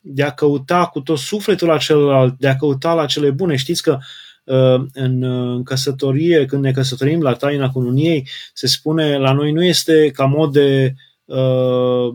de 0.00 0.22
a 0.22 0.30
căuta 0.30 0.86
cu 0.86 1.00
tot 1.00 1.18
sufletul 1.18 1.68
la 1.68 1.78
celălalt, 1.78 2.38
de 2.38 2.48
a 2.48 2.56
căuta 2.56 2.92
la 2.94 3.06
cele 3.06 3.30
bune. 3.30 3.56
Știți 3.56 3.82
că 3.82 3.98
uh, 4.44 4.86
în, 4.92 5.22
în 5.22 5.62
căsătorie, 5.62 6.46
când 6.46 6.62
ne 6.62 6.72
căsătorim 6.72 7.20
la 7.20 7.32
taina 7.32 7.70
cununiei, 7.70 8.28
se 8.52 8.66
spune 8.66 9.18
la 9.18 9.32
noi 9.32 9.52
nu 9.52 9.64
este 9.64 10.10
ca 10.10 10.24
mod 10.24 10.52
de 10.52 10.94
uh, 11.24 12.08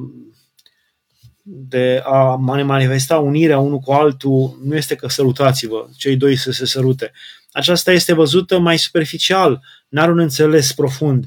de 1.52 2.02
a 2.06 2.36
manifesta 2.36 3.20
unirea 3.20 3.60
unul 3.60 3.80
cu 3.80 3.92
altul, 3.92 4.60
nu 4.64 4.76
este 4.76 4.96
că 4.96 5.08
sărutați-vă, 5.08 5.88
cei 5.98 6.16
doi 6.16 6.36
să 6.36 6.52
se 6.52 6.66
sărute 6.66 7.12
aceasta 7.52 7.92
este 7.92 8.14
văzută 8.14 8.60
mai 8.60 8.78
superficial, 8.78 9.62
n-are 9.88 10.12
un 10.12 10.20
înțeles 10.20 10.74
profund, 10.74 11.26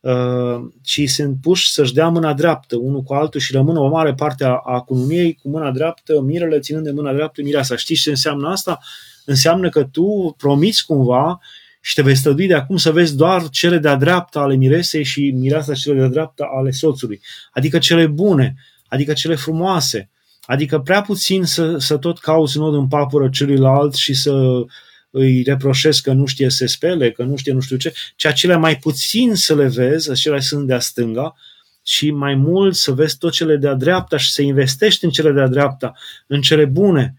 uh, 0.00 0.60
ci 0.82 1.08
sunt 1.08 1.36
puși 1.42 1.72
să-și 1.72 1.94
dea 1.94 2.08
mâna 2.08 2.32
dreaptă 2.32 2.76
unul 2.76 3.02
cu 3.02 3.14
altul 3.14 3.40
și 3.40 3.52
rămână 3.52 3.78
o 3.78 3.88
mare 3.88 4.14
parte 4.14 4.44
a, 4.44 4.60
a 4.64 4.80
cununiei 4.80 5.34
cu 5.42 5.48
mâna 5.48 5.70
dreaptă, 5.70 6.20
mirele 6.20 6.58
ținând 6.58 6.84
de 6.84 6.90
mâna 6.90 7.12
dreaptă 7.12 7.42
mireasa. 7.42 7.76
Știți 7.76 8.00
ce 8.00 8.10
înseamnă 8.10 8.48
asta? 8.48 8.78
Înseamnă 9.24 9.68
că 9.68 9.84
tu 9.84 10.34
promiți 10.38 10.86
cumva 10.86 11.40
și 11.80 11.94
te 11.94 12.02
vei 12.02 12.14
stădui 12.14 12.46
de 12.46 12.54
acum 12.54 12.76
să 12.76 12.92
vezi 12.92 13.16
doar 13.16 13.48
cele 13.48 13.78
de-a 13.78 13.96
dreapta 13.96 14.40
ale 14.40 14.54
miresei 14.54 15.04
și 15.04 15.30
mireasa 15.30 15.74
cele 15.74 15.98
de-a 15.98 16.08
dreapta 16.08 16.48
ale 16.58 16.70
soțului. 16.70 17.20
Adică 17.52 17.78
cele 17.78 18.06
bune, 18.06 18.54
adică 18.88 19.12
cele 19.12 19.34
frumoase. 19.34 20.10
Adică 20.46 20.78
prea 20.78 21.02
puțin 21.02 21.44
să, 21.44 21.76
să 21.78 21.96
tot 21.96 22.18
cauți 22.18 22.58
nod 22.58 22.74
în 22.74 22.88
papură 22.88 23.28
celuilalt 23.28 23.94
și 23.94 24.14
să 24.14 24.64
îi 25.16 25.42
reproșezi 25.42 26.02
că 26.02 26.12
nu 26.12 26.26
știe 26.26 26.50
să 26.50 26.56
se 26.56 26.66
spele, 26.66 27.10
că 27.10 27.22
nu 27.22 27.36
știe 27.36 27.52
nu 27.52 27.60
știu 27.60 27.76
ce, 27.76 27.92
ci 28.16 28.24
acelea 28.24 28.58
mai 28.58 28.76
puțin 28.76 29.34
să 29.34 29.54
le 29.54 29.66
vezi, 29.66 30.10
acelea 30.10 30.40
sunt 30.40 30.66
de-a 30.66 30.80
stânga, 30.80 31.34
și 31.82 32.10
mai 32.10 32.34
mult 32.34 32.74
să 32.74 32.92
vezi 32.92 33.18
tot 33.18 33.32
cele 33.32 33.56
de-a 33.56 33.74
dreapta 33.74 34.16
și 34.16 34.32
să 34.32 34.42
investești 34.42 35.04
în 35.04 35.10
cele 35.10 35.32
de-a 35.32 35.48
dreapta, 35.48 35.92
în 36.26 36.40
cele 36.40 36.64
bune. 36.64 37.14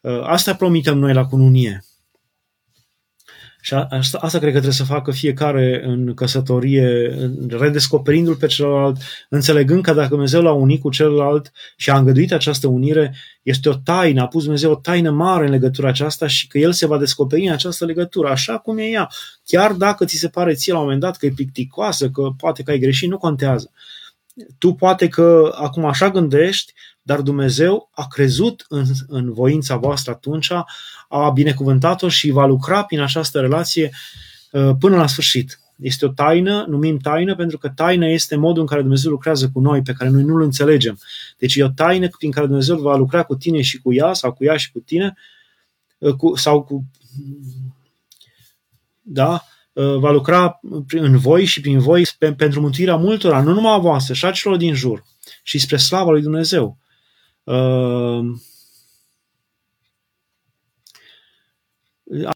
Uh, 0.00 0.20
asta 0.22 0.54
promitem 0.54 0.98
noi 0.98 1.12
la 1.12 1.26
cununie. 1.26 1.84
Și 3.64 3.74
asta, 3.74 4.18
asta 4.20 4.38
cred 4.38 4.52
că 4.52 4.58
trebuie 4.58 4.72
să 4.72 4.84
facă 4.84 5.10
fiecare 5.10 5.82
în 5.86 6.14
căsătorie, 6.14 7.16
redescoperindu-l 7.48 8.34
pe 8.34 8.46
celălalt, 8.46 8.96
înțelegând 9.28 9.82
că 9.82 9.92
dacă 9.92 10.08
Dumnezeu 10.08 10.42
l-a 10.42 10.52
unit 10.52 10.80
cu 10.80 10.90
celălalt 10.90 11.52
și 11.76 11.90
a 11.90 11.98
îngăduit 11.98 12.32
această 12.32 12.66
unire, 12.66 13.14
este 13.42 13.68
o 13.68 13.74
taină, 13.74 14.22
a 14.22 14.26
pus 14.26 14.42
Dumnezeu 14.42 14.70
o 14.70 14.74
taină 14.74 15.10
mare 15.10 15.44
în 15.44 15.50
legătura 15.50 15.88
aceasta 15.88 16.26
și 16.26 16.46
că 16.46 16.58
El 16.58 16.72
se 16.72 16.86
va 16.86 16.98
descoperi 16.98 17.46
în 17.46 17.52
această 17.52 17.84
legătură, 17.84 18.28
așa 18.28 18.58
cum 18.58 18.78
e 18.78 18.82
ea. 18.82 19.10
Chiar 19.44 19.72
dacă 19.72 20.04
ți 20.04 20.16
se 20.16 20.28
pare 20.28 20.54
ție 20.54 20.72
la 20.72 20.78
un 20.78 20.84
moment 20.84 21.02
dat 21.02 21.16
că 21.16 21.26
e 21.26 21.32
plicticoasă, 21.34 22.08
că 22.08 22.30
poate 22.36 22.62
că 22.62 22.70
ai 22.70 22.78
greșit, 22.78 23.08
nu 23.08 23.18
contează. 23.18 23.70
Tu 24.58 24.72
poate 24.72 25.08
că 25.08 25.54
acum 25.54 25.84
așa 25.84 26.10
gândești, 26.10 26.72
dar 27.02 27.20
Dumnezeu 27.20 27.88
a 27.92 28.06
crezut 28.06 28.64
în, 28.68 28.84
în 29.08 29.32
voința 29.32 29.76
voastră 29.76 30.12
atunci, 30.12 30.52
a 31.14 31.30
binecuvântat-o 31.30 32.08
și 32.08 32.30
va 32.30 32.46
lucra 32.46 32.84
prin 32.84 33.00
această 33.00 33.40
relație 33.40 33.90
uh, 34.50 34.70
până 34.78 34.96
la 34.96 35.06
sfârșit. 35.06 35.60
Este 35.76 36.04
o 36.04 36.08
taină, 36.08 36.64
numim 36.68 36.98
taină, 36.98 37.34
pentru 37.34 37.58
că 37.58 37.68
taină 37.68 38.08
este 38.08 38.36
modul 38.36 38.60
în 38.60 38.66
care 38.66 38.80
Dumnezeu 38.80 39.10
lucrează 39.10 39.50
cu 39.52 39.60
noi, 39.60 39.82
pe 39.82 39.92
care 39.92 40.10
noi 40.10 40.22
nu-l 40.22 40.42
înțelegem. 40.42 40.98
Deci 41.38 41.54
e 41.54 41.64
o 41.64 41.68
taină 41.68 42.08
prin 42.08 42.30
care 42.30 42.46
Dumnezeu 42.46 42.76
va 42.76 42.96
lucra 42.96 43.22
cu 43.22 43.36
tine 43.36 43.62
și 43.62 43.78
cu 43.78 43.92
ea, 43.92 44.12
sau 44.12 44.32
cu 44.32 44.44
ea 44.44 44.56
și 44.56 44.72
cu 44.72 44.78
tine, 44.78 45.14
uh, 45.98 46.14
cu, 46.14 46.36
sau 46.36 46.62
cu. 46.62 46.84
Da? 49.00 49.44
Uh, 49.72 49.96
va 49.96 50.10
lucra 50.10 50.60
în 50.88 51.18
voi 51.18 51.44
și 51.44 51.60
prin 51.60 51.78
voi 51.78 52.06
pentru 52.36 52.60
mântuirea 52.60 52.96
multora, 52.96 53.42
nu 53.42 53.52
numai 53.52 53.74
a 53.74 53.78
voastră, 53.78 54.14
și 54.14 54.24
a 54.24 54.30
celor 54.30 54.56
din 54.56 54.74
jur, 54.74 55.04
și 55.42 55.58
spre 55.58 55.76
slava 55.76 56.10
lui 56.10 56.22
Dumnezeu. 56.22 56.78
Uh, 57.44 58.20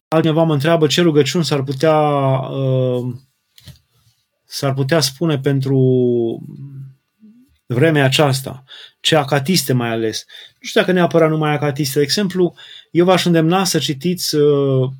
altcineva 0.08 0.42
mă 0.42 0.52
întreabă 0.52 0.86
ce 0.86 1.00
rugăciuni 1.00 1.44
s-ar 1.44 1.62
putea 1.62 1.98
uh, 2.38 3.14
s-ar 4.44 4.74
putea 4.74 5.00
spune 5.00 5.38
pentru 5.38 5.78
vremea 7.66 8.04
aceasta, 8.04 8.64
ce 9.00 9.16
acatiste 9.16 9.72
mai 9.72 9.88
ales. 9.88 10.24
Nu 10.60 10.68
știu 10.68 10.80
dacă 10.80 10.92
neapărat 10.92 11.30
numai 11.30 11.52
acatiste. 11.52 11.98
De 11.98 12.04
exemplu, 12.04 12.54
eu 12.90 13.04
v-aș 13.04 13.24
îndemna 13.24 13.64
să 13.64 13.78
citiți 13.78 14.34
uh, 14.34 14.90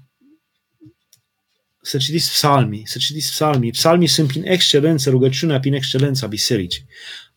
să 1.83 1.97
citiți 1.97 2.31
psalmii, 2.31 2.87
să 2.87 2.99
citiți 2.99 3.31
psalmii. 3.31 3.71
Psalmii 3.71 4.07
sunt 4.07 4.29
prin 4.29 4.43
excelență, 4.47 5.11
rugăciunea 5.11 5.61
prin 5.61 5.75
excelență 5.75 6.25
a 6.25 6.29
bisericii 6.29 6.87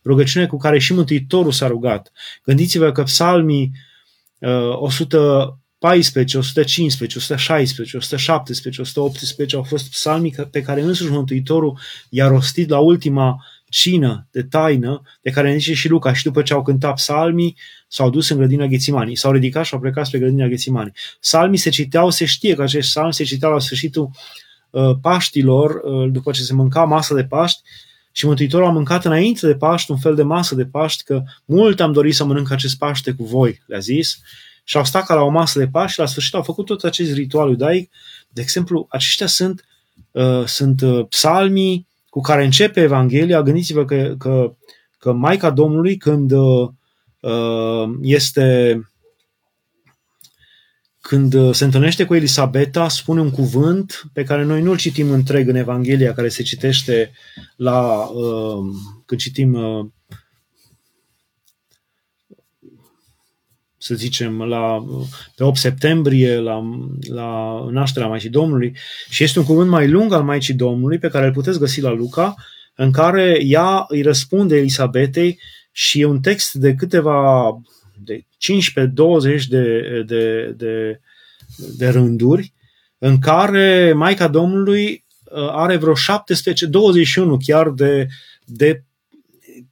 rugăciune 0.04 0.46
cu 0.46 0.56
care 0.56 0.78
și 0.78 0.92
Mântuitorul 0.92 1.52
s-a 1.52 1.66
rugat. 1.66 2.12
Gândiți-vă 2.44 2.92
că 2.92 3.02
psalmii 3.02 3.72
uh, 4.38 4.76
114, 5.82 6.38
115, 6.38 7.18
116, 7.18 7.96
117, 7.96 8.80
118 8.80 9.56
au 9.56 9.62
fost 9.62 9.90
psalmii 9.90 10.34
pe 10.50 10.62
care 10.62 10.80
însuși 10.80 11.10
Mântuitorul 11.10 11.78
i-a 12.08 12.26
rostit 12.26 12.68
la 12.68 12.78
ultima 12.78 13.44
cină 13.68 14.26
de 14.30 14.42
taină, 14.42 15.02
de 15.22 15.30
care 15.30 15.50
ne 15.50 15.56
zice 15.56 15.74
și 15.74 15.88
Luca, 15.88 16.12
și 16.12 16.22
după 16.22 16.42
ce 16.42 16.52
au 16.52 16.62
cântat 16.62 16.94
psalmii, 16.94 17.56
s-au 17.88 18.10
dus 18.10 18.28
în 18.28 18.36
grădina 18.36 18.66
Ghețimanii, 18.66 19.16
s-au 19.16 19.32
ridicat 19.32 19.64
și 19.64 19.74
au 19.74 19.80
plecat 19.80 20.06
spre 20.06 20.18
grădina 20.18 20.46
Ghețimanii. 20.46 20.92
Psalmii 21.20 21.58
se 21.58 21.70
citeau, 21.70 22.10
se 22.10 22.24
știe 22.24 22.54
că 22.54 22.62
acești 22.62 22.90
psalmi 22.90 23.14
se 23.14 23.24
citeau 23.24 23.52
la 23.52 23.58
sfârșitul 23.58 24.10
uh, 24.70 24.90
Paștilor, 25.00 25.70
uh, 25.70 26.10
după 26.10 26.30
ce 26.30 26.42
se 26.42 26.54
mânca 26.54 26.84
masă 26.84 27.14
de 27.14 27.24
Paști, 27.24 27.60
și 28.12 28.26
Mântuitorul 28.26 28.66
a 28.66 28.70
mâncat 28.70 29.04
înainte 29.04 29.46
de 29.46 29.54
Paști 29.54 29.90
un 29.90 29.98
fel 29.98 30.14
de 30.14 30.22
masă 30.22 30.54
de 30.54 30.64
Paști, 30.64 31.02
că 31.02 31.22
mult 31.44 31.80
am 31.80 31.92
dorit 31.92 32.14
să 32.14 32.24
mănânc 32.24 32.50
acest 32.50 32.78
Paște 32.78 33.12
cu 33.12 33.24
voi, 33.24 33.62
le-a 33.66 33.78
zis. 33.78 34.18
Și 34.64 34.76
au 34.76 34.84
stat 34.84 35.06
ca 35.06 35.14
la 35.14 35.22
o 35.22 35.28
masă 35.28 35.58
de 35.58 35.68
Paști 35.68 35.92
și 35.92 35.98
la 35.98 36.06
sfârșit 36.06 36.34
au 36.34 36.42
făcut 36.42 36.66
tot 36.66 36.84
acest 36.84 37.12
ritual 37.12 37.48
iudaic. 37.48 37.90
De 38.28 38.40
exemplu, 38.40 38.86
aceștia 38.90 39.26
sunt, 39.26 39.64
uh, 40.10 40.44
sunt 40.46 40.80
uh, 40.80 41.06
psalmii 41.08 41.86
cu 42.08 42.20
care 42.20 42.44
începe 42.44 42.80
Evanghelia. 42.80 43.42
Gândiți-vă 43.42 43.84
că, 43.84 44.14
că, 44.18 44.56
că 44.98 45.12
Maica 45.12 45.50
Domnului, 45.50 45.96
când 45.96 46.32
uh, 46.32 46.68
uh 47.20 47.88
este 48.00 48.78
când 51.02 51.34
uh, 51.34 51.54
se 51.54 51.64
întâlnește 51.64 52.04
cu 52.04 52.14
Elisabeta, 52.14 52.88
spune 52.88 53.20
un 53.20 53.30
cuvânt 53.30 54.02
pe 54.12 54.24
care 54.24 54.44
noi 54.44 54.62
nu-l 54.62 54.76
citim 54.76 55.10
întreg 55.10 55.48
în 55.48 55.54
Evanghelia, 55.54 56.14
care 56.14 56.28
se 56.28 56.42
citește 56.42 57.12
la, 57.56 58.04
uh, 58.04 58.64
când 59.06 59.20
citim, 59.20 59.54
să 63.82 63.94
zicem, 63.94 64.42
la, 64.42 64.84
pe 65.34 65.44
8 65.44 65.56
septembrie, 65.56 66.38
la, 66.38 66.62
la 67.08 67.60
nașterea 67.70 68.08
Maicii 68.08 68.28
Domnului, 68.28 68.76
și 69.10 69.22
este 69.24 69.38
un 69.38 69.44
cuvânt 69.44 69.70
mai 69.70 69.88
lung 69.88 70.12
al 70.12 70.22
Maicii 70.22 70.54
Domnului, 70.54 70.98
pe 70.98 71.08
care 71.08 71.26
îl 71.26 71.32
puteți 71.32 71.58
găsi 71.58 71.80
la 71.80 71.90
Luca, 71.90 72.34
în 72.74 72.90
care 72.90 73.38
ea 73.44 73.84
îi 73.88 74.02
răspunde 74.02 74.56
Elisabetei 74.56 75.38
și 75.72 76.00
e 76.00 76.04
un 76.04 76.20
text 76.20 76.52
de 76.52 76.74
câteva 76.74 77.50
de 78.04 78.24
15-20 78.24 79.46
de, 79.48 80.02
de, 80.06 80.54
de, 80.56 81.00
de 81.76 81.88
rânduri, 81.88 82.52
în 82.98 83.18
care 83.18 83.92
Maica 83.92 84.28
Domnului 84.28 85.04
uh, 85.24 85.48
are 85.50 85.76
vreo 85.76 85.94
17, 85.94 86.66
21 86.66 87.36
chiar 87.44 87.70
de, 87.70 88.06
de 88.44 88.84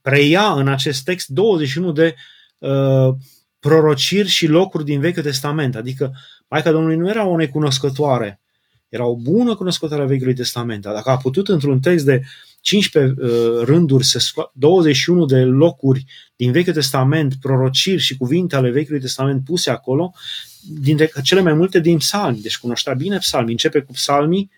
preia 0.01 0.53
în 0.53 0.67
acest 0.67 1.03
text 1.03 1.27
21 1.27 1.91
de 1.91 2.15
uh, 2.57 3.13
prorociri 3.61 4.27
și 4.27 4.47
locuri 4.47 4.85
din 4.85 4.99
Vechiul 4.99 5.23
Testament. 5.23 5.75
Adică 5.75 6.13
Maica 6.47 6.71
Domnului 6.71 6.97
nu 6.97 7.09
era 7.09 7.25
o 7.25 7.35
necunoscătoare, 7.35 8.41
era 8.89 9.05
o 9.05 9.15
bună 9.15 9.55
cunoscătoare 9.55 10.03
a 10.03 10.05
Vechiului 10.05 10.33
Testament. 10.33 10.81
Dacă 10.81 11.09
a 11.09 11.17
putut 11.17 11.47
într-un 11.47 11.79
text 11.79 12.05
de 12.05 12.21
15 12.61 13.13
uh, 13.21 13.29
rânduri, 13.63 14.05
21 14.53 15.25
de 15.25 15.39
locuri 15.39 16.05
din 16.35 16.51
Vechiul 16.51 16.73
Testament, 16.73 17.35
prorociri 17.41 18.01
și 18.01 18.17
cuvinte 18.17 18.55
ale 18.55 18.69
Vechiului 18.69 19.01
Testament 19.01 19.43
puse 19.45 19.69
acolo, 19.69 20.13
dintre 20.79 21.11
cele 21.23 21.41
mai 21.41 21.53
multe 21.53 21.79
din 21.79 21.97
psalmi. 21.97 22.41
Deci 22.41 22.57
cunoștea 22.57 22.93
bine 22.93 23.17
psalmii. 23.17 23.51
Începe 23.51 23.79
cu 23.79 23.91
psalmii, 23.91 24.51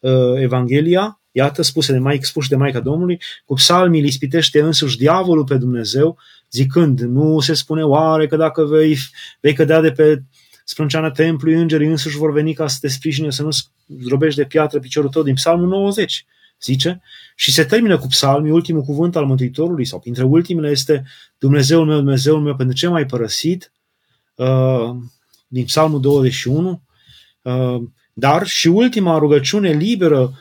uh, 0.00 0.12
Evanghelia, 0.36 1.20
iată, 1.32 1.62
spuse 1.62 1.92
de 1.92 1.98
mai 1.98 2.14
expuși 2.14 2.48
de 2.48 2.56
Maica 2.56 2.80
Domnului, 2.80 3.20
cu 3.44 3.54
psalmii 3.54 4.00
îl 4.00 4.06
ispitește 4.06 4.60
însuși 4.60 4.96
diavolul 4.96 5.44
pe 5.44 5.56
Dumnezeu, 5.56 6.18
zicând, 6.50 7.00
nu 7.00 7.40
se 7.40 7.54
spune 7.54 7.82
oare 7.82 8.26
că 8.26 8.36
dacă 8.36 8.64
vei, 8.64 8.96
vei 9.40 9.54
cădea 9.54 9.80
de 9.80 9.92
pe 9.92 10.22
sprânceana 10.64 11.10
templului, 11.10 11.60
îngerii 11.60 11.88
însuși 11.88 12.16
vor 12.16 12.32
veni 12.32 12.54
ca 12.54 12.66
să 12.66 12.76
te 12.80 12.88
sprijine, 12.88 13.30
să 13.30 13.42
nu 13.42 13.48
zdrobești 13.86 14.40
de 14.40 14.46
piatră 14.46 14.78
piciorul 14.78 15.10
tău 15.10 15.22
din 15.22 15.34
psalmul 15.34 15.68
90 15.68 16.26
zice, 16.62 17.00
și 17.36 17.52
se 17.52 17.64
termină 17.64 17.98
cu 17.98 18.06
psalmii, 18.06 18.50
ultimul 18.50 18.82
cuvânt 18.82 19.16
al 19.16 19.24
Mântuitorului, 19.24 19.84
sau 19.84 19.98
printre 19.98 20.22
ultimele 20.22 20.70
este 20.70 21.04
Dumnezeul 21.38 21.86
meu, 21.86 21.96
Dumnezeul 21.96 22.40
meu, 22.40 22.56
pentru 22.56 22.76
ce 22.76 22.88
m-ai 22.88 23.06
părăsit, 23.06 23.72
uh, 24.34 24.96
din 25.48 25.64
psalmul 25.64 26.00
21, 26.00 26.82
uh, 27.42 27.82
dar 28.12 28.46
și 28.46 28.68
ultima 28.68 29.18
rugăciune 29.18 29.70
liberă 29.70 30.32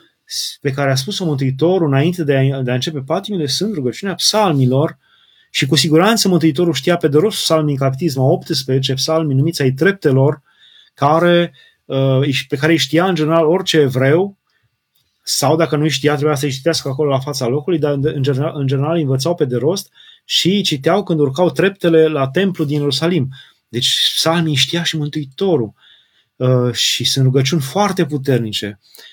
pe 0.61 0.71
care 0.71 0.91
a 0.91 0.95
spus-o 0.95 1.25
Mântuitorul 1.25 1.87
înainte 1.87 2.23
de 2.23 2.35
a, 2.35 2.61
de 2.61 2.71
a 2.71 2.73
începe 2.73 2.99
patimile 2.99 3.47
sunt 3.47 3.73
rugăciunea 3.73 4.15
psalmilor 4.15 4.97
și 5.57 5.65
cu 5.65 5.75
siguranță 5.75 6.27
Mântuitorul 6.27 6.73
știa 6.73 6.97
pe 6.97 7.07
de 7.07 7.17
rost 7.17 7.37
psalmii 7.41 7.73
în 7.73 7.79
captism 7.79 8.19
18, 8.19 8.93
psalmii 8.93 9.35
numiți 9.35 9.61
ai 9.61 9.71
treptelor, 9.71 10.41
care, 10.93 11.53
uh, 11.85 12.45
pe 12.47 12.55
care 12.55 12.71
îi 12.71 12.77
știa 12.77 13.05
în 13.07 13.15
general 13.15 13.45
orice 13.45 13.77
evreu, 13.77 14.37
sau 15.23 15.55
dacă 15.55 15.75
nu 15.75 15.87
știa, 15.87 16.15
trebuia 16.15 16.35
să-i 16.35 16.51
citească 16.51 16.87
acolo 16.87 17.09
la 17.09 17.19
fața 17.19 17.47
locului, 17.47 17.79
dar 17.79 17.93
în 18.01 18.23
general, 18.23 18.51
în 18.55 18.67
general 18.67 18.97
învățau 18.97 19.35
pe 19.35 19.45
de 19.45 19.55
rost 19.55 19.91
și 20.25 20.61
citeau 20.61 21.03
când 21.03 21.19
urcau 21.19 21.49
treptele 21.49 22.07
la 22.07 22.27
templu 22.27 22.63
din 22.63 22.77
Ierusalim. 22.77 23.29
Deci 23.67 24.11
psalmii 24.15 24.55
știa 24.55 24.83
și 24.83 24.97
Mântuitorul 24.97 25.73
uh, 26.35 26.73
și 26.73 27.03
sunt 27.03 27.25
rugăciuni 27.25 27.61
foarte 27.61 28.05
puternice. 28.05 28.79
Uh, 28.81 29.07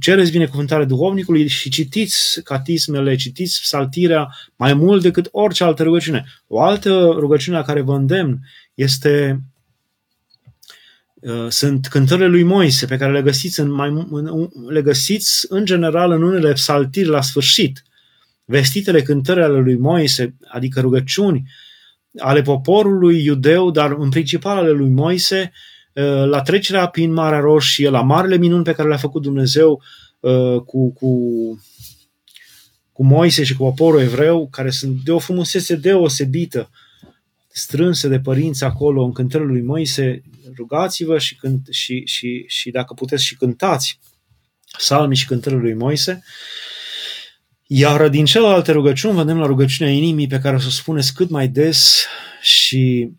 cereți 0.00 0.30
binecuvântare 0.30 0.84
duhovnicului 0.84 1.46
și 1.46 1.70
citiți 1.70 2.40
catismele, 2.44 3.16
citiți 3.16 3.60
psaltirea 3.60 4.34
mai 4.56 4.74
mult 4.74 5.02
decât 5.02 5.28
orice 5.30 5.64
altă 5.64 5.82
rugăciune. 5.82 6.24
O 6.46 6.60
altă 6.60 7.14
rugăciune 7.18 7.56
la 7.56 7.62
care 7.62 7.80
vă 7.80 7.94
îndemn 7.94 8.38
este 8.74 9.40
Uh, 11.26 11.46
sunt 11.48 11.86
cântările 11.86 12.26
lui 12.26 12.42
Moise 12.42 12.86
pe 12.86 12.96
care 12.96 13.12
le 13.12 13.22
găsiți 13.22 13.60
în, 13.60 13.70
mai, 13.70 14.06
în, 14.10 14.48
le 14.68 14.82
găsiți 14.82 15.46
în 15.48 15.64
general 15.64 16.10
în 16.10 16.22
unele 16.22 16.52
psaltiri 16.52 17.08
la 17.08 17.20
sfârșit. 17.20 17.82
Vestitele 18.44 19.02
cântări 19.02 19.42
ale 19.42 19.58
lui 19.58 19.76
Moise, 19.76 20.34
adică 20.48 20.80
rugăciuni 20.80 21.50
ale 22.18 22.42
poporului 22.42 23.24
iudeu, 23.24 23.70
dar 23.70 23.92
în 23.98 24.08
principal 24.08 24.56
ale 24.56 24.70
lui 24.70 24.88
Moise, 24.88 25.52
la 26.24 26.42
trecerea 26.42 26.86
prin 26.86 27.12
Marea 27.12 27.38
Roșie, 27.38 27.88
la 27.88 28.02
marele 28.02 28.36
minuni 28.36 28.64
pe 28.64 28.72
care 28.72 28.88
le-a 28.88 28.96
făcut 28.96 29.22
Dumnezeu 29.22 29.82
cu, 30.64 30.92
cu, 30.92 31.10
cu 32.92 33.04
Moise 33.04 33.44
și 33.44 33.56
cu 33.56 33.64
poporul 33.64 34.00
evreu, 34.00 34.48
care 34.48 34.70
sunt 34.70 35.00
de 35.04 35.12
o 35.12 35.18
frumusețe 35.18 35.74
deosebită, 35.74 36.70
strânse 37.48 38.08
de 38.08 38.20
părinți 38.20 38.64
acolo 38.64 39.04
în 39.04 39.12
cântările 39.12 39.50
lui 39.50 39.62
Moise, 39.62 40.22
rugați-vă 40.56 41.18
și, 41.18 41.36
cânt, 41.36 41.66
și, 41.70 42.02
și, 42.06 42.44
și 42.46 42.70
dacă 42.70 42.94
puteți 42.94 43.24
și 43.24 43.36
cântați 43.36 44.00
salmii 44.78 45.16
și 45.16 45.26
cântările 45.26 45.60
lui 45.60 45.74
Moise. 45.74 46.22
Iar 47.66 48.08
din 48.08 48.24
celelalte 48.24 48.72
rugăciuni 48.72 49.16
vedem 49.16 49.38
la 49.38 49.46
rugăciunea 49.46 49.92
inimii 49.92 50.26
pe 50.26 50.38
care 50.38 50.56
o 50.56 50.58
să 50.58 50.66
o 50.66 50.70
spuneți 50.70 51.14
cât 51.14 51.30
mai 51.30 51.48
des 51.48 52.06
și 52.42 53.10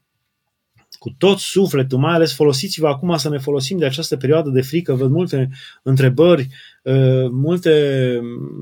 cu 1.08 1.16
tot 1.18 1.40
sufletul, 1.40 2.00
mai 2.00 2.14
ales 2.14 2.34
folosiți-vă 2.34 2.88
acum 2.88 3.18
să 3.18 3.30
ne 3.30 3.38
folosim 3.38 3.78
de 3.78 3.86
această 3.86 4.18
perioadă 4.18 4.50
de 4.50 4.62
frică. 4.62 4.94
Văd 4.94 5.12
multe 5.12 5.50
întrebări, 5.84 6.48
uh, 6.84 7.30
multe 7.32 7.72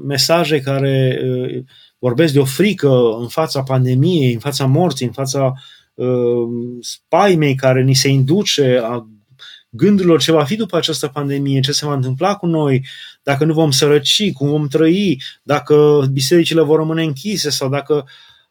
mesaje 0.08 0.60
care 0.60 1.22
uh, 1.24 1.64
vorbesc 2.00 2.34
de 2.34 2.40
o 2.40 2.46
frică 2.46 2.90
în 3.20 3.28
fața 3.28 3.64
pandemiei, 3.64 4.34
în 4.34 4.40
fața 4.40 4.66
morții, 4.66 5.06
în 5.06 5.12
fața 5.12 5.54
uh, 5.94 6.48
spaimei 6.80 7.56
care 7.56 7.84
ni 7.84 7.94
se 7.94 8.08
induce, 8.08 8.80
a 8.84 9.08
gândurilor 9.70 10.22
ce 10.22 10.32
va 10.32 10.44
fi 10.44 10.56
după 10.56 10.78
această 10.78 11.08
pandemie, 11.08 11.60
ce 11.60 11.72
se 11.72 11.86
va 11.86 11.94
întâmpla 11.94 12.36
cu 12.36 12.46
noi, 12.46 12.86
dacă 13.24 13.46
nu 13.46 13.54
vom 13.54 13.72
sărăci, 13.72 14.32
cum 14.34 14.48
vom 14.48 14.68
trăi, 14.68 15.22
dacă 15.44 16.08
bisericile 16.12 16.62
vor 16.62 16.78
rămâne 16.78 17.04
închise 17.04 17.50
sau 17.50 17.70
dacă 17.70 18.06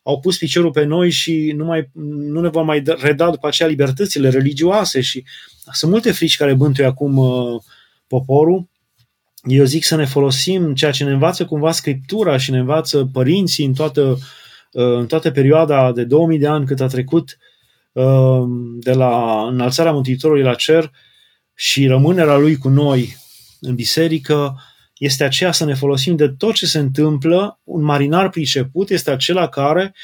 au 0.07 0.21
pus 0.21 0.39
piciorul 0.39 0.71
pe 0.71 0.85
noi 0.85 1.11
și 1.11 1.53
nu, 1.57 1.65
mai, 1.65 1.91
nu 2.33 2.41
ne 2.41 2.49
vom 2.49 2.67
mai 2.67 2.83
reda 3.01 3.31
după 3.31 3.47
aceea 3.47 3.69
libertățile 3.69 4.29
religioase 4.29 5.01
și 5.01 5.25
sunt 5.73 5.91
multe 5.91 6.13
frici 6.13 6.37
care 6.37 6.55
bântuie 6.55 6.87
acum 6.87 7.17
uh, 7.17 7.63
poporul. 8.07 8.69
Eu 9.45 9.65
zic 9.65 9.85
să 9.85 9.97
ne 9.97 10.05
folosim 10.05 10.75
ceea 10.75 10.91
ce 10.91 11.05
ne 11.05 11.11
învață 11.11 11.45
cumva 11.45 11.73
Scriptura 11.73 12.37
și 12.37 12.51
ne 12.51 12.59
învață 12.59 13.09
părinții 13.13 13.65
în 13.65 13.75
toată, 13.75 14.19
uh, 14.73 14.97
în 14.97 15.07
toată 15.07 15.31
perioada 15.31 15.93
de 15.93 16.05
2000 16.05 16.39
de 16.39 16.47
ani 16.47 16.67
cât 16.67 16.81
a 16.81 16.87
trecut 16.87 17.39
uh, 17.93 18.43
de 18.79 18.93
la 18.93 19.45
înălțarea 19.51 19.93
Mântuitorului 19.93 20.43
la 20.43 20.55
cer 20.55 20.91
și 21.55 21.87
rămânerea 21.87 22.37
lui 22.37 22.57
cu 22.57 22.69
noi 22.69 23.17
în 23.61 23.75
biserică, 23.75 24.61
este 24.99 25.25
aceea 25.25 25.53
să 25.53 25.65
ne 25.65 25.75
folosim 25.75 26.17
de 26.17 26.29
tot 26.29 26.55
ce 26.55 26.67
se 26.67 26.79
întâmplă. 26.79 27.61
Un 27.65 27.83
marinar 27.83 28.31
priceput 28.31 28.91
este 28.91 29.11
acela 29.11 29.49
care, 29.49 29.95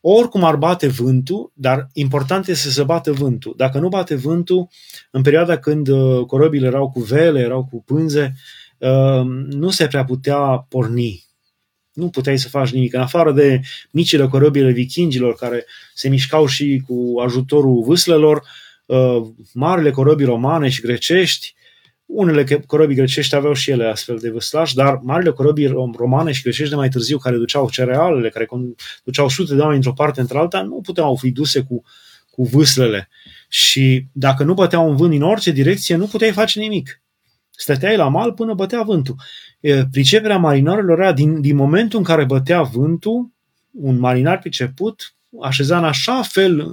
oricum 0.00 0.44
ar 0.44 0.56
bate 0.56 0.86
vântul, 0.86 1.52
dar 1.54 1.88
important 1.92 2.48
este 2.48 2.68
să 2.68 2.84
bată 2.84 3.12
vântul. 3.12 3.54
Dacă 3.56 3.78
nu 3.78 3.88
bate 3.88 4.14
vântul, 4.14 4.68
în 5.10 5.22
perioada 5.22 5.58
când 5.58 5.88
uh, 5.88 6.26
corăbile 6.26 6.66
erau 6.66 6.90
cu 6.90 7.00
vele, 7.00 7.40
erau 7.40 7.64
cu 7.70 7.82
pânze, 7.82 8.34
uh, 8.78 9.22
nu 9.50 9.70
se 9.70 9.86
prea 9.86 10.04
putea 10.04 10.66
porni. 10.68 11.24
Nu 11.92 12.08
puteai 12.08 12.38
să 12.38 12.48
faci 12.48 12.70
nimic. 12.70 12.94
În 12.94 13.00
afară 13.00 13.32
de 13.32 13.60
micile 13.90 14.26
corăbile 14.26 14.70
vikingilor 14.70 15.34
care 15.34 15.64
se 15.94 16.08
mișcau 16.08 16.46
și 16.46 16.82
cu 16.86 17.20
ajutorul 17.24 17.82
vâslelor, 17.82 18.42
uh, 18.86 19.22
marile 19.52 19.90
corăbii 19.90 20.26
romane 20.26 20.68
și 20.68 20.80
grecești, 20.80 21.54
unele 22.06 22.44
corăbii 22.66 22.96
grecești 22.96 23.34
aveau 23.34 23.52
și 23.52 23.70
ele 23.70 23.86
astfel 23.86 24.18
de 24.18 24.30
vâslași, 24.30 24.74
dar 24.74 25.00
marile 25.02 25.30
corăbii 25.30 25.66
romane 25.96 26.32
și 26.32 26.42
grecești 26.42 26.70
de 26.70 26.76
mai 26.76 26.88
târziu, 26.88 27.18
care 27.18 27.36
duceau 27.36 27.70
cerealele, 27.70 28.28
care 28.28 28.48
duceau 29.04 29.28
sute 29.28 29.54
de 29.54 29.60
oameni 29.60 29.76
într-o 29.76 29.92
parte 29.92 30.20
într-alta, 30.20 30.62
nu 30.62 30.80
puteau 30.80 31.16
fi 31.16 31.30
duse 31.30 31.60
cu, 31.60 31.82
cu 32.30 32.44
vâslele. 32.44 33.08
Și 33.48 34.06
dacă 34.12 34.44
nu 34.44 34.54
bătea 34.54 34.78
un 34.78 34.96
vânt 34.96 35.10
din 35.10 35.22
orice 35.22 35.50
direcție, 35.50 35.96
nu 35.96 36.06
puteai 36.06 36.32
face 36.32 36.60
nimic. 36.60 37.02
Stăteai 37.50 37.96
la 37.96 38.08
mal 38.08 38.32
până 38.32 38.54
bătea 38.54 38.82
vântul. 38.82 39.14
Priceperea 39.90 40.38
marinarilor 40.38 41.00
era 41.00 41.12
din, 41.12 41.40
din 41.40 41.56
momentul 41.56 41.98
în 41.98 42.04
care 42.04 42.24
bătea 42.24 42.62
vântul, 42.62 43.30
un 43.70 43.98
marinar 43.98 44.38
priceput 44.38 45.14
așeza 45.40 45.78
în 45.78 45.84
așa 45.84 46.22
fel 46.22 46.72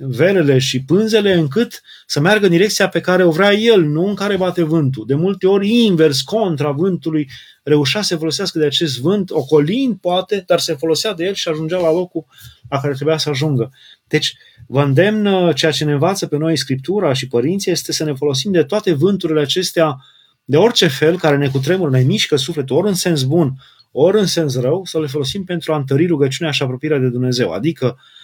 velele 0.00 0.58
și 0.58 0.84
pânzele 0.84 1.32
încât 1.32 1.82
să 2.06 2.20
meargă 2.20 2.44
în 2.44 2.50
direcția 2.50 2.88
pe 2.88 3.00
care 3.00 3.24
o 3.24 3.30
vrea 3.30 3.52
el, 3.52 3.82
nu 3.82 4.06
în 4.06 4.14
care 4.14 4.36
bate 4.36 4.62
vântul. 4.62 5.06
De 5.06 5.14
multe 5.14 5.46
ori 5.46 5.68
invers, 5.68 6.20
contra 6.20 6.70
vântului, 6.70 7.28
reușea 7.62 8.02
să 8.02 8.16
folosească 8.16 8.58
de 8.58 8.64
acest 8.64 9.00
vânt, 9.00 9.30
ocolind 9.30 9.96
poate, 10.00 10.44
dar 10.46 10.58
se 10.58 10.74
folosea 10.74 11.14
de 11.14 11.24
el 11.24 11.34
și 11.34 11.48
ajungea 11.48 11.78
la 11.78 11.92
locul 11.92 12.24
la 12.68 12.80
care 12.80 12.94
trebuia 12.94 13.18
să 13.18 13.28
ajungă. 13.28 13.72
Deci, 14.08 14.36
vă 14.66 14.82
îndemn 14.82 15.26
uh, 15.26 15.54
ceea 15.54 15.72
ce 15.72 15.84
ne 15.84 15.92
învață 15.92 16.26
pe 16.26 16.36
noi 16.36 16.56
Scriptura 16.56 17.12
și 17.12 17.28
părinții 17.28 17.72
este 17.72 17.92
să 17.92 18.04
ne 18.04 18.12
folosim 18.12 18.52
de 18.52 18.62
toate 18.62 18.92
vânturile 18.92 19.40
acestea 19.40 19.96
de 20.44 20.56
orice 20.56 20.86
fel 20.86 21.18
care 21.18 21.36
ne 21.36 21.48
cutremură, 21.48 21.90
ne 21.90 22.02
mișcă 22.02 22.36
sufletul, 22.36 22.76
ori 22.76 22.88
în 22.88 22.94
sens 22.94 23.22
bun, 23.22 23.52
ori 23.90 24.18
în 24.18 24.26
sens 24.26 24.56
rău, 24.56 24.84
să 24.84 25.00
le 25.00 25.06
folosim 25.06 25.44
pentru 25.44 25.72
a 25.72 25.76
întări 25.76 26.06
rugăciunea 26.06 26.52
și 26.52 26.62
apropierea 26.62 26.98
de 26.98 27.08
Dumnezeu. 27.08 27.52
Adică, 27.52 27.96
uh, 27.96 28.18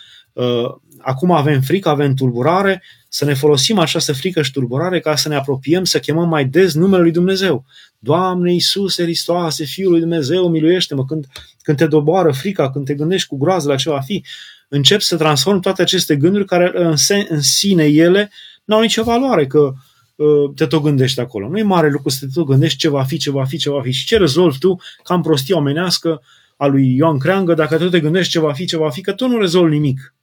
acum 0.99 1.31
avem 1.31 1.61
frică, 1.61 1.89
avem 1.89 2.15
tulburare, 2.15 2.83
să 3.09 3.25
ne 3.25 3.35
folosim 3.35 3.79
această 3.79 4.13
frică 4.13 4.43
și 4.43 4.51
tulburare 4.51 5.01
ca 5.01 5.17
să 5.17 5.29
ne 5.29 5.35
apropiem, 5.35 5.85
să 5.85 5.99
chemăm 5.99 6.29
mai 6.29 6.45
des 6.45 6.75
numele 6.75 7.03
lui 7.03 7.11
Dumnezeu. 7.11 7.65
Doamne 7.99 8.53
Iisuse 8.53 9.03
Hristoase, 9.03 9.65
Fiul 9.65 9.91
lui 9.91 10.01
Dumnezeu, 10.01 10.49
miluiește-mă 10.49 11.05
când, 11.05 11.27
când 11.63 11.77
te 11.77 11.87
doboară 11.87 12.33
frica, 12.33 12.71
când 12.71 12.85
te 12.85 12.95
gândești 12.95 13.29
cu 13.29 13.37
groază 13.37 13.69
la 13.69 13.77
ce 13.77 13.91
va 13.91 14.01
fi. 14.01 14.25
Încep 14.69 15.01
să 15.01 15.17
transform 15.17 15.61
toate 15.61 15.83
aceste 15.83 16.17
gânduri 16.17 16.45
care 16.45 16.71
în, 16.75 16.97
sen, 16.97 17.27
în 17.29 17.41
sine 17.41 17.85
ele 17.85 18.31
n-au 18.65 18.81
nicio 18.81 19.03
valoare, 19.03 19.47
că 19.47 19.73
uh, 20.17 20.51
te 20.55 20.67
tot 20.67 20.83
gândești 20.83 21.21
acolo. 21.21 21.49
Nu 21.49 21.59
e 21.59 21.63
mare 21.63 21.91
lucru 21.91 22.09
să 22.09 22.19
te 22.21 22.31
tot 22.35 22.47
gândești 22.47 22.79
ce 22.79 22.89
va 22.89 23.03
fi, 23.03 23.17
ce 23.17 23.31
va 23.31 23.45
fi, 23.45 23.57
ce 23.57 23.71
va 23.71 23.83
fi. 23.83 23.91
Și 23.91 24.07
ce 24.07 24.17
rezolvi 24.17 24.59
tu, 24.59 24.81
cam 25.03 25.23
prostie 25.23 25.55
omenească 25.55 26.23
a 26.57 26.67
lui 26.67 26.97
Ioan 26.97 27.19
Creangă, 27.19 27.55
dacă 27.55 27.77
tu 27.77 27.89
te 27.89 28.01
gândești 28.01 28.33
ce 28.33 28.41
va 28.41 28.53
fi, 28.53 28.65
ce 28.65 28.77
va 28.77 28.91
fi, 28.91 29.01
că 29.01 29.13
tu 29.13 29.29
nu 29.29 29.39
rezolvi 29.39 29.75
nimic 29.75 30.16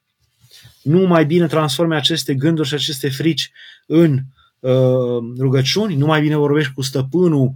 nu 0.83 1.07
mai 1.07 1.25
bine 1.25 1.47
transforme 1.47 1.95
aceste 1.95 2.33
gânduri 2.33 2.67
și 2.67 2.73
aceste 2.73 3.09
frici 3.09 3.51
în 3.85 4.19
uh, 4.59 5.23
rugăciuni, 5.39 5.95
nu 5.95 6.05
mai 6.05 6.21
bine 6.21 6.35
vorbești 6.35 6.73
cu 6.73 6.81
stăpânul 6.81 7.53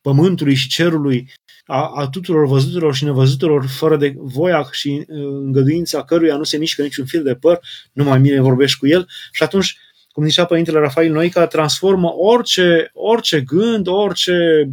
pământului 0.00 0.54
și 0.54 0.68
cerului, 0.68 1.30
a, 1.66 1.90
a 1.94 2.08
tuturor 2.08 2.46
văzuturilor 2.46 2.94
și 2.94 3.04
nevăzuturilor, 3.04 3.66
fără 3.66 3.96
de 3.96 4.14
voia 4.16 4.68
și 4.70 5.04
uh, 5.08 5.26
îngăduința 5.44 6.04
căruia 6.04 6.36
nu 6.36 6.44
se 6.44 6.56
mișcă 6.56 6.82
niciun 6.82 7.04
fir 7.04 7.22
de 7.22 7.34
păr, 7.34 7.60
nu 7.92 8.04
mai 8.04 8.20
bine 8.20 8.40
vorbești 8.40 8.78
cu 8.78 8.86
el 8.86 9.08
și 9.32 9.42
atunci, 9.42 9.78
cum 10.12 10.26
zicea 10.26 10.44
Părintele 10.44 10.78
Rafael 10.78 11.12
Noica, 11.12 11.46
transformă 11.46 12.12
orice, 12.16 12.90
orice 12.92 13.40
gând, 13.40 13.86
orice 13.86 14.70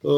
uh, 0.00 0.12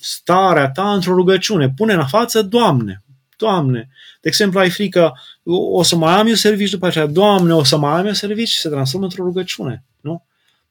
starea 0.00 0.70
ta 0.70 0.92
într-o 0.92 1.14
rugăciune. 1.14 1.72
Pune 1.76 1.92
în 1.92 2.06
față, 2.06 2.42
Doamne, 2.42 3.02
Doamne, 3.40 3.88
de 4.20 4.28
exemplu, 4.28 4.58
ai 4.58 4.70
frică, 4.70 5.12
o 5.72 5.82
să 5.82 5.96
mai 5.96 6.14
am 6.14 6.26
eu 6.26 6.34
servici 6.34 6.70
după 6.70 6.86
aceea, 6.86 7.06
Doamne, 7.06 7.54
o 7.54 7.64
să 7.64 7.78
mai 7.78 7.98
am 7.98 8.06
eu 8.06 8.12
servici 8.12 8.48
și 8.48 8.58
se 8.58 8.68
transformă 8.68 9.06
într-o 9.06 9.24
rugăciune, 9.24 9.84
nu? 10.00 10.24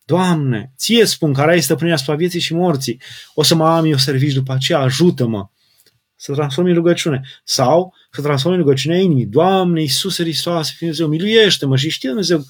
Doamne, 0.05 0.73
ție 0.77 1.05
spun 1.05 1.33
care 1.33 1.51
ai 1.51 1.61
stăpânirea 1.61 1.95
asupra 1.95 2.15
vieții 2.15 2.39
și 2.39 2.53
morții, 2.53 3.01
o 3.33 3.43
să 3.43 3.55
mai 3.55 3.71
am 3.71 3.85
eu 3.85 3.97
servici 3.97 4.33
după 4.33 4.53
aceea, 4.53 4.79
ajută-mă 4.79 5.49
să 6.15 6.33
transformi 6.33 6.69
în 6.69 6.75
rugăciune. 6.75 7.21
Sau 7.43 7.93
să 8.11 8.21
transformi 8.21 8.57
în 8.57 8.63
rugăciunea 8.63 8.97
inimii. 8.97 9.25
Doamne, 9.25 9.81
Iisuse 9.81 10.23
Hristos, 10.23 10.73
Dumnezeu, 10.79 11.07
miluiește-mă 11.07 11.75
și 11.75 11.89
știe 11.89 12.09
Dumnezeu, 12.09 12.45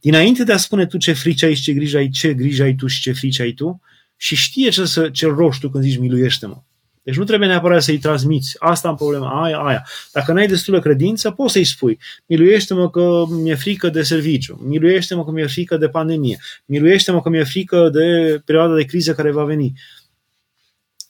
dinainte 0.00 0.44
de 0.44 0.52
a 0.52 0.56
spune 0.56 0.86
tu 0.86 0.96
ce 0.96 1.12
frici 1.12 1.42
ai 1.42 1.54
și 1.54 1.62
ce 1.62 1.72
grijă 1.72 1.96
ai, 1.96 2.08
ce 2.08 2.34
grijă 2.34 2.62
ai 2.62 2.74
tu 2.74 2.86
și 2.86 3.00
ce 3.00 3.12
frici 3.12 3.40
ai 3.40 3.52
tu, 3.52 3.80
și 4.16 4.34
știe 4.34 4.68
ce, 4.68 4.84
să, 4.84 5.08
ce 5.08 5.26
roști 5.26 5.60
tu 5.60 5.70
când 5.70 5.84
zici 5.84 5.98
miluiește-mă. 5.98 6.62
Deci 7.08 7.16
nu 7.16 7.24
trebuie 7.24 7.48
neapărat 7.48 7.82
să-i 7.82 7.98
transmiți. 7.98 8.56
Asta 8.58 8.88
am 8.88 8.96
problema, 8.96 9.42
aia, 9.42 9.58
aia. 9.58 9.86
Dacă 10.12 10.32
n-ai 10.32 10.46
destulă 10.46 10.80
credință, 10.80 11.30
poți 11.30 11.52
să-i 11.52 11.64
spui, 11.64 11.98
miluiește-mă 12.26 12.90
că 12.90 13.24
mi-e 13.30 13.54
frică 13.54 13.88
de 13.88 14.02
serviciu, 14.02 14.60
miluiește-mă 14.64 15.24
că 15.24 15.30
mi-e 15.30 15.46
frică 15.46 15.76
de 15.76 15.88
pandemie, 15.88 16.38
miluiește-mă 16.64 17.22
că 17.22 17.28
mi-e 17.28 17.44
frică 17.44 17.88
de 17.88 18.40
perioada 18.44 18.74
de 18.74 18.84
criză 18.84 19.14
care 19.14 19.30
va 19.30 19.44
veni. 19.44 19.72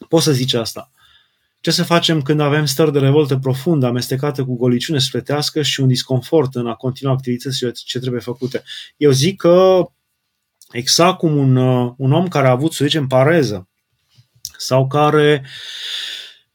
Poți 0.08 0.24
să 0.24 0.32
zici 0.32 0.54
asta. 0.54 0.90
Ce 1.60 1.70
să 1.70 1.82
facem 1.84 2.22
când 2.22 2.40
avem 2.40 2.64
stări 2.64 2.92
de 2.92 2.98
revoltă 2.98 3.36
profundă, 3.36 3.86
amestecate 3.86 4.42
cu 4.42 4.56
goliciune 4.56 4.98
sufletească 4.98 5.62
și 5.62 5.80
un 5.80 5.88
disconfort 5.88 6.54
în 6.54 6.66
a 6.66 6.74
continua 6.74 7.12
activitățile 7.12 7.70
ce 7.70 7.98
trebuie 7.98 8.20
făcute? 8.20 8.62
Eu 8.96 9.10
zic 9.10 9.36
că 9.36 9.88
exact 10.70 11.18
cum 11.18 11.36
un, 11.36 11.56
un 11.96 12.12
om 12.12 12.28
care 12.28 12.46
a 12.46 12.50
avut, 12.50 12.72
să 12.72 12.84
zicem, 12.84 13.06
pareză, 13.06 13.68
sau 14.58 14.86
care 14.86 15.44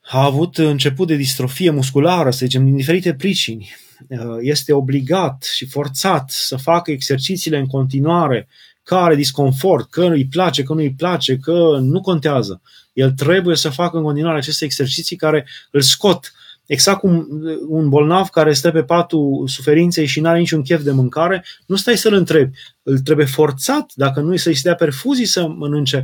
a 0.01 0.23
avut 0.23 0.57
început 0.57 1.07
de 1.07 1.15
distrofie 1.15 1.69
musculară, 1.69 2.31
să 2.31 2.45
zicem, 2.45 2.65
din 2.65 2.75
diferite 2.75 3.13
pricini, 3.13 3.75
uh, 4.07 4.17
este 4.41 4.73
obligat 4.73 5.43
și 5.55 5.65
forțat 5.65 6.29
să 6.29 6.55
facă 6.55 6.91
exercițiile 6.91 7.57
în 7.57 7.67
continuare, 7.67 8.47
că 8.83 8.95
are 8.95 9.15
disconfort, 9.15 9.89
că 9.89 10.05
îi 10.05 10.27
place, 10.27 10.63
că 10.63 10.73
nu 10.73 10.79
îi 10.79 10.93
place, 10.93 11.37
că 11.37 11.77
nu 11.81 12.01
contează. 12.01 12.61
El 12.93 13.11
trebuie 13.11 13.55
să 13.55 13.69
facă 13.69 13.97
în 13.97 14.03
continuare 14.03 14.37
aceste 14.37 14.65
exerciții 14.65 15.15
care 15.15 15.47
îl 15.71 15.81
scot 15.81 16.33
Exact 16.65 16.99
cum 16.99 17.27
un 17.67 17.89
bolnav 17.89 18.27
care 18.27 18.53
stă 18.53 18.71
pe 18.71 18.83
patul 18.83 19.47
suferinței 19.47 20.05
și 20.05 20.19
nu 20.19 20.27
are 20.29 20.39
niciun 20.39 20.61
chef 20.61 20.83
de 20.83 20.91
mâncare, 20.91 21.45
nu 21.65 21.75
stai 21.75 21.97
să-l 21.97 22.13
întrebi. 22.13 22.57
Îl 22.83 22.99
trebuie 22.99 23.25
forțat, 23.25 23.91
dacă 23.95 24.19
nu 24.19 24.35
să-i 24.35 24.53
se 24.53 24.61
dea 24.63 24.75
perfuzii 24.75 25.25
să 25.25 25.47
mănânce. 25.47 26.03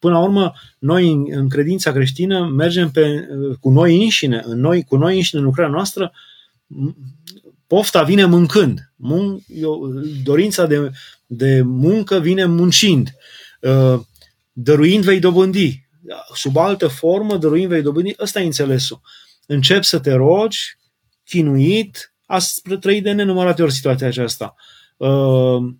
Până 0.00 0.14
la 0.14 0.20
urmă, 0.20 0.52
noi 0.78 1.10
în 1.30 1.48
credința 1.48 1.92
creștină 1.92 2.46
mergem 2.46 2.90
pe, 2.90 3.28
cu 3.60 3.70
noi 3.70 4.02
înșine, 4.02 4.42
în 4.44 4.60
noi, 4.60 4.84
cu 4.84 4.96
noi 4.96 5.16
înșine 5.16 5.40
în 5.40 5.46
lucrarea 5.46 5.72
noastră, 5.72 6.12
pofta 7.66 8.02
vine 8.02 8.24
mâncând. 8.24 8.92
Mun, 8.96 9.44
dorința 10.24 10.66
de, 10.66 10.90
de 11.26 11.62
muncă 11.62 12.18
vine 12.18 12.44
muncind. 12.44 13.14
Uh, 13.60 14.00
dăruind 14.52 15.04
vei 15.04 15.20
dobândi. 15.20 15.88
Sub 16.34 16.56
altă 16.56 16.88
formă, 16.88 17.36
dăruind 17.36 17.68
vei 17.68 17.82
dobândi. 17.82 18.14
Ăsta 18.18 18.40
e 18.40 18.44
înțelesul. 18.44 19.00
Încep 19.46 19.82
să 19.82 19.98
te 19.98 20.12
rogi, 20.12 20.78
chinuit, 21.24 22.14
ați 22.26 22.62
trăit 22.80 23.02
de 23.02 23.12
nenumărate 23.12 23.62
ori 23.62 23.72
situația 23.72 24.06
aceasta. 24.06 24.54
Uh, 24.96 25.08
uh, 25.08 25.74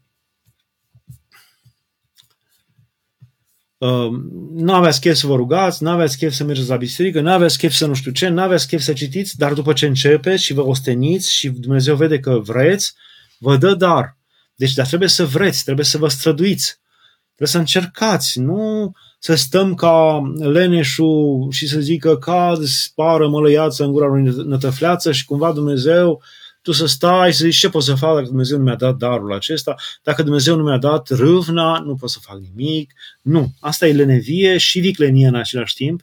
nu 4.55 4.73
aveți 4.73 5.01
chef 5.01 5.17
să 5.17 5.27
vă 5.27 5.35
rugați, 5.35 5.83
nu 5.83 5.91
aveți 5.91 6.17
chef 6.17 6.33
să 6.33 6.45
mergeți 6.45 6.69
la 6.69 6.77
biserică, 6.77 7.21
nu 7.21 7.31
aveți 7.31 7.59
chef 7.59 7.73
să 7.73 7.87
nu 7.87 7.95
știu 7.95 8.11
ce, 8.11 8.29
nu 8.29 8.41
aveți 8.41 8.67
chef 8.67 8.81
să 8.81 8.93
citiți, 8.93 9.37
dar 9.37 9.53
după 9.53 9.73
ce 9.73 9.87
începeți 9.87 10.45
și 10.45 10.53
vă 10.53 10.63
osteniți 10.63 11.35
și 11.35 11.49
Dumnezeu 11.49 11.97
vede 11.97 12.19
că 12.19 12.39
vreți, 12.39 12.95
vă 13.39 13.57
dă 13.57 13.75
dar. 13.75 14.19
Deci, 14.55 14.75
dar 14.75 14.87
trebuie 14.87 15.09
să 15.09 15.25
vreți, 15.25 15.65
trebuie 15.65 15.85
să 15.85 15.99
vă 15.99 16.09
străduiți. 16.09 16.79
Trebuie 17.25 17.49
să 17.49 17.59
încercați, 17.59 18.41
nu 18.41 18.93
să 19.19 19.35
stăm 19.35 19.75
ca 19.75 20.23
leneșul 20.39 21.49
și 21.51 21.69
să 21.69 21.81
zică 21.81 22.17
cad, 22.17 22.65
spară 22.65 23.29
mălăiață 23.29 23.85
în 23.85 23.93
gura 23.93 24.07
lui 24.07 24.23
nătăfleață 24.45 25.13
și 25.13 25.25
cumva 25.25 25.53
Dumnezeu, 25.53 26.23
tu 26.63 26.73
să 26.73 26.87
stai 26.87 27.33
să 27.33 27.45
zici 27.45 27.59
ce 27.59 27.69
pot 27.69 27.83
să 27.83 27.95
fac 27.95 28.15
dacă 28.15 28.27
Dumnezeu 28.27 28.59
nu 28.59 28.65
mi-a 28.65 28.75
dat 28.75 28.97
darul 28.97 29.33
acesta, 29.33 29.75
dacă 30.03 30.23
Dumnezeu 30.23 30.57
nu 30.57 30.63
mi-a 30.63 30.79
dat 30.79 31.09
râvna, 31.09 31.79
nu 31.79 31.95
pot 31.95 32.11
să 32.11 32.19
fac 32.23 32.39
nimic. 32.39 32.93
Nu, 33.23 33.53
asta 33.61 33.87
e 33.87 33.93
lenevie 33.93 34.59
și 34.59 34.81
viclenie 34.81 35.27
în 35.27 35.35
același 35.35 35.75
timp. 35.75 36.01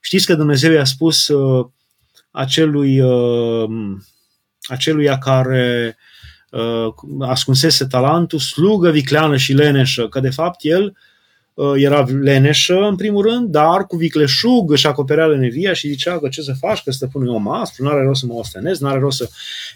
Știți 0.00 0.26
că 0.26 0.34
Dumnezeu 0.34 0.72
i-a 0.72 0.84
spus 0.84 1.28
uh, 1.28 1.66
acelui, 2.30 3.00
uh, 3.00 3.68
aceluia 4.62 5.18
care 5.18 5.96
uh, 6.50 6.94
ascunsese 7.20 7.86
talentul, 7.86 8.38
slugă 8.38 8.90
vicleană 8.90 9.36
și 9.36 9.52
leneșă, 9.52 10.08
că 10.08 10.20
de 10.20 10.30
fapt 10.30 10.64
el 10.64 10.84
uh, 10.84 10.92
era 11.76 12.06
leneșă 12.22 12.78
în 12.78 12.96
primul 12.96 13.22
rând, 13.22 13.48
dar 13.48 13.86
cu 13.86 13.96
vicleșug 13.96 14.70
își 14.70 14.86
acoperea 14.86 15.26
lenevia 15.26 15.72
și 15.72 15.88
zicea 15.88 16.18
că 16.18 16.28
ce 16.28 16.42
să 16.42 16.52
faci, 16.58 16.82
că 16.82 16.90
stăpânul 16.90 17.28
e 17.28 17.30
om 17.30 17.48
aspru, 17.48 17.84
nu 17.84 17.90
are 17.90 18.02
rost 18.02 18.20
să 18.20 18.26
mă 18.26 18.34
ostenez, 18.34 18.80
nu 18.80 18.88
are 18.88 18.98
rost 18.98 19.16
să... 19.16 19.30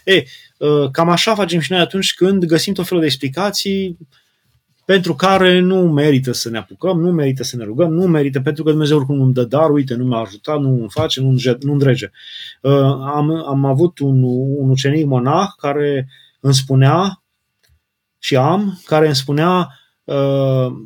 Ei, 0.04 0.28
uh, 0.58 0.90
cam 0.90 1.08
așa 1.08 1.34
facem 1.34 1.60
și 1.60 1.72
noi 1.72 1.80
atunci 1.80 2.14
când 2.14 2.44
găsim 2.44 2.74
tot 2.74 2.86
felul 2.86 3.00
de 3.00 3.06
explicații 3.06 3.98
pentru 4.84 5.14
care 5.14 5.60
nu 5.60 5.76
merită 5.76 6.32
să 6.32 6.50
ne 6.50 6.58
apucăm, 6.58 7.00
nu 7.00 7.10
merită 7.10 7.42
să 7.42 7.56
ne 7.56 7.64
rugăm, 7.64 7.92
nu 7.92 8.06
merită, 8.06 8.40
pentru 8.40 8.62
că 8.62 8.70
Dumnezeu 8.70 8.96
oricum 8.96 9.20
îmi 9.20 9.32
dă 9.32 9.44
dar, 9.44 9.70
uite, 9.70 9.94
nu 9.94 10.04
m-a 10.04 10.20
ajutat, 10.20 10.60
nu 10.60 10.68
îmi 10.68 10.90
face, 10.90 11.20
nu 11.20 11.36
îmi 11.60 11.78
drege. 11.78 12.10
Uh, 12.60 12.72
am, 13.14 13.30
am 13.30 13.64
avut 13.64 13.98
un, 13.98 14.22
un 14.56 14.70
ucenic 14.70 15.06
monah 15.06 15.48
care 15.58 16.08
îmi 16.40 16.54
spunea 16.54 17.22
și 18.18 18.36
am, 18.36 18.80
care 18.86 19.06
îmi 19.06 19.14
spunea, 19.14 19.56
uh, 19.58 19.82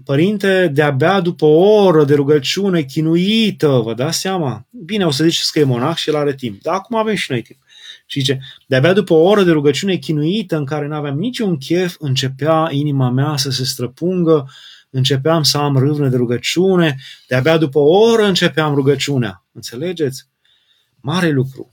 părinte, 0.04 0.70
de-abia 0.72 1.20
după 1.20 1.44
o 1.44 1.84
oră 1.84 2.04
de 2.04 2.14
rugăciune 2.14 2.82
chinuită, 2.82 3.68
vă 3.68 3.94
dați 3.94 4.18
seama? 4.18 4.66
Bine, 4.70 5.06
o 5.06 5.10
să 5.10 5.24
ziceți 5.24 5.52
că 5.52 5.58
e 5.58 5.64
monah 5.64 5.96
și 5.96 6.08
el 6.08 6.16
are 6.16 6.34
timp, 6.34 6.62
dar 6.62 6.74
acum 6.74 6.96
avem 6.96 7.14
și 7.14 7.30
noi 7.30 7.42
timp. 7.42 7.58
Și 8.06 8.20
zice, 8.20 8.40
de-abia 8.66 8.92
după 8.92 9.14
o 9.14 9.22
oră 9.22 9.42
de 9.42 9.50
rugăciune 9.50 9.96
chinuită 9.96 10.56
în 10.56 10.64
care 10.64 10.86
nu 10.86 10.94
aveam 10.94 11.18
niciun 11.18 11.56
chef, 11.56 11.96
începea 11.98 12.68
inima 12.70 13.10
mea 13.10 13.36
să 13.36 13.50
se 13.50 13.64
străpungă, 13.64 14.50
începeam 14.90 15.42
să 15.42 15.58
am 15.58 15.76
râvnă 15.76 16.08
de 16.08 16.16
rugăciune, 16.16 16.96
de-abia 17.28 17.56
după 17.56 17.78
o 17.78 18.10
oră 18.10 18.22
începeam 18.22 18.74
rugăciunea. 18.74 19.44
Înțelegeți? 19.52 20.28
Mare 21.00 21.30
lucru. 21.30 21.70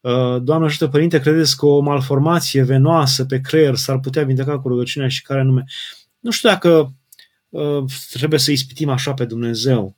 Uh, 0.00 0.42
Doamne 0.42 0.66
ajută, 0.66 0.88
Părinte, 0.88 1.20
credeți 1.20 1.56
că 1.56 1.66
o 1.66 1.80
malformație 1.80 2.62
venoasă 2.62 3.24
pe 3.24 3.40
creier 3.40 3.74
s-ar 3.74 3.98
putea 4.00 4.24
vindeca 4.24 4.58
cu 4.58 4.68
rugăciunea 4.68 5.08
și 5.08 5.22
care 5.22 5.42
nume? 5.42 5.64
Nu 6.18 6.30
știu 6.30 6.48
dacă 6.48 6.92
uh, 7.48 7.84
trebuie 8.12 8.38
să 8.38 8.50
ispitim 8.50 8.88
așa 8.88 9.14
pe 9.14 9.24
Dumnezeu. 9.24 9.96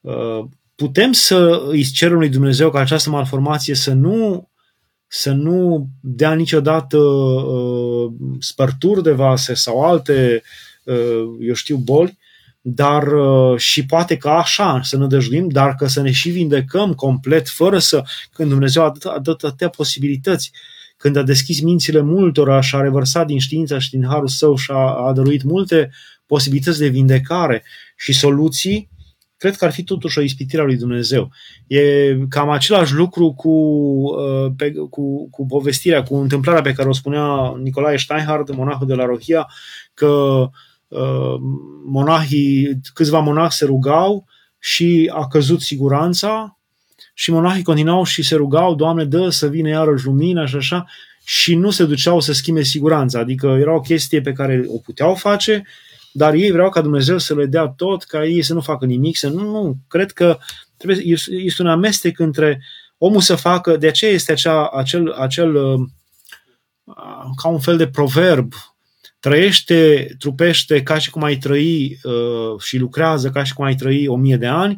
Uh, 0.00 0.44
putem 0.74 1.12
să 1.12 1.64
îi 1.68 1.84
cerem 1.84 2.18
lui 2.18 2.28
Dumnezeu 2.28 2.70
ca 2.70 2.78
această 2.78 3.10
malformație 3.10 3.74
să 3.74 3.92
nu 3.92 4.48
să 5.06 5.30
nu 5.30 5.88
dea 6.00 6.34
niciodată 6.34 6.98
uh, 6.98 8.12
spărturi 8.38 9.02
de 9.02 9.10
vase 9.10 9.54
sau 9.54 9.84
alte, 9.84 10.42
uh, 10.84 11.24
eu 11.40 11.54
știu, 11.54 11.76
boli, 11.76 12.18
dar 12.60 13.02
uh, 13.12 13.58
și 13.58 13.86
poate 13.86 14.16
că 14.16 14.28
așa 14.28 14.80
să 14.82 14.96
ne 14.96 15.06
dăjduim, 15.06 15.48
dar 15.48 15.74
că 15.74 15.86
să 15.86 16.00
ne 16.00 16.10
și 16.10 16.30
vindecăm 16.30 16.94
complet, 16.94 17.48
fără 17.48 17.78
să, 17.78 18.02
când 18.32 18.48
Dumnezeu 18.48 18.84
a 18.84 18.92
dat, 18.98 19.14
a 19.14 19.18
dat 19.18 19.42
atâtea 19.42 19.68
posibilități, 19.68 20.52
când 21.04 21.16
a 21.16 21.22
deschis 21.22 21.60
mințile 21.60 22.00
multora 22.00 22.60
și 22.60 22.74
a 22.74 22.80
revărsat 22.80 23.26
din 23.26 23.38
știința 23.38 23.78
și 23.78 23.90
din 23.90 24.04
harul 24.06 24.28
său 24.28 24.56
și 24.56 24.70
a, 24.70 25.06
a 25.06 25.12
dăruit 25.12 25.42
multe 25.42 25.90
posibilități 26.26 26.78
de 26.78 26.88
vindecare 26.88 27.64
și 27.96 28.12
soluții, 28.12 28.90
cred 29.36 29.56
că 29.56 29.64
ar 29.64 29.72
fi 29.72 29.84
totuși 29.84 30.18
o 30.18 30.22
ispitire 30.22 30.62
a 30.62 30.64
lui 30.64 30.76
Dumnezeu. 30.76 31.30
E 31.66 31.80
cam 32.28 32.50
același 32.50 32.94
lucru 32.94 33.32
cu, 33.32 33.50
uh, 33.50 34.52
pe, 34.56 34.72
cu, 34.90 35.28
cu 35.30 35.46
povestirea, 35.46 36.02
cu 36.02 36.14
întâmplarea 36.14 36.62
pe 36.62 36.72
care 36.72 36.88
o 36.88 36.92
spunea 36.92 37.54
Nicolae 37.62 37.96
Steinhardt, 37.96 38.54
monahul 38.54 38.86
de 38.86 38.94
la 38.94 39.04
Rohia, 39.04 39.48
că 39.94 40.44
uh, 40.88 41.34
monahii, 41.86 42.80
câțiva 42.94 43.18
monahi 43.18 43.54
se 43.54 43.64
rugau 43.64 44.26
și 44.58 45.10
a 45.14 45.28
căzut 45.28 45.60
siguranța 45.60 46.58
și 47.14 47.30
monahii 47.30 47.62
continuau 47.62 48.04
și 48.04 48.22
se 48.22 48.34
rugau, 48.34 48.74
Doamne, 48.74 49.04
dă 49.04 49.28
să 49.28 49.46
vină 49.46 49.68
iarăși 49.68 50.04
lumina 50.04 50.46
și 50.46 50.56
așa, 50.56 50.86
și 51.24 51.54
nu 51.54 51.70
se 51.70 51.84
duceau 51.84 52.20
să 52.20 52.32
schimbe 52.32 52.62
siguranța. 52.62 53.18
Adică 53.18 53.46
era 53.46 53.74
o 53.74 53.80
chestie 53.80 54.20
pe 54.20 54.32
care 54.32 54.64
o 54.66 54.78
puteau 54.78 55.14
face, 55.14 55.64
dar 56.12 56.34
ei 56.34 56.50
vreau 56.50 56.70
ca 56.70 56.80
Dumnezeu 56.80 57.18
să 57.18 57.34
le 57.34 57.46
dea 57.46 57.66
tot, 57.66 58.02
ca 58.02 58.24
ei 58.24 58.42
să 58.42 58.54
nu 58.54 58.60
facă 58.60 58.84
nimic, 58.84 59.16
să 59.16 59.28
nu, 59.28 59.50
nu. 59.50 59.76
Cred 59.88 60.10
că 60.12 60.38
trebuie, 60.76 61.16
este 61.28 61.62
un 61.62 61.68
amestec 61.68 62.18
între 62.18 62.62
omul 62.98 63.20
să 63.20 63.34
facă, 63.34 63.76
de 63.76 63.86
aceea 63.86 64.12
este 64.12 64.32
acea, 64.32 64.66
acel, 64.66 65.12
acel 65.12 65.54
uh, 65.54 65.80
ca 67.36 67.48
un 67.48 67.60
fel 67.60 67.76
de 67.76 67.88
proverb, 67.88 68.52
trăiește, 69.20 70.08
trupește 70.18 70.82
ca 70.82 70.98
și 70.98 71.10
cum 71.10 71.22
ai 71.22 71.36
trăi 71.36 71.98
uh, 72.02 72.60
și 72.60 72.78
lucrează 72.78 73.30
ca 73.30 73.44
și 73.44 73.54
cum 73.54 73.64
ai 73.64 73.74
trăi 73.74 74.06
o 74.06 74.16
mie 74.16 74.36
de 74.36 74.46
ani 74.46 74.76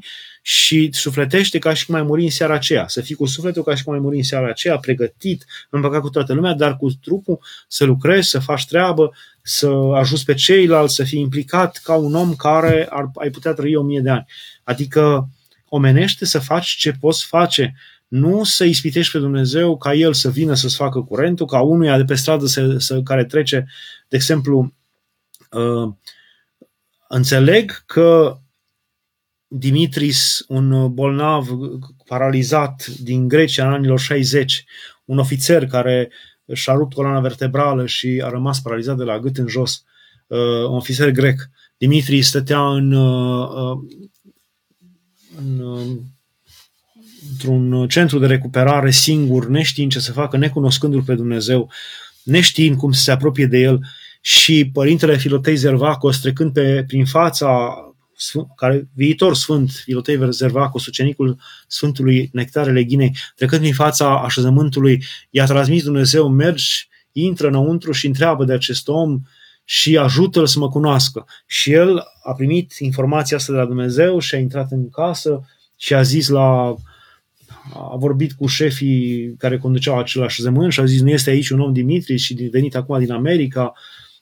și 0.48 0.88
sufletește 0.92 1.58
ca 1.58 1.74
și 1.74 1.86
cum 1.86 1.94
ai 1.94 2.02
muri 2.02 2.22
în 2.22 2.30
seara 2.30 2.54
aceea. 2.54 2.88
Să 2.88 3.00
fii 3.00 3.14
cu 3.14 3.26
sufletul 3.26 3.62
ca 3.62 3.74
și 3.74 3.84
cum 3.84 3.92
ai 3.92 3.98
muri 3.98 4.16
în 4.16 4.22
seara 4.22 4.48
aceea, 4.48 4.78
pregătit, 4.78 5.44
împăcat 5.70 6.00
cu 6.00 6.08
toată 6.08 6.32
lumea, 6.32 6.52
dar 6.52 6.76
cu 6.76 6.90
trupul 6.90 7.40
să 7.68 7.84
lucrezi, 7.84 8.28
să 8.28 8.38
faci 8.38 8.66
treabă, 8.66 9.12
să 9.42 9.68
ajuți 9.94 10.24
pe 10.24 10.34
ceilalți, 10.34 10.94
să 10.94 11.04
fii 11.04 11.20
implicat 11.20 11.80
ca 11.82 11.94
un 11.94 12.14
om 12.14 12.34
care 12.34 12.86
ar, 12.90 13.10
ai 13.14 13.30
putea 13.30 13.52
trăi 13.52 13.76
o 13.76 13.82
mie 13.82 14.00
de 14.00 14.10
ani. 14.10 14.26
Adică 14.64 15.28
omenește 15.68 16.24
să 16.24 16.38
faci 16.38 16.66
ce 16.66 16.92
poți 17.00 17.24
face, 17.24 17.74
nu 18.08 18.44
să 18.44 18.64
ispitești 18.64 19.12
pe 19.12 19.18
Dumnezeu 19.18 19.76
ca 19.76 19.94
El 19.94 20.14
să 20.14 20.30
vină 20.30 20.54
să-ți 20.54 20.76
facă 20.76 21.00
curentul, 21.00 21.46
ca 21.46 21.60
unuia 21.60 21.96
de 21.96 22.04
pe 22.04 22.14
stradă 22.14 22.46
să, 22.46 22.78
să, 22.78 23.02
care 23.02 23.24
trece, 23.24 23.66
de 24.08 24.16
exemplu, 24.16 24.74
uh, 25.50 25.92
înțeleg 27.08 27.82
că 27.86 28.38
Dimitris, 29.58 30.44
un 30.48 30.94
bolnav 30.94 31.48
paralizat 32.06 32.86
din 32.86 33.28
Grecia 33.28 33.66
în 33.66 33.72
anilor 33.72 33.98
60, 33.98 34.64
un 35.04 35.18
ofițer 35.18 35.66
care 35.66 36.10
și-a 36.52 36.72
rupt 36.72 36.94
coloana 36.94 37.20
vertebrală 37.20 37.86
și 37.86 38.22
a 38.24 38.28
rămas 38.28 38.60
paralizat 38.60 38.96
de 38.96 39.02
la 39.02 39.18
gât 39.18 39.36
în 39.36 39.48
jos, 39.48 39.84
uh, 40.26 40.38
un 40.68 40.76
ofițer 40.76 41.10
grec. 41.10 41.50
Dimitri 41.76 42.22
stătea 42.22 42.68
în, 42.68 42.92
uh, 42.92 43.48
uh, 43.48 43.78
în, 45.38 45.60
într-un 47.30 47.88
centru 47.88 48.18
de 48.18 48.26
recuperare 48.26 48.90
singur, 48.90 49.46
neștiind 49.46 49.90
ce 49.90 50.00
să 50.00 50.12
facă, 50.12 50.36
necunoscându-L 50.36 51.02
pe 51.02 51.14
Dumnezeu, 51.14 51.70
neștiind 52.22 52.76
cum 52.76 52.92
să 52.92 53.02
se 53.02 53.10
apropie 53.10 53.46
de 53.46 53.58
El 53.58 53.80
și 54.20 54.70
părintele 54.72 55.16
Filotei 55.16 55.56
Zervacos 55.56 56.20
trecând 56.20 56.52
pe, 56.52 56.84
prin 56.86 57.04
fața 57.04 57.74
care, 58.56 58.88
viitor 58.94 59.34
sfânt, 59.34 59.70
Filotei 59.70 60.18
Zervacos, 60.30 60.86
ucenicul 60.86 61.38
Sfântului 61.66 62.28
Nectare 62.32 62.72
Leghinei, 62.72 63.16
trecând 63.36 63.60
prin 63.60 63.74
fața 63.74 64.22
așezământului, 64.22 65.02
i-a 65.30 65.44
transmis 65.44 65.84
Dumnezeu, 65.84 66.28
mergi, 66.28 66.88
intră 67.12 67.46
înăuntru 67.46 67.92
și 67.92 68.06
întreabă 68.06 68.44
de 68.44 68.52
acest 68.52 68.88
om 68.88 69.20
și 69.64 69.96
ajută-l 69.98 70.46
să 70.46 70.58
mă 70.58 70.68
cunoască. 70.68 71.26
Și 71.46 71.72
el 71.72 72.02
a 72.22 72.32
primit 72.32 72.72
informația 72.78 73.36
asta 73.36 73.52
de 73.52 73.58
la 73.58 73.64
Dumnezeu 73.64 74.18
și 74.18 74.34
a 74.34 74.38
intrat 74.38 74.70
în 74.70 74.90
casă 74.90 75.46
și 75.76 75.94
a 75.94 76.02
zis 76.02 76.28
la 76.28 76.74
a 77.74 77.96
vorbit 77.96 78.32
cu 78.32 78.46
șefii 78.46 79.34
care 79.38 79.58
conduceau 79.58 79.98
același 79.98 80.42
zămân 80.42 80.70
și 80.70 80.80
a 80.80 80.84
zis, 80.84 81.00
nu 81.02 81.10
este 81.10 81.30
aici 81.30 81.48
un 81.48 81.60
om 81.60 81.72
Dimitris 81.72 82.22
și 82.22 82.34
venit 82.34 82.74
acum 82.74 82.98
din 82.98 83.12
America, 83.12 83.72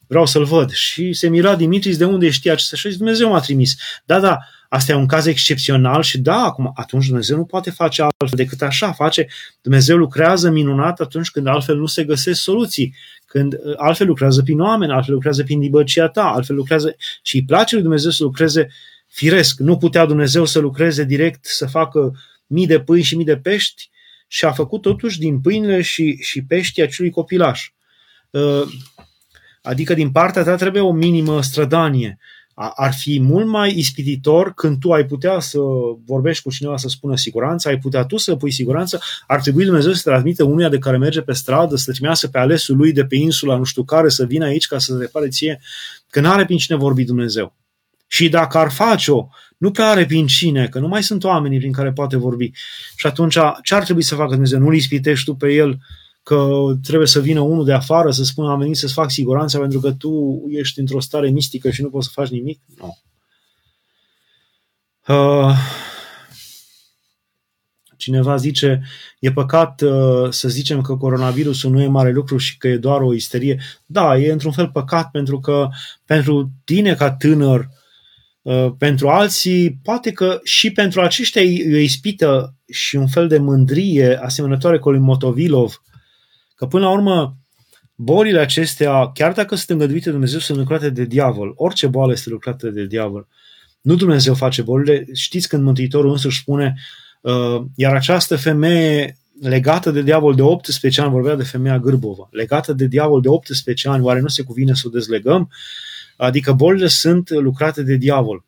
vreau 0.06 0.26
să-l 0.26 0.44
văd. 0.44 0.70
Și 0.70 1.12
se 1.12 1.28
mira 1.28 1.56
Dimitris 1.56 1.96
de 1.96 2.04
unde 2.04 2.30
știa 2.30 2.54
ce 2.54 2.64
să 2.64 2.76
și 2.76 2.96
Dumnezeu 2.96 3.28
m-a 3.28 3.40
trimis. 3.40 3.76
Da, 4.04 4.20
da, 4.20 4.38
asta 4.68 4.92
e 4.92 4.94
un 4.94 5.06
caz 5.06 5.26
excepțional 5.26 6.02
și 6.02 6.18
da, 6.18 6.36
acum, 6.36 6.72
atunci 6.74 7.06
Dumnezeu 7.06 7.36
nu 7.36 7.44
poate 7.44 7.70
face 7.70 8.02
altfel 8.02 8.28
decât 8.36 8.62
așa. 8.62 8.92
Face, 8.92 9.26
Dumnezeu 9.62 9.96
lucrează 9.96 10.50
minunat 10.50 11.00
atunci 11.00 11.30
când 11.30 11.46
altfel 11.46 11.76
nu 11.76 11.86
se 11.86 12.04
găsesc 12.04 12.40
soluții. 12.40 12.94
Când 13.26 13.52
uh, 13.52 13.74
altfel 13.76 14.06
lucrează 14.06 14.42
prin 14.42 14.60
oameni, 14.60 14.92
altfel 14.92 15.14
lucrează 15.14 15.42
prin 15.42 15.60
libăcia 15.60 16.08
ta, 16.08 16.24
altfel 16.24 16.56
lucrează 16.56 16.96
și 17.22 17.36
îi 17.36 17.44
place 17.44 17.74
lui 17.74 17.82
Dumnezeu 17.82 18.10
să 18.10 18.22
lucreze 18.22 18.68
firesc. 19.06 19.58
Nu 19.58 19.76
putea 19.76 20.04
Dumnezeu 20.04 20.44
să 20.44 20.58
lucreze 20.58 21.04
direct, 21.04 21.44
să 21.46 21.66
facă 21.66 22.14
mii 22.46 22.66
de 22.66 22.80
pâini 22.80 23.04
și 23.04 23.16
mii 23.16 23.24
de 23.24 23.36
pești 23.36 23.90
și 24.26 24.44
a 24.44 24.52
făcut 24.52 24.82
totuși 24.82 25.18
din 25.18 25.40
pâinile 25.40 25.82
și, 25.82 26.16
și 26.20 26.44
peștii 26.44 26.82
acelui 26.82 27.10
copilaș. 27.10 27.70
Uh, 28.30 28.62
adică 29.66 29.94
din 29.94 30.10
partea 30.10 30.42
ta 30.42 30.56
trebuie 30.56 30.82
o 30.82 30.92
minimă 30.92 31.42
strădanie. 31.42 32.18
Ar 32.54 32.92
fi 32.94 33.20
mult 33.20 33.46
mai 33.46 33.78
ispititor 33.78 34.54
când 34.54 34.78
tu 34.78 34.92
ai 34.92 35.04
putea 35.04 35.40
să 35.40 35.58
vorbești 36.06 36.42
cu 36.42 36.50
cineva 36.50 36.76
să 36.76 36.88
spună 36.88 37.16
siguranță, 37.16 37.68
ai 37.68 37.78
putea 37.78 38.04
tu 38.04 38.16
să 38.16 38.36
pui 38.36 38.50
siguranță, 38.50 39.00
ar 39.26 39.40
trebui 39.40 39.64
Dumnezeu 39.64 39.92
să 39.92 40.10
transmită 40.10 40.44
unuia 40.44 40.68
de 40.68 40.78
care 40.78 40.96
merge 40.96 41.20
pe 41.20 41.32
stradă, 41.32 41.76
să 41.76 41.92
trimească 41.92 42.26
pe 42.26 42.38
alesul 42.38 42.76
lui 42.76 42.92
de 42.92 43.04
pe 43.04 43.16
insula 43.16 43.56
nu 43.56 43.64
știu 43.64 43.84
care 43.84 44.08
să 44.08 44.24
vină 44.24 44.44
aici 44.44 44.66
ca 44.66 44.78
să 44.78 44.92
se 44.92 44.98
repare 44.98 45.28
ție, 45.28 45.60
că 46.10 46.20
nu 46.20 46.30
are 46.30 46.44
prin 46.44 46.58
cine 46.58 46.76
vorbi 46.76 47.04
Dumnezeu. 47.04 47.54
Și 48.06 48.28
dacă 48.28 48.58
ar 48.58 48.70
face-o, 48.70 49.28
nu 49.58 49.70
prea 49.70 49.88
are 49.88 50.06
prin 50.06 50.26
cine, 50.26 50.68
că 50.68 50.78
nu 50.78 50.88
mai 50.88 51.02
sunt 51.02 51.24
oamenii 51.24 51.58
prin 51.58 51.72
care 51.72 51.92
poate 51.92 52.16
vorbi. 52.16 52.50
Și 52.96 53.06
atunci, 53.06 53.36
ce 53.62 53.74
ar 53.74 53.84
trebui 53.84 54.02
să 54.02 54.14
facă 54.14 54.30
Dumnezeu? 54.30 54.58
Nu-l 54.58 54.74
ispitești 54.74 55.24
tu 55.24 55.34
pe 55.34 55.52
el 55.52 55.78
că 56.24 56.72
trebuie 56.82 57.08
să 57.08 57.20
vină 57.20 57.40
unul 57.40 57.64
de 57.64 57.72
afară 57.72 58.10
să 58.10 58.24
spună 58.24 58.50
am 58.50 58.58
venit 58.58 58.76
să-ți 58.76 58.92
fac 58.92 59.10
siguranța 59.10 59.58
pentru 59.58 59.80
că 59.80 59.92
tu 59.92 60.42
ești 60.48 60.80
într-o 60.80 61.00
stare 61.00 61.30
mistică 61.30 61.70
și 61.70 61.82
nu 61.82 61.90
poți 61.90 62.06
să 62.06 62.12
faci 62.14 62.28
nimic? 62.28 62.60
Nu. 62.78 62.98
Uh, 65.08 65.56
cineva 67.96 68.36
zice, 68.36 68.82
e 69.18 69.32
păcat 69.32 69.80
uh, 69.80 70.30
să 70.30 70.48
zicem 70.48 70.80
că 70.80 70.96
coronavirusul 70.96 71.70
nu 71.70 71.82
e 71.82 71.86
mare 71.86 72.10
lucru 72.10 72.36
și 72.36 72.56
că 72.56 72.68
e 72.68 72.76
doar 72.76 73.00
o 73.00 73.14
isterie. 73.14 73.60
Da, 73.86 74.18
e 74.18 74.32
într-un 74.32 74.52
fel 74.52 74.68
păcat 74.68 75.10
pentru 75.10 75.40
că 75.40 75.68
pentru 76.04 76.50
tine 76.64 76.94
ca 76.94 77.12
tânăr 77.12 77.68
Uh, 78.44 78.72
pentru 78.78 79.08
alții, 79.08 79.78
poate 79.82 80.12
că 80.12 80.40
și 80.42 80.72
pentru 80.72 81.00
aceștia 81.00 81.42
e 81.42 81.74
o 81.74 81.78
ispită 81.78 82.54
și 82.68 82.96
un 82.96 83.06
fel 83.06 83.28
de 83.28 83.38
mândrie 83.38 84.18
asemănătoare 84.22 84.78
cu 84.78 84.90
lui 84.90 85.00
Motovilov, 85.00 85.82
că 86.54 86.66
până 86.66 86.84
la 86.84 86.92
urmă 86.92 87.36
bolile 87.94 88.40
acestea, 88.40 89.10
chiar 89.10 89.32
dacă 89.32 89.54
sunt 89.54 89.68
îngăduite 89.68 90.04
de 90.04 90.10
Dumnezeu, 90.10 90.38
sunt 90.38 90.58
lucrate 90.58 90.90
de 90.90 91.04
diavol. 91.04 91.52
Orice 91.56 91.86
boală 91.86 92.12
este 92.12 92.30
lucrată 92.30 92.68
de 92.68 92.86
diavol. 92.86 93.28
Nu 93.80 93.94
Dumnezeu 93.94 94.34
face 94.34 94.62
bolile. 94.62 95.06
Știți 95.12 95.48
când 95.48 95.62
Mântuitorul 95.62 96.10
însuși 96.10 96.40
spune 96.40 96.74
uh, 97.20 97.62
iar 97.74 97.94
această 97.94 98.36
femeie 98.36 99.18
legată 99.40 99.90
de 99.90 100.02
diavol 100.02 100.34
de 100.34 100.42
18 100.42 101.00
ani, 101.00 101.10
vorbea 101.10 101.34
de 101.34 101.42
femeia 101.42 101.78
Gârbova, 101.78 102.28
legată 102.30 102.72
de 102.72 102.86
diavol 102.86 103.20
de 103.20 103.28
18 103.28 103.88
ani, 103.88 104.02
oare 104.02 104.20
nu 104.20 104.28
se 104.28 104.42
cuvine 104.42 104.74
să 104.74 104.82
o 104.86 104.90
dezlegăm? 104.90 105.40
Uh, 105.40 105.48
Adică 106.16 106.52
bolile 106.52 106.86
sunt 106.86 107.30
lucrate 107.30 107.82
de 107.82 107.94
diavol. 107.94 108.44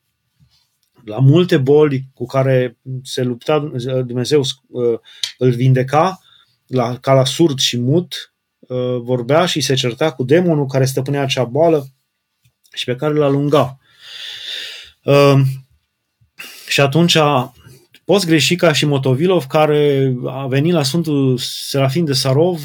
La 1.04 1.18
multe 1.18 1.56
boli 1.56 2.04
cu 2.14 2.26
care 2.26 2.78
se 3.02 3.22
lupta 3.22 3.58
Dumnezeu 4.06 4.40
uh, 4.40 4.98
îl 5.38 5.50
vindeca, 5.50 6.20
la, 6.66 6.96
ca 6.96 7.12
la 7.12 7.24
surd 7.24 7.58
și 7.58 7.78
mut, 7.78 8.34
uh, 8.58 8.96
vorbea 9.02 9.46
și 9.46 9.60
se 9.60 9.74
certa 9.74 10.12
cu 10.12 10.24
demonul 10.24 10.66
care 10.66 10.84
stăpânea 10.84 11.22
acea 11.22 11.44
boală 11.44 11.86
și 12.72 12.84
pe 12.84 12.96
care 12.96 13.12
l 13.14 13.30
lunga. 13.30 13.78
Uh, 15.04 15.40
și 16.68 16.80
atunci 16.80 17.16
poți 18.04 18.26
greși 18.26 18.56
ca 18.56 18.72
și 18.72 18.86
Motovilov 18.86 19.44
care 19.44 20.14
a 20.26 20.46
venit 20.46 20.72
la 20.72 20.82
Sfântul 20.82 21.38
Serafin 21.38 22.04
de 22.04 22.12
Sarov 22.12 22.60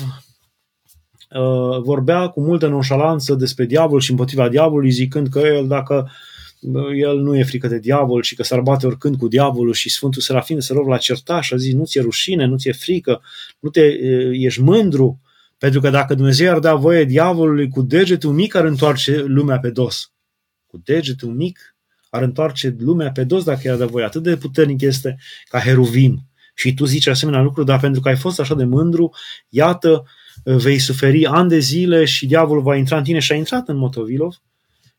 Uh, 1.35 1.81
vorbea 1.81 2.27
cu 2.27 2.41
multă 2.41 2.67
nonșalanță 2.67 3.33
despre 3.33 3.65
diavol 3.65 3.99
și 3.99 4.09
împotriva 4.09 4.49
diavolului, 4.49 4.91
zicând 4.91 5.27
că 5.27 5.39
el, 5.39 5.67
dacă 5.67 6.03
uh, 6.05 6.11
el 6.95 7.17
nu 7.17 7.37
e 7.37 7.43
frică 7.43 7.67
de 7.67 7.79
diavol 7.79 8.21
și 8.21 8.35
că 8.35 8.43
s-ar 8.43 8.61
bate 8.61 8.85
oricând 8.85 9.17
cu 9.17 9.27
diavolul 9.27 9.73
și 9.73 9.89
Sfântul 9.89 10.21
Serafin 10.21 10.55
de 10.55 10.61
Sărov 10.61 10.87
l-a 10.87 10.97
certat 10.97 11.43
și 11.43 11.53
a 11.53 11.57
zis 11.57 11.73
nu 11.73 11.85
ți-e 11.85 12.01
rușine, 12.01 12.45
nu 12.45 12.57
ți-e 12.57 12.71
frică, 12.71 13.21
nu 13.59 13.69
te, 13.69 13.81
uh, 13.81 14.29
ești 14.31 14.61
mândru, 14.61 15.21
pentru 15.57 15.79
că 15.79 15.89
dacă 15.89 16.13
Dumnezeu 16.15 16.51
ar 16.51 16.59
da 16.59 16.75
voie 16.75 17.03
diavolului 17.03 17.69
cu 17.69 17.81
degetul 17.81 18.33
mic 18.33 18.55
ar 18.55 18.65
întoarce 18.65 19.23
lumea 19.27 19.59
pe 19.59 19.69
dos. 19.69 20.11
Cu 20.67 20.81
degetul 20.83 21.33
mic 21.33 21.75
ar 22.09 22.21
întoarce 22.21 22.75
lumea 22.79 23.11
pe 23.11 23.23
dos 23.23 23.43
dacă 23.43 23.61
i-ar 23.63 23.77
da 23.77 23.85
voie. 23.85 24.05
Atât 24.05 24.23
de 24.23 24.37
puternic 24.37 24.81
este 24.81 25.17
ca 25.49 25.59
heruvim. 25.59 26.19
Și 26.55 26.73
tu 26.73 26.85
zici 26.85 27.07
asemenea 27.07 27.41
lucru, 27.41 27.63
dar 27.63 27.79
pentru 27.79 28.01
că 28.01 28.09
ai 28.09 28.15
fost 28.15 28.39
așa 28.39 28.55
de 28.55 28.63
mândru, 28.63 29.11
iată, 29.49 30.03
vei 30.43 30.79
suferi 30.79 31.25
ani 31.25 31.49
de 31.49 31.59
zile 31.59 32.05
și 32.05 32.25
diavolul 32.25 32.63
va 32.63 32.75
intra 32.75 32.97
în 32.97 33.03
tine 33.03 33.19
și 33.19 33.31
a 33.31 33.35
intrat 33.35 33.67
în 33.67 33.77
Motovilov 33.77 34.41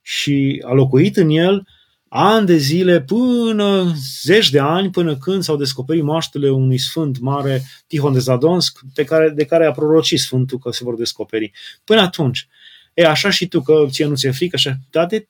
și 0.03 0.63
a 0.67 0.73
locuit 0.73 1.17
în 1.17 1.31
el 1.31 1.67
ani 2.15 2.47
de 2.47 2.57
zile 2.57 3.01
până 3.01 3.95
zeci 4.23 4.51
de 4.51 4.59
ani, 4.59 4.91
până 4.91 5.17
când 5.17 5.43
s-au 5.43 5.57
descoperit 5.57 6.03
moaștele 6.03 6.51
unui 6.51 6.79
sfânt 6.79 7.19
mare, 7.19 7.63
Tihon 7.87 8.13
de 8.13 8.19
Zadonsk, 8.19 8.81
de 8.95 9.05
care, 9.05 9.29
de 9.29 9.45
care 9.45 9.67
a 9.67 9.71
prorocit 9.71 10.21
sfântul 10.21 10.59
că 10.59 10.71
se 10.71 10.85
vor 10.85 10.97
descoperi. 10.97 11.53
Până 11.85 12.01
atunci, 12.01 12.49
e 12.95 13.07
așa 13.07 13.31
și 13.31 13.47
tu 13.47 13.61
că 13.61 13.87
ție 13.91 14.07
nu 14.07 14.15
ți-e 14.15 14.31
frică, 14.31 14.57
așa, 14.57 14.79
dar 14.91 15.07
de, 15.07 15.29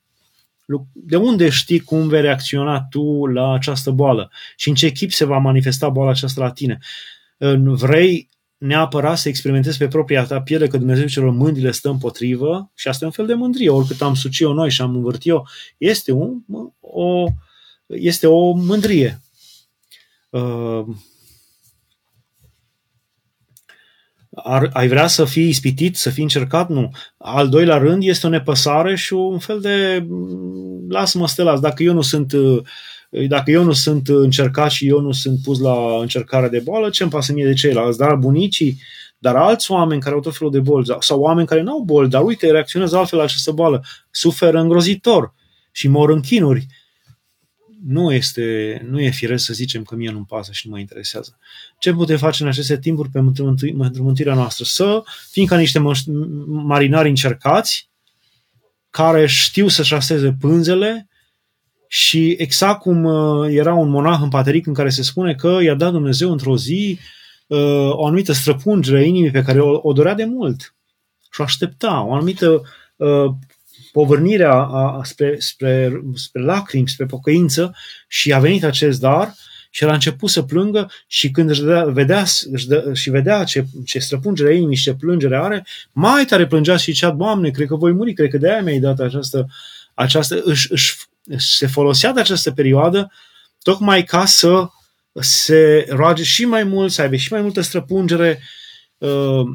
de 0.92 1.16
unde 1.16 1.48
știi 1.48 1.80
cum 1.80 2.08
vei 2.08 2.20
reacționa 2.20 2.86
tu 2.90 3.26
la 3.26 3.52
această 3.52 3.90
boală 3.90 4.30
și 4.56 4.68
în 4.68 4.74
ce 4.74 4.90
chip 4.90 5.12
se 5.12 5.24
va 5.24 5.38
manifesta 5.38 5.88
boala 5.88 6.10
aceasta 6.10 6.44
la 6.44 6.50
tine? 6.50 6.78
Vrei 7.64 8.28
neapărat 8.62 9.18
să 9.18 9.28
experimentezi 9.28 9.78
pe 9.78 9.88
propria 9.88 10.24
ta 10.24 10.40
piele 10.40 10.66
că 10.66 10.78
Dumnezeu 10.78 11.06
celor 11.06 11.30
mândri 11.30 11.62
le 11.62 11.70
stă 11.70 11.88
împotrivă 11.88 12.70
și 12.74 12.88
asta 12.88 13.04
e 13.04 13.06
un 13.06 13.12
fel 13.12 13.26
de 13.26 13.34
mândrie. 13.34 13.70
Oricât 13.70 14.02
am 14.02 14.14
suci-o 14.14 14.52
noi 14.52 14.70
și 14.70 14.80
am 14.80 14.94
învârtit-o, 14.94 15.42
este, 15.78 16.12
un, 16.12 16.38
o, 16.80 17.24
este 17.86 18.26
o 18.26 18.52
mândrie. 18.52 19.20
Uh, 20.30 20.84
ar, 24.34 24.70
ai 24.72 24.88
vrea 24.88 25.06
să 25.06 25.24
fii 25.24 25.48
ispitit, 25.48 25.96
să 25.96 26.10
fii 26.10 26.22
încercat? 26.22 26.68
Nu. 26.68 26.90
Al 27.16 27.48
doilea 27.48 27.76
rând 27.76 28.02
este 28.02 28.26
o 28.26 28.30
nepăsare 28.30 28.96
și 28.96 29.12
un 29.12 29.38
fel 29.38 29.60
de 29.60 30.06
lasă-mă 30.88 31.28
stelas. 31.28 31.60
Dacă 31.60 31.82
eu 31.82 31.94
nu 31.94 32.02
sunt 32.02 32.32
uh, 32.32 32.62
dacă 33.28 33.50
eu 33.50 33.64
nu 33.64 33.72
sunt 33.72 34.08
încercat 34.08 34.70
și 34.70 34.86
eu 34.88 35.00
nu 35.00 35.12
sunt 35.12 35.42
pus 35.42 35.58
la 35.58 36.00
încercare 36.00 36.48
de 36.48 36.58
boală, 36.58 36.90
ce 36.90 37.02
îmi 37.02 37.12
pasă 37.12 37.32
mie 37.32 37.44
de 37.44 37.52
ceilalți? 37.52 37.98
Dar 37.98 38.14
bunicii, 38.14 38.80
dar 39.18 39.36
alți 39.36 39.70
oameni 39.70 40.00
care 40.00 40.14
au 40.14 40.20
tot 40.20 40.36
felul 40.36 40.52
de 40.52 40.60
bolți 40.60 40.92
sau 41.00 41.20
oameni 41.20 41.46
care 41.46 41.62
nu 41.62 41.72
au 41.72 41.80
bolți, 41.80 42.10
dar 42.10 42.22
uite, 42.24 42.50
reacționează 42.50 42.96
altfel 42.96 43.18
la 43.18 43.24
această 43.24 43.52
boală, 43.52 43.84
suferă 44.10 44.60
îngrozitor 44.60 45.34
și 45.72 45.88
mor 45.88 46.10
în 46.10 46.20
chinuri. 46.20 46.66
Nu, 47.86 48.12
este, 48.12 48.80
nu 48.90 49.00
e 49.00 49.10
firesc 49.10 49.44
să 49.44 49.52
zicem 49.52 49.82
că 49.82 49.94
mie 49.94 50.10
nu-mi 50.10 50.24
pasă 50.28 50.52
și 50.52 50.66
nu 50.66 50.72
mă 50.72 50.78
interesează. 50.78 51.38
Ce 51.78 51.92
putem 51.92 52.18
face 52.18 52.42
în 52.42 52.48
aceste 52.48 52.78
timpuri 52.78 53.08
pentru 53.08 53.56
mântuirea 54.02 54.34
noastră? 54.34 54.64
Să 54.64 55.02
fim 55.30 55.44
ca 55.44 55.58
niște 55.58 55.82
marinari 56.46 57.08
încercați, 57.08 57.90
care 58.90 59.26
știu 59.26 59.68
să-și 59.68 59.94
aseze 59.94 60.36
pânzele, 60.40 61.08
și 61.94 62.34
exact 62.38 62.80
cum 62.80 63.04
uh, 63.04 63.48
era 63.50 63.74
un 63.74 63.88
monah 63.88 64.18
în 64.22 64.28
pateric 64.28 64.66
în 64.66 64.74
care 64.74 64.88
se 64.88 65.02
spune 65.02 65.34
că 65.34 65.58
i-a 65.62 65.74
dat 65.74 65.92
Dumnezeu 65.92 66.30
într-o 66.30 66.56
zi 66.56 66.98
uh, 67.46 67.90
o 67.90 68.06
anumită 68.06 68.32
străpungere 68.32 68.98
a 68.98 69.02
inimii 69.02 69.30
pe 69.30 69.42
care 69.42 69.60
o, 69.60 69.80
o 69.82 69.92
dorea 69.92 70.14
de 70.14 70.24
mult 70.24 70.74
și 71.32 71.40
o 71.40 71.42
aștepta, 71.42 72.04
o 72.04 72.14
anumită 72.14 72.62
uh, 72.96 73.32
povărnire 73.92 74.44
a, 74.44 74.52
a, 74.52 75.00
spre, 75.04 75.36
spre, 75.38 76.02
spre 76.14 76.42
lacrimi, 76.42 76.88
spre 76.88 77.06
pocăință 77.06 77.74
și 78.08 78.32
a 78.32 78.38
venit 78.38 78.64
acest 78.64 79.00
dar 79.00 79.34
și 79.70 79.82
el 79.82 79.90
a 79.90 79.94
început 79.94 80.30
să 80.30 80.42
plângă 80.42 80.90
și 81.06 81.30
când 81.30 81.50
își 81.50 81.62
vedea, 81.62 81.84
vedea, 81.84 82.24
își 82.50 82.66
dă, 82.66 82.90
și 82.94 83.10
vedea 83.10 83.44
ce, 83.44 83.64
ce 83.84 83.98
străpungere 83.98 84.48
a 84.48 84.54
inimii 84.54 84.76
și 84.76 84.82
ce 84.82 84.94
plângere 84.94 85.36
are, 85.36 85.66
mai 85.92 86.24
tare 86.24 86.46
plângea 86.46 86.76
și 86.76 86.92
zicea, 86.92 87.10
Doamne, 87.10 87.50
cred 87.50 87.66
că 87.66 87.76
voi 87.76 87.92
muri, 87.92 88.12
cred 88.12 88.30
că 88.30 88.38
de-aia 88.38 88.62
mi-ai 88.62 88.78
dat 88.78 88.98
această, 88.98 89.48
această 89.94 90.40
își, 90.44 90.72
își 90.72 90.96
se 91.36 91.66
folosea 91.66 92.12
de 92.12 92.20
această 92.20 92.50
perioadă 92.50 93.12
tocmai 93.62 94.04
ca 94.04 94.24
să 94.24 94.68
se 95.12 95.86
roage 95.88 96.22
și 96.22 96.44
mai 96.44 96.64
mult, 96.64 96.92
să 96.92 97.02
aibă 97.02 97.16
și 97.16 97.32
mai 97.32 97.42
multă 97.42 97.60
străpungere. 97.60 98.42
Uh, 98.98 99.46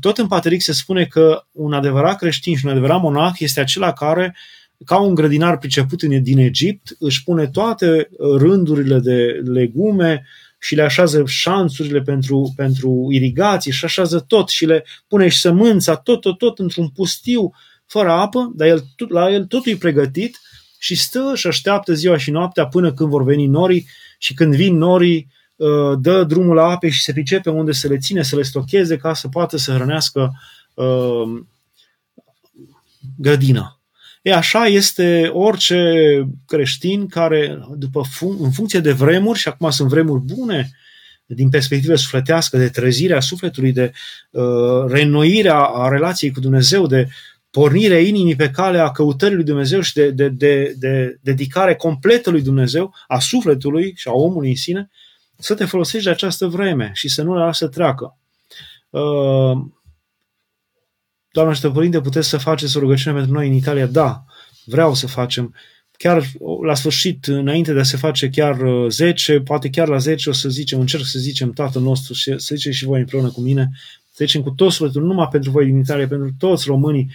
tot 0.00 0.18
în 0.18 0.26
Pateric 0.26 0.62
se 0.62 0.72
spune 0.72 1.04
că 1.04 1.44
un 1.52 1.72
adevărat 1.72 2.18
creștin 2.18 2.56
și 2.56 2.64
un 2.64 2.70
adevărat 2.70 3.00
monah 3.00 3.32
este 3.38 3.60
acela 3.60 3.92
care, 3.92 4.36
ca 4.84 4.98
un 4.98 5.14
grădinar 5.14 5.58
priceput 5.58 6.02
din 6.02 6.38
Egipt, 6.38 6.96
își 6.98 7.22
pune 7.24 7.48
toate 7.48 8.10
rândurile 8.36 8.98
de 8.98 9.40
legume 9.44 10.26
și 10.58 10.74
le 10.74 10.82
așează 10.82 11.22
șanțurile 11.26 12.00
pentru, 12.00 12.52
pentru 12.56 13.06
irigații 13.10 13.72
și 13.72 13.84
așează 13.84 14.24
tot 14.26 14.48
și 14.48 14.66
le 14.66 14.84
pune 15.08 15.28
și 15.28 15.38
sămânța, 15.38 15.96
tot, 15.96 16.20
tot, 16.20 16.38
tot 16.38 16.58
într-un 16.58 16.88
pustiu 16.88 17.50
fără 17.86 18.10
apă, 18.10 18.52
dar 18.54 18.68
el, 18.68 18.84
la 19.08 19.32
el 19.32 19.44
totul 19.44 19.72
e 19.72 19.76
pregătit 19.76 20.40
și 20.82 20.94
stă 20.94 21.32
și 21.34 21.46
așteaptă 21.46 21.92
ziua 21.92 22.16
și 22.16 22.30
noaptea 22.30 22.66
până 22.66 22.92
când 22.92 23.10
vor 23.10 23.24
veni 23.24 23.46
norii 23.46 23.86
și 24.18 24.34
când 24.34 24.54
vin 24.54 24.76
norii 24.76 25.28
uh, 25.56 25.98
dă 26.00 26.24
drumul 26.24 26.54
la 26.54 26.64
ape 26.64 26.88
și 26.88 27.02
se 27.02 27.12
pricepe 27.12 27.50
unde 27.50 27.72
să 27.72 27.88
le 27.88 27.98
ține, 27.98 28.22
să 28.22 28.36
le 28.36 28.42
stocheze 28.42 28.96
ca 28.96 29.14
să 29.14 29.28
poată 29.28 29.56
să 29.56 29.72
hrănească 29.72 30.32
uh, 30.74 31.42
grădina. 33.16 33.80
E 34.22 34.34
așa 34.34 34.66
este 34.66 35.30
orice 35.32 35.82
creștin 36.46 37.06
care, 37.06 37.66
după 37.76 38.02
fun- 38.06 38.40
în 38.40 38.50
funcție 38.50 38.80
de 38.80 38.92
vremuri, 38.92 39.38
și 39.38 39.48
acum 39.48 39.70
sunt 39.70 39.88
vremuri 39.88 40.20
bune, 40.20 40.70
din 41.26 41.48
perspectivă 41.48 41.94
sufletească, 41.94 42.58
de 42.58 42.68
trezirea 42.68 43.20
sufletului, 43.20 43.72
de 43.72 43.92
uh, 44.30 44.84
reînnoirea 44.86 45.58
a 45.58 45.88
relației 45.88 46.30
cu 46.30 46.40
Dumnezeu, 46.40 46.86
de 46.86 47.08
pornirea 47.50 48.00
inimii 48.00 48.36
pe 48.36 48.50
calea 48.50 48.90
căutării 48.90 49.34
lui 49.36 49.44
Dumnezeu 49.44 49.80
și 49.80 49.94
de, 49.94 50.10
de, 50.10 50.28
de, 50.28 50.74
de 50.78 51.18
dedicare 51.22 51.74
completă 51.74 52.30
lui 52.30 52.42
Dumnezeu, 52.42 52.94
a 53.06 53.18
sufletului 53.18 53.92
și 53.96 54.08
a 54.08 54.12
omului 54.12 54.48
în 54.48 54.56
sine, 54.56 54.90
să 55.38 55.54
te 55.54 55.64
folosești 55.64 56.04
de 56.04 56.12
această 56.12 56.46
vreme 56.46 56.90
și 56.94 57.08
să 57.08 57.22
nu 57.22 57.34
le 57.34 57.44
lasă 57.44 57.68
treacă. 57.68 58.18
Uh, 58.90 59.58
Doamne 61.32 61.54
și 61.54 61.68
Părinte, 61.68 62.00
puteți 62.00 62.28
să 62.28 62.38
faceți 62.38 62.76
o 62.76 62.80
rugăciune 62.80 63.16
pentru 63.16 63.32
noi 63.32 63.48
în 63.48 63.54
Italia? 63.54 63.86
Da, 63.86 64.24
vreau 64.64 64.94
să 64.94 65.06
facem. 65.06 65.54
Chiar 65.96 66.24
la 66.62 66.74
sfârșit, 66.74 67.26
înainte 67.26 67.72
de 67.72 67.80
a 67.80 67.82
se 67.82 67.96
face 67.96 68.28
chiar 68.28 68.58
10, 68.88 69.34
uh, 69.34 69.42
poate 69.42 69.70
chiar 69.70 69.88
la 69.88 69.98
10 69.98 70.28
o 70.28 70.32
să 70.32 70.48
zicem, 70.48 70.80
încerc 70.80 71.04
să 71.04 71.18
zicem 71.18 71.52
Tatăl 71.52 71.82
nostru 71.82 72.14
și 72.14 72.38
să 72.38 72.54
zicem 72.54 72.72
și 72.72 72.84
voi 72.84 73.00
împreună 73.00 73.30
cu 73.30 73.40
mine, 73.40 73.70
să 74.10 74.24
zicem 74.24 74.42
cu 74.42 74.50
toți 74.50 74.74
sufletul, 74.76 75.02
numai 75.02 75.28
pentru 75.30 75.50
voi 75.50 75.64
din 75.64 75.78
Italia, 75.78 76.08
pentru 76.08 76.34
toți 76.38 76.66
românii, 76.66 77.10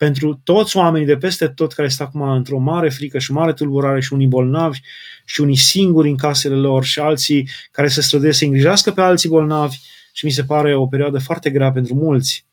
pentru 0.00 0.40
toți 0.44 0.76
oamenii 0.76 1.06
de 1.06 1.16
peste 1.16 1.48
tot 1.48 1.72
care 1.72 1.88
sunt 1.88 2.08
acum 2.08 2.22
într-o 2.22 2.58
mare 2.58 2.88
frică 2.88 3.18
și 3.18 3.32
mare 3.32 3.52
tulburare 3.52 4.00
și 4.00 4.12
unii 4.12 4.26
bolnavi 4.26 4.80
și 5.24 5.40
unii 5.40 5.56
singuri 5.56 6.08
în 6.08 6.16
casele 6.16 6.54
lor 6.54 6.84
și 6.84 7.00
alții 7.00 7.48
care 7.70 7.88
se 7.88 8.00
străduiesc 8.00 8.38
să 8.38 8.44
îngrijească 8.44 8.92
pe 8.92 9.00
alții 9.00 9.28
bolnavi 9.28 9.76
și 10.12 10.24
mi 10.24 10.30
se 10.30 10.44
pare 10.44 10.74
o 10.74 10.86
perioadă 10.86 11.18
foarte 11.18 11.50
grea 11.50 11.72
pentru 11.72 11.94
mulți. 11.94 12.46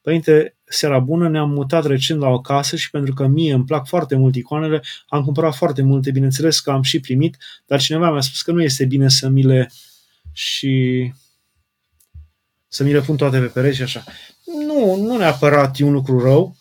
Părinte, 0.00 0.56
seara 0.64 0.98
bună, 0.98 1.28
ne-am 1.28 1.50
mutat 1.50 1.86
recent 1.86 2.20
la 2.20 2.28
o 2.28 2.40
casă 2.40 2.76
și 2.76 2.90
pentru 2.90 3.14
că 3.14 3.26
mie 3.26 3.52
îmi 3.52 3.64
plac 3.64 3.86
foarte 3.86 4.16
mult 4.16 4.34
icoanele, 4.34 4.82
am 5.08 5.24
cumpărat 5.24 5.54
foarte 5.54 5.82
multe, 5.82 6.10
bineînțeles 6.10 6.60
că 6.60 6.70
am 6.70 6.82
și 6.82 7.00
primit, 7.00 7.36
dar 7.66 7.80
cineva 7.80 8.10
mi-a 8.10 8.20
spus 8.20 8.42
că 8.42 8.52
nu 8.52 8.62
este 8.62 8.84
bine 8.84 9.08
să 9.08 9.28
mi 9.28 9.42
le 9.42 9.70
și 10.32 11.12
să 12.68 12.84
mi 12.84 12.92
le 12.92 13.00
pun 13.00 13.16
toate 13.16 13.38
pe 13.38 13.46
pereți 13.46 13.76
și 13.76 13.82
așa. 13.82 14.04
Nu, 14.66 14.96
nu 14.96 15.16
neapărat 15.16 15.78
e 15.78 15.84
un 15.84 15.92
lucru 15.92 16.20
rău. 16.20 16.56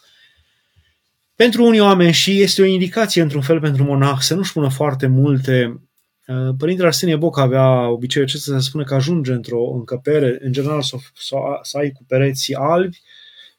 Pentru 1.35 1.65
unii 1.65 1.79
oameni 1.79 2.13
și 2.13 2.41
este 2.41 2.61
o 2.61 2.65
indicație 2.65 3.21
într-un 3.21 3.41
fel 3.41 3.59
pentru 3.59 3.83
monah 3.83 4.17
să 4.19 4.35
nu-și 4.35 4.53
pună 4.53 4.69
foarte 4.69 5.07
multe. 5.07 5.81
Uh, 6.27 6.55
Părintele 6.57 6.87
Arsenie 6.87 7.15
Boc 7.15 7.37
avea 7.37 7.89
obiceiul 7.89 8.27
acesta 8.27 8.51
să 8.51 8.59
spune 8.59 8.83
că 8.83 8.93
ajunge 8.93 9.31
într-o 9.31 9.71
încăpere, 9.73 10.37
în 10.41 10.51
general 10.51 10.81
să, 10.81 10.95
să, 11.15 11.35
să 11.61 11.77
ai 11.77 11.91
cu 11.91 12.03
pereții 12.07 12.55
albi, 12.55 13.01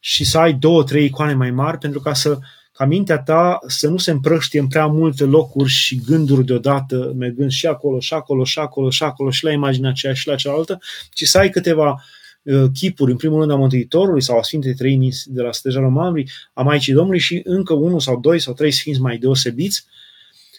și 0.01 0.25
să 0.25 0.39
ai 0.39 0.53
două, 0.53 0.85
trei 0.85 1.05
icoane 1.05 1.35
mai 1.35 1.51
mari 1.51 1.79
pentru 1.79 2.01
ca 2.01 2.15
să 2.15 2.39
ca 2.73 2.85
mintea 2.85 3.19
ta 3.19 3.59
să 3.67 3.89
nu 3.89 3.97
se 3.97 4.11
împrăștie 4.11 4.61
în 4.61 4.69
prea 4.69 4.87
multe 4.87 5.25
locuri 5.25 5.69
și 5.69 6.01
gânduri 6.07 6.45
deodată, 6.45 7.13
mergând 7.17 7.51
și 7.51 7.67
acolo, 7.67 8.01
și 8.01 8.15
acolo, 8.15 8.45
și 8.45 8.59
acolo, 8.59 8.91
și 8.91 9.03
acolo, 9.03 9.31
și 9.31 9.45
la 9.45 9.53
imaginea 9.53 9.91
aceea, 9.91 10.15
și 10.15 10.29
la 10.29 10.35
cealaltă, 10.35 10.79
ci 11.13 11.25
să 11.25 11.39
ai 11.39 11.51
câteva 11.51 11.91
uh, 11.91 12.01
chipuri, 12.73 13.11
în 13.11 13.17
primul 13.17 13.39
rând 13.39 13.51
a 13.51 13.57
Mântuitorului 13.57 14.23
sau 14.23 14.39
a 14.39 14.43
Sfintei 14.43 14.75
Treimii 14.75 15.15
de 15.25 15.43
la 15.43 15.53
Steja 15.53 15.81
Romanului, 15.81 16.29
a 16.53 16.63
Maicii 16.63 16.93
Domnului 16.93 17.21
și 17.21 17.41
încă 17.45 17.73
unul 17.73 18.01
sau 18.01 18.21
doi 18.21 18.39
sau 18.39 18.55
trei 18.55 18.71
sfinți 18.71 19.01
mai 19.01 19.17
deosebiți, 19.17 19.87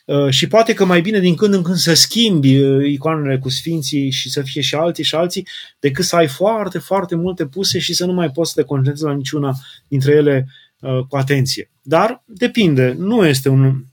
Uh, 0.06 0.30
și 0.30 0.48
poate 0.48 0.74
că 0.74 0.86
mai 0.86 1.02
bine 1.02 1.20
din 1.20 1.36
când 1.36 1.54
în 1.54 1.62
când 1.62 1.76
să 1.76 1.94
schimbi 1.94 2.58
uh, 2.58 2.90
icoanele 2.90 3.38
cu 3.40 3.50
sfinții 3.50 4.10
și 4.10 4.30
să 4.30 4.42
fie 4.42 4.62
și 4.62 4.76
alții 4.76 5.04
și 5.04 5.16
alții, 5.16 5.48
decât 5.80 6.06
să 6.06 6.16
ai 6.16 6.28
foarte, 6.28 6.78
foarte 6.78 7.16
multe 7.16 7.46
puse 7.46 7.80
și 7.80 7.94
să 7.94 8.06
nu 8.06 8.14
mai 8.14 8.32
poți 8.32 8.52
să 8.52 8.62
te 8.62 8.68
concentrezi 8.68 9.04
la 9.04 9.14
niciuna 9.14 9.56
dintre 9.88 10.12
ele 10.12 10.48
uh, 10.80 11.00
cu 11.10 11.18
atenție. 11.18 11.70
Dar 11.82 12.24
depinde, 12.26 12.96
nu 12.98 13.26
este 13.26 13.50
un, 13.50 13.84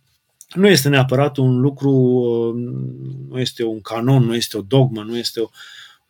nu 0.55 0.69
este 0.69 0.89
neapărat 0.89 1.37
un 1.37 1.61
lucru, 1.61 1.91
nu 3.29 3.41
este 3.41 3.65
un 3.65 3.81
canon, 3.81 4.25
nu 4.25 4.35
este 4.35 4.57
o 4.57 4.61
dogmă, 4.61 5.03
nu 5.03 5.17
este 5.17 5.41
o, 5.41 5.49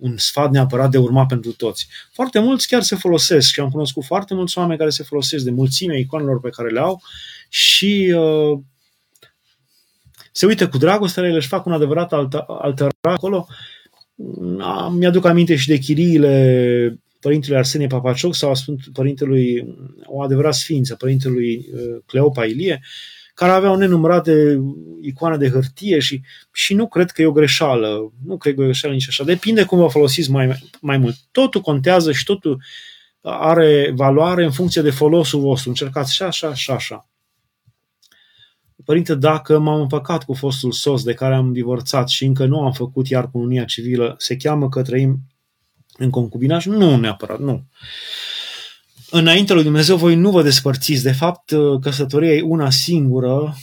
un 0.02 0.16
sfat 0.16 0.50
neapărat 0.50 0.90
de 0.90 0.98
urma 0.98 1.26
pentru 1.26 1.52
toți. 1.52 1.88
Foarte 2.12 2.38
mulți 2.38 2.66
chiar 2.66 2.82
se 2.82 2.96
folosesc 2.96 3.52
și 3.52 3.60
am 3.60 3.70
cunoscut 3.70 4.04
foarte 4.04 4.34
mulți 4.34 4.58
oameni 4.58 4.78
care 4.78 4.90
se 4.90 5.02
folosesc 5.02 5.44
de 5.44 5.50
mulțimea 5.50 5.98
icoanelor 5.98 6.40
pe 6.40 6.48
care 6.48 6.68
le 6.68 6.80
au 6.80 7.02
și 7.48 8.14
uh, 8.16 8.58
se 10.32 10.46
uită 10.46 10.68
cu 10.68 10.78
dragoste 10.78 11.20
la 11.20 11.26
ele, 11.26 11.36
își 11.36 11.48
fac 11.48 11.66
un 11.66 11.72
adevărat 11.72 12.12
altar 12.46 12.90
acolo. 13.00 13.46
Mi-aduc 14.90 15.24
aminte 15.24 15.56
și 15.56 15.68
de 15.68 15.78
chiriile 15.78 17.00
părintele 17.20 17.56
Arsenie 17.56 17.86
Papacioc 17.86 18.34
sau 18.34 18.54
Sfânt 18.54 18.80
Părintelui, 18.92 19.76
o 20.04 20.22
adevărat 20.22 20.54
sfință, 20.54 20.94
Părintelui 20.94 21.66
uh, 21.74 22.02
Cleopa 22.06 22.44
Ilie, 22.44 22.80
care 23.34 23.52
aveau 23.52 23.76
nenumărate 23.76 24.60
icoane 25.00 25.36
de 25.36 25.50
hârtie 25.50 25.98
și, 25.98 26.20
și 26.52 26.74
nu 26.74 26.88
cred 26.88 27.10
că 27.10 27.22
e 27.22 27.26
o 27.26 27.32
greșeală. 27.32 28.12
Nu 28.24 28.36
cred 28.36 28.54
că 28.54 28.60
e 28.60 28.62
o 28.62 28.66
greșeală 28.66 28.94
nici 28.94 29.08
așa. 29.08 29.24
Depinde 29.24 29.64
cum 29.64 29.78
vă 29.78 29.88
folosiți 29.88 30.30
mai, 30.30 30.70
mai 30.80 30.96
mult. 30.96 31.16
Totul 31.30 31.60
contează 31.60 32.12
și 32.12 32.24
totul 32.24 32.62
are 33.20 33.92
valoare 33.94 34.44
în 34.44 34.50
funcție 34.50 34.82
de 34.82 34.90
folosul 34.90 35.40
vostru. 35.40 35.68
Încercați 35.68 36.14
și 36.14 36.22
așa, 36.22 36.54
și 36.54 36.70
așa. 36.70 37.06
Părinte, 38.84 39.14
dacă 39.14 39.58
m-am 39.58 39.80
împăcat 39.80 40.24
cu 40.24 40.34
fostul 40.34 40.72
sos 40.72 41.02
de 41.02 41.14
care 41.14 41.34
am 41.34 41.52
divorțat 41.52 42.08
și 42.08 42.24
încă 42.24 42.44
nu 42.44 42.60
am 42.60 42.72
făcut 42.72 43.08
iar 43.08 43.30
cununia 43.30 43.64
civilă, 43.64 44.14
se 44.18 44.36
cheamă 44.36 44.68
că 44.68 44.82
trăim 44.82 45.18
în 45.96 46.10
concubinaj? 46.10 46.66
Nu 46.66 46.96
neapărat, 46.96 47.38
nu. 47.38 47.64
Înainte 49.14 49.52
lui 49.52 49.62
Dumnezeu 49.62 49.96
voi 49.96 50.14
nu 50.14 50.30
vă 50.30 50.42
despărțiți. 50.42 51.02
De 51.02 51.12
fapt, 51.12 51.52
căsătoria 51.80 52.32
e 52.32 52.42
una 52.42 52.70
singură. 52.70 53.56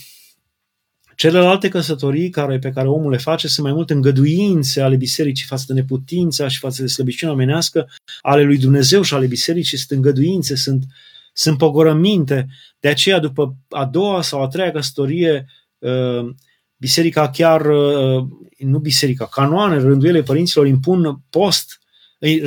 Celelalte 1.16 1.68
căsătorii 1.68 2.30
care, 2.30 2.58
pe 2.58 2.70
care 2.70 2.88
omul 2.88 3.10
le 3.10 3.16
face 3.16 3.48
sunt 3.48 3.66
mai 3.66 3.74
mult 3.74 3.90
îngăduințe 3.90 4.80
ale 4.80 4.96
bisericii 4.96 5.46
față 5.46 5.64
de 5.66 5.72
neputința 5.72 6.48
și 6.48 6.58
față 6.58 6.82
de 6.82 6.88
slăbiciunea 6.88 7.34
omenească, 7.34 7.88
ale 8.20 8.42
lui 8.42 8.58
Dumnezeu 8.58 9.02
și 9.02 9.14
ale 9.14 9.26
bisericii 9.26 9.78
sunt 9.78 9.90
îngăduințe, 9.90 10.54
sunt 10.54 10.82
uh, 10.82 10.90
sunt 11.32 11.58
pogorăminte. 11.58 12.48
De 12.80 12.88
aceea, 12.88 13.18
după 13.18 13.56
a 13.68 13.84
doua 13.84 14.22
sau 14.22 14.42
a 14.42 14.48
treia 14.48 14.70
căsătorie, 14.70 15.46
uh, 15.78 16.34
biserica 16.76 17.30
chiar, 17.30 17.66
uh, 17.66 18.24
nu 18.58 18.78
biserica, 18.78 19.26
canoane, 19.26 19.76
rânduiele 19.76 20.22
părinților 20.22 20.66
impun 20.66 21.22
post, 21.30 21.79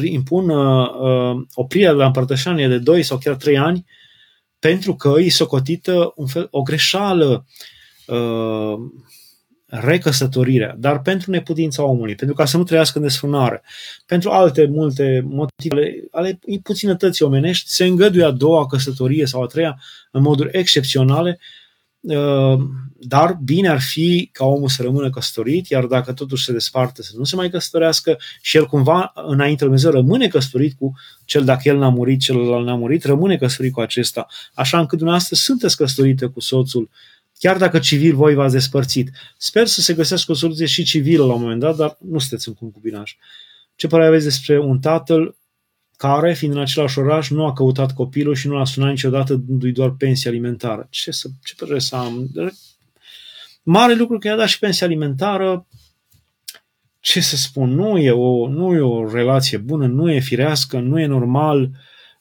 impun 0.03 0.49
uh, 0.49 1.41
oprirea 1.53 1.91
de 1.91 1.97
la 1.97 2.05
împărtășanie 2.05 2.67
de 2.67 2.77
2 2.77 3.03
sau 3.03 3.17
chiar 3.17 3.35
3 3.35 3.57
ani, 3.57 3.85
pentru 4.59 4.95
că 4.95 5.13
îi 5.15 5.29
socotită 5.29 6.13
un 6.15 6.25
fel, 6.25 6.47
o 6.51 6.61
greșeală 6.61 7.45
recăsătorirea, 9.65 10.75
dar 10.77 11.01
pentru 11.01 11.31
neputința 11.31 11.83
omului, 11.83 12.15
pentru 12.15 12.35
ca 12.35 12.45
să 12.45 12.57
nu 12.57 12.63
trăiască 12.63 12.97
în 12.97 13.03
desfrânare, 13.03 13.63
pentru 14.05 14.29
alte 14.29 14.65
multe 14.65 15.23
motive 15.25 16.07
ale 16.11 16.39
puținătății 16.63 17.25
omenești, 17.25 17.69
se 17.69 17.85
îngăduie 17.85 18.23
a 18.23 18.31
doua 18.31 18.67
căsătorie 18.67 19.25
sau 19.25 19.41
a 19.41 19.45
treia 19.45 19.81
în 20.11 20.21
moduri 20.21 20.57
excepționale, 20.57 21.39
uh, 21.39 21.62
dar 22.99 23.39
bine 23.43 23.67
ar 23.67 23.81
fi 23.81 24.29
ca 24.31 24.45
omul 24.45 24.69
să 24.69 24.81
rămână 24.81 25.09
căsătorit, 25.09 25.67
iar 25.67 25.85
dacă 25.85 26.13
totuși 26.13 26.43
se 26.43 26.51
desparte 26.51 27.03
să 27.03 27.11
nu 27.17 27.23
se 27.23 27.35
mai 27.35 27.49
căsătorească 27.49 28.17
și 28.41 28.57
el 28.57 28.65
cumva 28.65 29.11
înainte 29.15 29.63
Dumnezeu 29.63 29.91
rămâne 29.91 30.27
căsătorit 30.27 30.73
cu 30.77 30.93
cel 31.25 31.43
dacă 31.45 31.61
el 31.63 31.77
n-a 31.77 31.89
murit, 31.89 32.19
celălalt 32.19 32.65
n-a 32.65 32.75
murit, 32.75 33.03
rămâne 33.03 33.37
căsătorit 33.37 33.73
cu 33.73 33.79
acesta, 33.79 34.27
așa 34.53 34.79
încât 34.79 34.97
dumneavoastră 34.97 35.35
sunteți 35.35 35.77
căsătorite 35.77 36.25
cu 36.25 36.39
soțul 36.39 36.89
chiar 37.39 37.57
dacă 37.57 37.79
civil 37.79 38.15
voi 38.15 38.33
v-ați 38.33 38.53
despărțit. 38.53 39.11
Sper 39.37 39.67
să 39.67 39.81
se 39.81 39.93
găsească 39.93 40.31
o 40.31 40.35
soluție 40.35 40.65
și 40.65 40.83
civilă 40.83 41.25
la 41.25 41.33
un 41.33 41.41
moment 41.41 41.59
dat, 41.59 41.75
dar 41.75 41.97
nu 41.99 42.19
sunteți 42.19 42.47
în 42.47 42.53
concubinaj. 42.53 43.15
Ce 43.75 43.87
părere 43.87 44.07
aveți 44.07 44.23
despre 44.23 44.59
un 44.59 44.79
tatăl 44.79 45.35
care, 45.97 46.33
fiind 46.33 46.53
în 46.53 46.61
același 46.61 46.99
oraș, 46.99 47.29
nu 47.29 47.45
a 47.45 47.53
căutat 47.53 47.93
copilul 47.93 48.35
și 48.35 48.47
nu 48.47 48.57
l-a 48.57 48.65
sunat 48.65 48.89
niciodată 48.89 49.33
dându-i 49.33 49.71
doar 49.71 49.89
pensie 49.91 50.29
alimentară? 50.29 50.87
Ce, 50.89 51.11
să, 51.11 51.27
ce 51.43 51.53
părere 51.55 51.79
să 51.79 51.95
am? 51.95 52.29
Mare 53.63 53.93
lucru 53.93 54.17
că 54.17 54.27
i-a 54.27 54.35
dat 54.35 54.47
și 54.47 54.59
pensie 54.59 54.85
alimentară, 54.85 55.67
ce 56.99 57.19
să 57.19 57.35
spun, 57.35 57.69
nu 57.69 57.97
e, 57.97 58.11
o, 58.11 58.47
nu 58.47 58.73
e 58.73 58.79
o 58.79 59.11
relație 59.11 59.57
bună, 59.57 59.87
nu 59.87 60.11
e 60.11 60.19
firească, 60.19 60.79
nu 60.79 60.99
e 60.99 61.05
normal, 61.05 61.61
uh, 61.61 61.69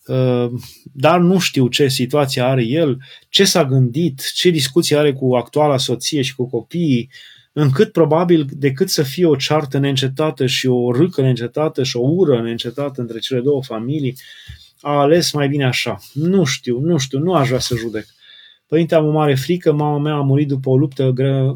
Uh, 0.07 0.51
dar 0.93 1.21
nu 1.21 1.39
știu 1.39 1.69
ce 1.69 1.89
situație 1.89 2.43
are 2.43 2.65
el, 2.65 2.99
ce 3.29 3.45
s-a 3.45 3.65
gândit, 3.65 4.33
ce 4.35 4.51
discuție 4.51 4.97
are 4.97 5.13
cu 5.13 5.35
actuala 5.35 5.77
soție 5.77 6.23
și 6.23 6.35
cu 6.35 6.49
copiii. 6.49 7.11
Încât 7.53 7.93
probabil 7.93 8.47
decât 8.51 8.89
să 8.89 9.03
fie 9.03 9.27
o 9.27 9.37
ceartă 9.37 9.79
neîncetată 9.79 10.47
și 10.47 10.67
o 10.67 10.93
râcă 10.93 11.21
neîncetată 11.21 11.83
și 11.83 11.97
o 11.97 12.09
ură 12.09 12.43
neîncetată 12.43 13.01
între 13.01 13.19
cele 13.19 13.41
două 13.41 13.63
familii, 13.63 14.17
a 14.81 15.01
ales 15.01 15.33
mai 15.33 15.49
bine 15.49 15.65
așa. 15.65 15.99
Nu 16.13 16.45
știu, 16.45 16.81
nu 16.81 16.99
știu, 16.99 17.19
nu 17.19 17.35
aș 17.35 17.47
vrea 17.47 17.59
să 17.59 17.77
judec. 17.77 18.07
Părinte, 18.67 18.95
am 18.95 19.07
o 19.07 19.11
mare 19.11 19.35
frică, 19.35 19.73
mama 19.73 19.99
mea 19.99 20.15
a 20.15 20.21
murit 20.21 20.49
după 20.49 20.71
o 20.71 20.77
luptă 20.77 21.11
grea, 21.11 21.55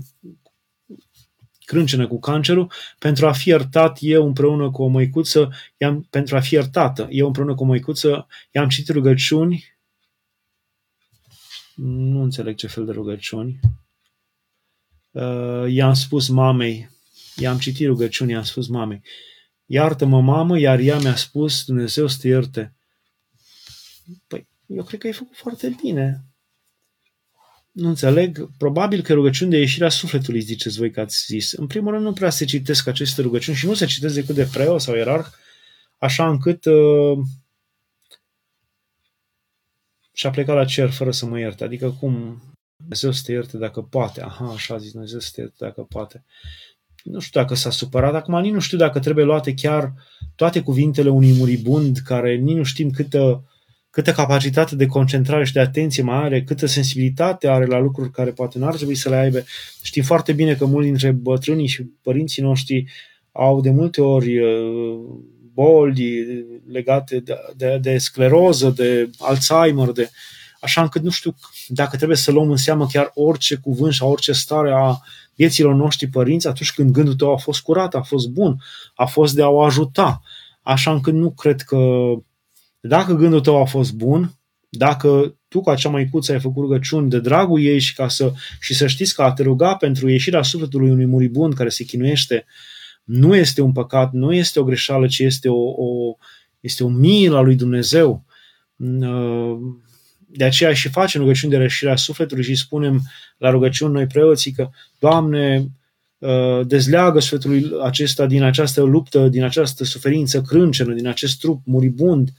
crâncenă 1.65 2.07
cu 2.07 2.19
cancerul, 2.19 2.73
pentru 2.99 3.27
a 3.27 3.33
fi 3.33 3.49
iertat 3.49 3.99
eu 4.01 4.27
împreună 4.27 4.71
cu 4.71 4.83
o 4.83 4.87
măicuță, 4.87 5.53
i-am, 5.77 6.07
pentru 6.11 6.37
a 6.37 6.41
fi 6.41 6.55
iertată, 6.55 7.07
eu 7.11 7.27
împreună 7.27 7.55
cu 7.55 7.63
o 7.63 7.67
măicuță, 7.67 8.27
i-am 8.51 8.69
citit 8.69 8.89
rugăciuni, 8.89 9.65
nu 11.75 12.23
înțeleg 12.23 12.57
ce 12.57 12.67
fel 12.67 12.85
de 12.85 12.93
rugăciuni, 12.93 13.61
uh, 15.17 15.73
i-am 15.73 15.95
spus 15.95 16.29
mamei, 16.29 16.91
i-am 17.37 17.59
citit 17.59 17.87
rugăciuni, 17.87 18.33
i-am 18.33 18.43
spus 18.43 18.67
mamei, 18.67 19.03
iartă-mă 19.67 20.21
mamă, 20.21 20.59
iar 20.59 20.79
ea 20.79 20.99
mi-a 20.99 21.17
spus, 21.17 21.65
Dumnezeu 21.65 22.07
să 22.07 22.19
te 22.21 22.29
ierte. 22.29 22.75
Păi, 24.27 24.47
eu 24.67 24.85
cred 24.85 25.01
că 25.01 25.07
ai 25.07 25.13
făcut 25.13 25.37
foarte 25.37 25.77
bine. 25.83 26.25
Nu 27.73 27.89
înțeleg. 27.89 28.51
Probabil 28.59 29.03
că 29.03 29.13
rugăciuni 29.13 29.51
de 29.51 29.59
ieșirea 29.59 29.89
sufletului, 29.89 30.41
ziceți 30.41 30.79
voi 30.79 30.91
că 30.91 31.01
ați 31.01 31.25
zis. 31.27 31.53
În 31.53 31.67
primul 31.67 31.93
rând, 31.93 32.05
nu 32.05 32.13
prea 32.13 32.31
se 32.31 32.45
citesc 32.45 32.87
aceste 32.87 33.23
rugăciuni 33.23 33.57
și 33.57 33.67
nu 33.67 33.75
se 33.75 33.87
citesc 33.87 34.15
decât 34.15 34.35
de 34.35 34.49
preot 34.53 34.81
sau 34.81 34.95
ierarh, 34.95 35.27
așa 35.99 36.29
încât 36.29 36.65
uh, 36.65 37.19
și-a 40.13 40.31
plecat 40.31 40.57
la 40.57 40.65
cer 40.65 40.91
fără 40.91 41.11
să 41.11 41.27
mă 41.27 41.39
ierte. 41.39 41.65
Adică 41.65 41.91
cum 41.91 42.43
Dumnezeu 42.77 43.13
să 43.13 43.23
te 43.25 43.33
ierte 43.33 43.57
dacă 43.57 43.81
poate. 43.81 44.23
Aha, 44.23 44.53
așa 44.55 44.75
a 44.75 44.79
zis 44.79 44.93
Dumnezeu 44.93 45.19
să 45.19 45.31
te 45.35 45.41
ierte 45.41 45.57
dacă 45.59 45.83
poate. 45.83 46.25
Nu 47.03 47.21
știu 47.21 47.41
dacă 47.41 47.55
s-a 47.55 47.71
supărat. 47.71 48.15
Acum 48.15 48.41
nici 48.41 48.53
nu 48.53 48.61
știu 48.61 48.79
dacă 48.79 48.99
trebuie 48.99 49.25
luate 49.25 49.55
chiar 49.55 49.93
toate 50.35 50.61
cuvintele 50.61 51.09
unui 51.09 51.33
muribund 51.33 51.99
care 51.99 52.35
nici 52.35 52.57
nu 52.57 52.63
știm 52.63 52.91
câtă 52.91 53.45
câtă 53.97 54.13
capacitate 54.13 54.77
de 54.77 54.87
concentrare 54.87 55.45
și 55.45 55.53
de 55.53 55.61
atenție 55.61 56.03
mai 56.03 56.17
are, 56.17 56.43
câtă 56.43 56.67
sensibilitate 56.67 57.49
are 57.49 57.67
la 57.67 57.79
lucruri 57.79 58.11
care 58.11 58.31
poate 58.31 58.59
nu 58.59 58.67
ar 58.67 58.75
trebui 58.75 58.95
să 58.95 59.09
le 59.09 59.17
aibă. 59.17 59.45
Știm 59.83 60.03
foarte 60.03 60.33
bine 60.33 60.55
că 60.55 60.65
mulți 60.65 60.89
dintre 60.89 61.11
bătrânii 61.11 61.67
și 61.67 61.83
părinții 61.83 62.43
noștri 62.43 62.87
au 63.33 63.61
de 63.61 63.71
multe 63.71 64.01
ori 64.01 64.39
uh, 64.39 64.99
boli 65.53 66.25
legate 66.67 67.19
de, 67.19 67.35
de, 67.57 67.79
de 67.83 67.99
scleroză, 67.99 68.73
de 68.77 69.11
Alzheimer, 69.19 69.91
de 69.91 70.11
așa 70.67 70.83
încât 70.83 71.03
nu 71.03 71.11
știu 71.11 71.35
dacă 71.69 71.97
trebuie 71.97 72.17
să 72.17 72.31
luăm 72.31 72.51
în 72.51 72.57
seamă 72.57 72.87
chiar 72.87 73.11
orice 73.15 73.57
cuvânt 73.57 73.93
și 73.93 74.03
orice 74.03 74.33
stare 74.33 74.73
a 74.75 74.97
vieților 75.35 75.75
noștri 75.75 76.07
părinți 76.07 76.47
atunci 76.47 76.73
când 76.73 76.91
gândul 76.91 77.15
tău 77.15 77.33
a 77.33 77.37
fost 77.37 77.61
curat, 77.61 77.95
a 77.95 78.01
fost 78.01 78.29
bun, 78.29 78.63
a 78.95 79.05
fost 79.05 79.35
de 79.35 79.43
a 79.43 79.49
o 79.49 79.63
ajuta. 79.63 80.23
Așa 80.63 80.93
încât 80.93 81.15
nu 81.15 81.31
cred 81.31 81.61
că 81.61 81.79
dacă 82.81 83.15
gândul 83.15 83.41
tău 83.41 83.61
a 83.61 83.65
fost 83.65 83.93
bun, 83.93 84.39
dacă 84.69 85.37
tu 85.49 85.61
cu 85.61 85.71
acea 85.71 85.89
măicuță 85.89 86.33
ai 86.33 86.41
făcut 86.41 86.63
rugăciuni 86.63 87.11
de 87.11 87.21
dragul 87.21 87.61
ei 87.61 87.79
și, 87.79 87.95
ca 87.95 88.09
să, 88.09 88.33
și 88.61 88.75
să 88.75 88.87
știți 88.87 89.15
că 89.15 89.23
a 89.23 89.33
te 89.33 89.43
ruga 89.43 89.75
pentru 89.75 90.09
ieșirea 90.09 90.43
sufletului 90.43 90.91
unui 90.91 91.07
muribund 91.07 91.55
care 91.55 91.69
se 91.69 91.85
chinuiește, 91.85 92.45
nu 93.05 93.37
este 93.37 93.61
un 93.61 93.73
păcat, 93.73 94.13
nu 94.13 94.33
este 94.33 94.61
o 94.61 94.65
greșeală, 94.65 95.07
ci 95.07 95.19
este 95.19 95.49
o, 95.49 95.63
o, 95.65 96.17
este 96.61 96.85
o 96.85 96.89
milă 96.89 97.37
a 97.37 97.41
lui 97.41 97.55
Dumnezeu. 97.55 98.25
De 100.37 100.45
aceea 100.45 100.73
și 100.73 100.89
facem 100.89 101.21
rugăciuni 101.21 101.53
de 101.53 101.59
ieșirea 101.59 101.97
sufletului 101.97 102.45
și 102.45 102.55
spunem 102.55 103.01
la 103.39 103.51
rugăciuni 103.51 103.93
noi 103.93 104.07
preoții 104.07 104.53
că, 104.53 104.71
Doamne, 104.99 105.71
dezleagă 106.65 107.19
sufletului 107.19 107.71
acesta 107.83 108.27
din 108.27 108.43
această 108.43 108.83
luptă, 108.83 109.29
din 109.29 109.45
această 109.45 109.85
suferință 109.85 110.41
crâncenă, 110.41 110.93
din 110.93 111.07
acest 111.07 111.41
trup 111.41 111.61
muribund, 111.65 112.31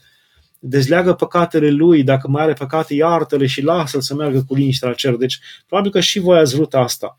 dezleagă 0.58 1.14
păcatele 1.14 1.70
lui, 1.70 2.02
dacă 2.02 2.28
mai 2.28 2.42
are 2.42 2.52
păcate, 2.52 2.94
iartă-le 2.94 3.46
și 3.46 3.62
lasă-l 3.62 4.00
să 4.00 4.14
meargă 4.14 4.42
cu 4.42 4.54
liniște 4.54 4.86
la 4.86 4.92
cer. 4.92 5.14
Deci, 5.14 5.40
probabil 5.66 5.90
că 5.90 6.00
și 6.00 6.18
voi 6.18 6.38
ați 6.38 6.54
vrut 6.54 6.74
asta. 6.74 7.18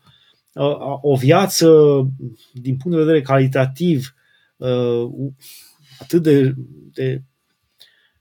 O 1.00 1.16
viață, 1.16 1.66
din 2.52 2.76
punct 2.76 2.96
de 2.96 3.04
vedere 3.04 3.22
calitativ, 3.22 4.14
atât 5.98 6.22
de, 6.22 6.54
de, 6.92 7.22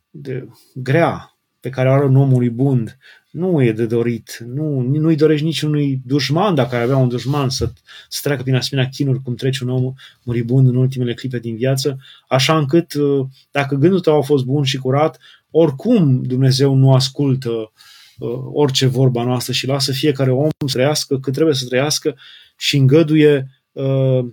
de 0.10 0.48
grea, 0.74 1.39
pe 1.60 1.70
care 1.70 1.90
o 1.90 1.92
are 1.92 2.06
un 2.06 2.16
om 2.16 2.30
muribund, 2.30 2.98
nu 3.30 3.64
e 3.64 3.72
de 3.72 3.86
dorit. 3.86 4.44
Nu, 4.46 4.82
nu-i 4.82 5.16
dorești 5.16 5.46
niciunui 5.46 6.02
dușman, 6.06 6.56
dacă 6.56 6.76
ai 6.76 6.82
avea 6.82 6.98
un 6.98 7.08
dușman, 7.08 7.50
să, 7.50 7.72
să 8.10 8.20
treacă 8.24 8.42
prin 8.42 8.56
asemenea 8.56 8.90
chinuri 8.90 9.22
cum 9.22 9.36
trece 9.36 9.64
un 9.64 9.70
om 9.70 9.94
muribund 10.24 10.68
în 10.68 10.76
ultimele 10.76 11.14
clipe 11.14 11.40
din 11.40 11.56
viață, 11.56 12.00
așa 12.28 12.58
încât 12.58 12.94
uh, 12.94 13.26
dacă 13.52 13.76
gândul 13.76 14.00
tău 14.00 14.18
a 14.18 14.22
fost 14.22 14.46
bun 14.46 14.64
și 14.64 14.78
curat, 14.78 15.20
oricum 15.52 16.24
Dumnezeu 16.24 16.74
nu 16.74 16.94
ascultă 16.94 17.50
uh, 17.50 18.40
orice 18.54 18.86
vorba 18.86 19.24
noastră 19.24 19.54
și 19.54 19.68
lasă 19.68 19.92
fiecare 19.92 20.32
om 20.32 20.50
să 20.68 20.74
trăiască 20.78 21.20
cât 21.20 21.34
trebuie 21.34 21.56
să 21.56 21.66
trăiască 21.66 22.18
și 22.58 22.78
îngăduie 22.78 23.50
uh, 23.72 24.26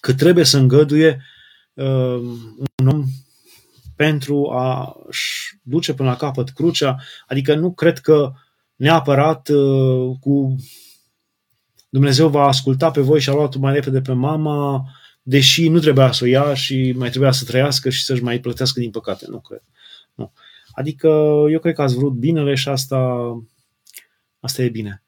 cât 0.00 0.16
trebuie 0.16 0.44
să 0.44 0.58
îngăduie 0.58 1.22
un 2.76 2.86
om 2.86 3.04
pentru 3.96 4.50
a-și 4.50 5.53
duce 5.64 5.94
până 5.94 6.08
la 6.08 6.16
capăt 6.16 6.48
crucea, 6.48 6.96
adică 7.26 7.54
nu 7.54 7.72
cred 7.72 7.98
că 7.98 8.32
neapărat 8.76 9.48
uh, 9.48 10.16
cu 10.20 10.56
Dumnezeu 11.88 12.28
va 12.28 12.46
asculta 12.46 12.90
pe 12.90 13.00
voi 13.00 13.20
și 13.20 13.28
a 13.30 13.32
luat 13.32 13.56
mai 13.56 13.72
repede 13.72 14.00
pe 14.00 14.12
mama, 14.12 14.84
deși 15.22 15.68
nu 15.68 15.78
trebuia 15.78 16.12
să 16.12 16.24
o 16.24 16.26
ia 16.26 16.54
și 16.54 16.94
mai 16.96 17.08
trebuia 17.08 17.30
să 17.30 17.44
trăiască 17.44 17.90
și 17.90 18.04
să-și 18.04 18.22
mai 18.22 18.40
plătească 18.40 18.80
din 18.80 18.90
păcate. 18.90 19.26
Nu 19.28 19.40
cred. 19.40 19.62
Nu. 20.14 20.32
Adică 20.72 21.08
eu 21.50 21.58
cred 21.58 21.74
că 21.74 21.82
ați 21.82 21.94
vrut 21.94 22.12
binele 22.12 22.54
și 22.54 22.68
asta, 22.68 23.16
asta 24.40 24.62
e 24.62 24.68
bine. 24.68 25.02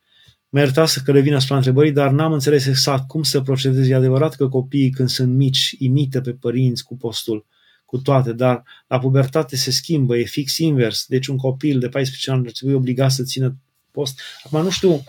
Mă 0.49 0.59
iertați 0.59 1.05
că 1.05 1.13
revin 1.13 1.35
asupra 1.35 1.57
întrebării, 1.57 1.93
dar 1.93 2.11
n-am 2.11 2.33
înțeles 2.33 2.67
exact 2.67 3.07
cum 3.07 3.23
să 3.23 3.41
procedezi. 3.41 3.91
E 3.91 3.95
adevărat 3.95 4.35
că 4.35 4.49
copiii 4.49 4.91
când 4.91 5.09
sunt 5.09 5.35
mici 5.35 5.75
imită 5.79 6.21
pe 6.21 6.33
părinți 6.33 6.85
cu 6.85 6.97
postul 6.97 7.47
cu 7.87 7.99
toate, 7.99 8.33
dar 8.33 8.63
la 8.87 8.99
pubertate 8.99 9.57
se 9.57 9.71
schimbă, 9.71 10.17
e 10.17 10.25
fix 10.25 10.59
invers. 10.59 11.05
Deci 11.07 11.27
un 11.27 11.37
copil 11.37 11.79
de 11.79 11.89
14 11.89 12.31
ani 12.31 12.47
ar 12.47 12.53
trebui 12.53 12.75
obligat 12.75 13.11
să 13.11 13.23
țină 13.23 13.57
post. 13.91 14.21
Acum 14.43 14.63
nu 14.63 14.71
știu 14.71 15.05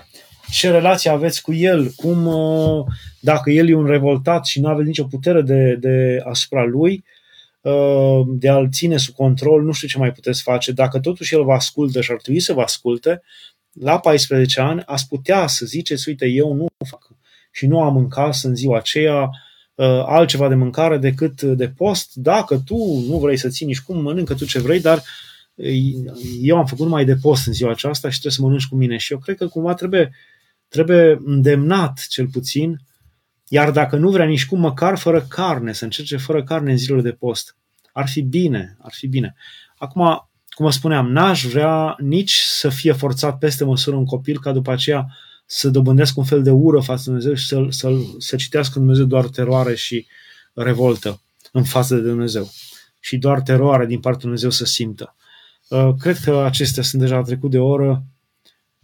ce 0.52 0.72
relație 0.72 1.10
aveți 1.10 1.42
cu 1.42 1.54
el, 1.54 1.92
cum, 1.96 2.26
uh, 2.26 2.86
dacă 3.20 3.52
el 3.52 3.70
e 3.70 3.76
un 3.76 3.86
revoltat 3.86 4.46
și 4.46 4.60
nu 4.60 4.68
aveți 4.68 4.88
nicio 4.88 5.04
putere 5.04 5.42
de, 5.42 5.76
de 5.76 6.22
asupra 6.24 6.64
lui, 6.64 7.04
uh, 7.62 8.22
de 8.28 8.50
a-l 8.50 8.70
ține 8.72 8.98
sub 8.98 9.16
control, 9.16 9.64
nu 9.64 9.72
știu 9.72 9.88
ce 9.88 9.98
mai 9.98 10.12
puteți 10.12 10.42
face. 10.42 10.72
Dacă 10.72 11.00
totuși 11.00 11.34
el 11.34 11.44
vă 11.44 11.54
ascultă 11.54 12.02
și 12.02 12.12
ar 12.12 12.18
trebui 12.18 12.40
să 12.40 12.54
vă 12.54 12.62
asculte, 12.62 13.22
la 13.72 14.00
14 14.00 14.62
ani 14.62 14.82
ați 14.86 15.08
putea 15.08 15.48
să 15.48 15.66
ziceți, 15.66 16.10
uite, 16.10 16.26
eu 16.26 16.54
nu 16.54 16.66
fac 16.90 17.08
și 17.52 17.66
nu 17.66 17.82
am 17.82 17.98
în 17.98 18.08
casă 18.08 18.48
în 18.48 18.56
ziua 18.56 18.78
aceea 18.78 19.22
Uh, 19.22 19.47
altceva 20.06 20.48
de 20.48 20.56
mâncare 20.56 20.98
decât 20.98 21.42
de 21.42 21.70
post. 21.70 22.16
Dacă 22.16 22.62
tu 22.66 22.76
nu 23.08 23.20
vrei 23.20 23.38
să 23.38 23.50
ții 23.50 23.66
nici 23.66 23.82
cum, 23.82 24.02
mănâncă 24.02 24.34
tu 24.34 24.46
ce 24.46 24.60
vrei, 24.60 24.80
dar 24.80 24.98
uh, 24.98 25.04
eu 26.42 26.58
am 26.58 26.66
făcut 26.66 26.86
numai 26.86 27.06
de 27.06 27.16
post 27.16 27.48
în 27.48 27.54
ziua 27.54 27.72
aceasta 27.72 28.10
și 28.10 28.20
trebuie 28.20 28.32
să 28.32 28.42
mănânci 28.42 28.68
cu 28.68 28.76
mine. 28.76 28.98
Și 28.98 29.12
eu 29.12 29.20
cred 29.20 29.38
că 29.38 29.48
cumva 29.48 29.74
trebuie, 29.74 30.16
trebuie 30.68 31.18
îndemnat 31.26 32.06
cel 32.10 32.28
puțin, 32.28 32.82
iar 33.48 33.72
dacă 33.72 33.96
nu 33.96 34.10
vrea 34.10 34.26
nici 34.26 34.46
cum, 34.46 34.60
măcar 34.60 34.98
fără 34.98 35.22
carne, 35.22 35.74
să 35.74 35.84
încerce 35.84 36.18
fără 36.18 36.44
carne 36.44 36.72
în 36.72 36.78
zilele 36.78 37.02
de 37.02 37.12
post. 37.12 37.56
Ar 37.94 38.08
fi 38.08 38.22
bine, 38.22 38.78
ar 38.82 38.92
fi 38.94 39.08
bine. 39.08 39.36
Acum, 39.78 40.30
cum 40.50 40.66
vă 40.66 40.72
spuneam, 40.72 41.12
n-aș 41.12 41.46
vrea 41.46 41.96
nici 42.00 42.34
să 42.34 42.70
fie 42.70 42.92
forțat 42.92 43.38
peste 43.38 43.64
măsură 43.64 43.96
un 43.96 44.06
copil 44.06 44.40
ca 44.40 44.52
după 44.52 44.72
aceea 44.72 45.08
să 45.50 45.70
dobândească 45.70 46.20
un 46.20 46.26
fel 46.26 46.44
de 46.44 46.52
ură 46.52 46.80
față 46.80 47.04
de 47.04 47.10
Dumnezeu 47.10 47.34
și 47.34 47.48
să, 47.48 47.66
să, 47.70 47.90
să 48.18 48.36
citească 48.36 48.80
Dumnezeu 48.80 49.06
doar 49.06 49.28
teroare 49.28 49.76
și 49.76 50.06
revoltă 50.54 51.22
în 51.52 51.64
față 51.64 51.96
de 51.96 52.02
Dumnezeu. 52.02 52.52
Și 53.00 53.18
doar 53.18 53.42
teroare 53.42 53.86
din 53.86 54.00
partea 54.00 54.22
Dumnezeu 54.22 54.50
să 54.50 54.66
simtă. 54.66 55.16
Uh, 55.68 55.90
cred 56.00 56.18
că 56.18 56.38
acestea 56.38 56.84
sunt 56.84 57.02
deja 57.02 57.22
trecut 57.22 57.52
de 57.52 57.60
oră. 57.60 58.04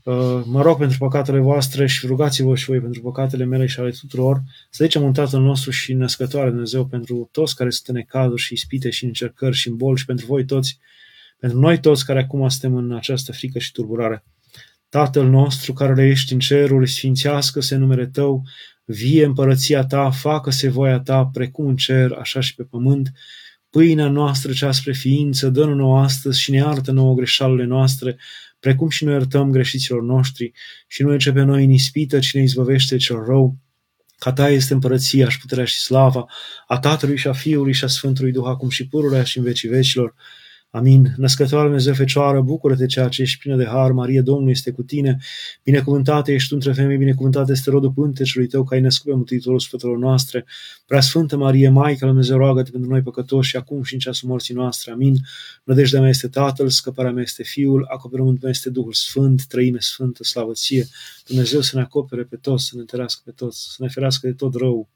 Uh, 0.04 0.42
mă 0.46 0.62
rog 0.62 0.78
pentru 0.78 0.98
păcatele 0.98 1.40
voastre 1.40 1.88
și 1.88 2.06
rugați-vă 2.06 2.56
și 2.56 2.66
voi 2.66 2.80
pentru 2.80 3.02
păcatele 3.02 3.44
mele 3.44 3.66
și 3.66 3.80
ale 3.80 3.90
tuturor. 3.90 4.42
Să 4.70 4.84
zicem 4.84 5.04
un 5.04 5.14
Tatăl 5.14 5.42
nostru 5.42 5.72
și 5.72 5.94
născătoare 5.94 6.50
Dumnezeu 6.50 6.86
pentru 6.86 7.30
toți 7.32 7.56
care 7.56 7.70
sunt 7.70 7.88
în 7.88 7.96
necazuri 7.96 8.42
și 8.42 8.54
ispite 8.54 8.90
și 8.90 9.06
încercări 9.06 9.56
și 9.56 9.68
în 9.68 9.76
boli 9.76 9.98
și 9.98 10.06
pentru 10.06 10.26
voi 10.26 10.46
toți, 10.46 10.80
pentru 11.40 11.60
noi 11.60 11.80
toți 11.80 12.06
care 12.06 12.20
acum 12.20 12.48
suntem 12.48 12.78
în 12.78 12.94
această 12.94 13.32
frică 13.32 13.60
și 13.60 13.72
turburare. 13.72 14.24
Tatăl 14.94 15.30
nostru 15.30 15.74
care 15.74 16.08
ești 16.08 16.34
în 16.34 16.40
ceruri, 16.40 16.90
sfințească-se 16.90 17.76
numele 17.76 18.06
Tău, 18.06 18.44
vie 18.86 19.26
împărăția 19.26 19.86
Ta, 19.86 20.12
facă-se 20.12 20.70
voia 20.70 21.00
Ta, 21.00 21.26
precum 21.26 21.68
în 21.68 21.76
cer, 21.76 22.12
așa 22.12 22.40
și 22.40 22.56
pe 22.56 22.64
pământ. 22.64 23.12
Pâinea 23.70 24.08
noastră 24.08 24.52
cea 24.52 24.72
spre 24.72 24.94
ființă, 24.94 25.50
dă-ne 25.50 25.74
nouă 25.74 26.00
astăzi 26.00 26.42
și 26.42 26.52
ne 26.52 26.58
iartă 26.58 26.92
nouă 26.92 27.16
greșalele 27.16 27.66
noastre, 27.66 28.18
precum 28.60 28.90
și 28.90 29.04
noi 29.04 29.14
iertăm 29.14 29.52
greșiților 29.52 30.02
noștri 30.04 30.52
și 30.88 31.04
nu 31.04 31.18
ce 31.18 31.32
pe 31.32 31.42
noi 31.42 31.64
în 31.64 31.72
ispită, 31.72 32.20
ci 32.20 32.34
ne 32.34 32.42
izbăvește 32.42 32.98
cel 32.98 33.24
rău, 33.28 33.58
Ca 34.18 34.34
ta 34.34 34.50
este 34.50 34.74
împărăția 34.74 35.30
și 35.30 35.40
puterea 35.40 35.66
și 35.66 35.80
slava 35.80 36.26
a 36.68 36.80
Tatălui 36.80 37.18
și 37.18 37.28
a 37.28 37.34
Fiului 37.34 37.74
și 37.74 37.84
a 37.84 37.88
Sfântului 37.88 38.32
Duh, 38.32 38.46
acum 38.46 38.70
și 38.70 38.88
pururea 38.88 39.24
și 39.24 39.38
în 39.38 39.44
vecii 39.44 39.70
vecilor. 39.70 40.16
Amin. 40.76 41.14
Născătoare 41.18 41.64
Dumnezeu 41.64 41.94
Fecioară, 41.94 42.42
bucură-te 42.42 42.86
ceea 42.86 43.08
ce 43.08 43.22
ești 43.22 43.40
plină 43.40 43.56
de 43.56 43.66
har, 43.66 43.92
Marie, 43.92 44.22
Domnul 44.22 44.50
este 44.50 44.72
cu 44.72 44.84
tine, 44.84 45.18
binecuvântată 45.64 46.32
ești 46.32 46.50
tu 46.50 46.56
între 46.56 46.74
femei, 46.74 46.98
binecuvântată 46.98 47.52
este 47.52 47.70
rodul 47.70 47.92
pântecelui 47.92 48.48
tău, 48.48 48.64
că 48.64 48.74
ai 48.74 48.82
născut 48.82 49.10
pe 49.10 49.16
Mântuitorul 49.16 49.60
Sfântelor 49.60 49.98
noastre. 49.98 50.46
Prea 50.86 51.02
Sfântă 51.02 51.38
Marie, 51.38 51.70
Maica 51.70 52.06
lui 52.06 52.08
Dumnezeu, 52.08 52.38
roagă-te 52.38 52.72
pentru 52.72 52.90
noi 52.90 53.02
păcătoși 53.02 53.50
și 53.50 53.56
acum 53.56 53.84
și 53.84 53.94
în 53.94 54.00
ceasul 54.00 54.30
morții 54.30 54.54
noastre. 54.54 54.92
Amin. 54.92 55.16
Nădejdea 55.64 56.00
mea 56.00 56.10
este 56.10 56.28
Tatăl, 56.28 56.70
scăparea 56.70 57.12
mea 57.12 57.24
este 57.24 57.44
Fiul, 57.44 57.88
acoperământul 57.90 58.40
meu 58.42 58.52
este 58.52 58.70
Duhul 58.70 58.94
Sfânt, 58.94 59.46
trăime 59.46 59.80
Sfântă, 59.80 60.24
slavă 60.24 60.52
ție. 60.54 60.88
Dumnezeu 61.28 61.62
să 61.62 61.76
ne 61.76 61.82
acopere 61.82 62.24
pe 62.24 62.36
toți, 62.36 62.66
să 62.66 62.72
ne 62.74 62.82
întărească 62.82 63.22
pe 63.26 63.32
toți, 63.32 63.66
să 63.70 63.76
ne 63.80 63.88
ferească 63.88 64.28
de 64.28 64.34
tot 64.34 64.56
rău. 64.56 64.90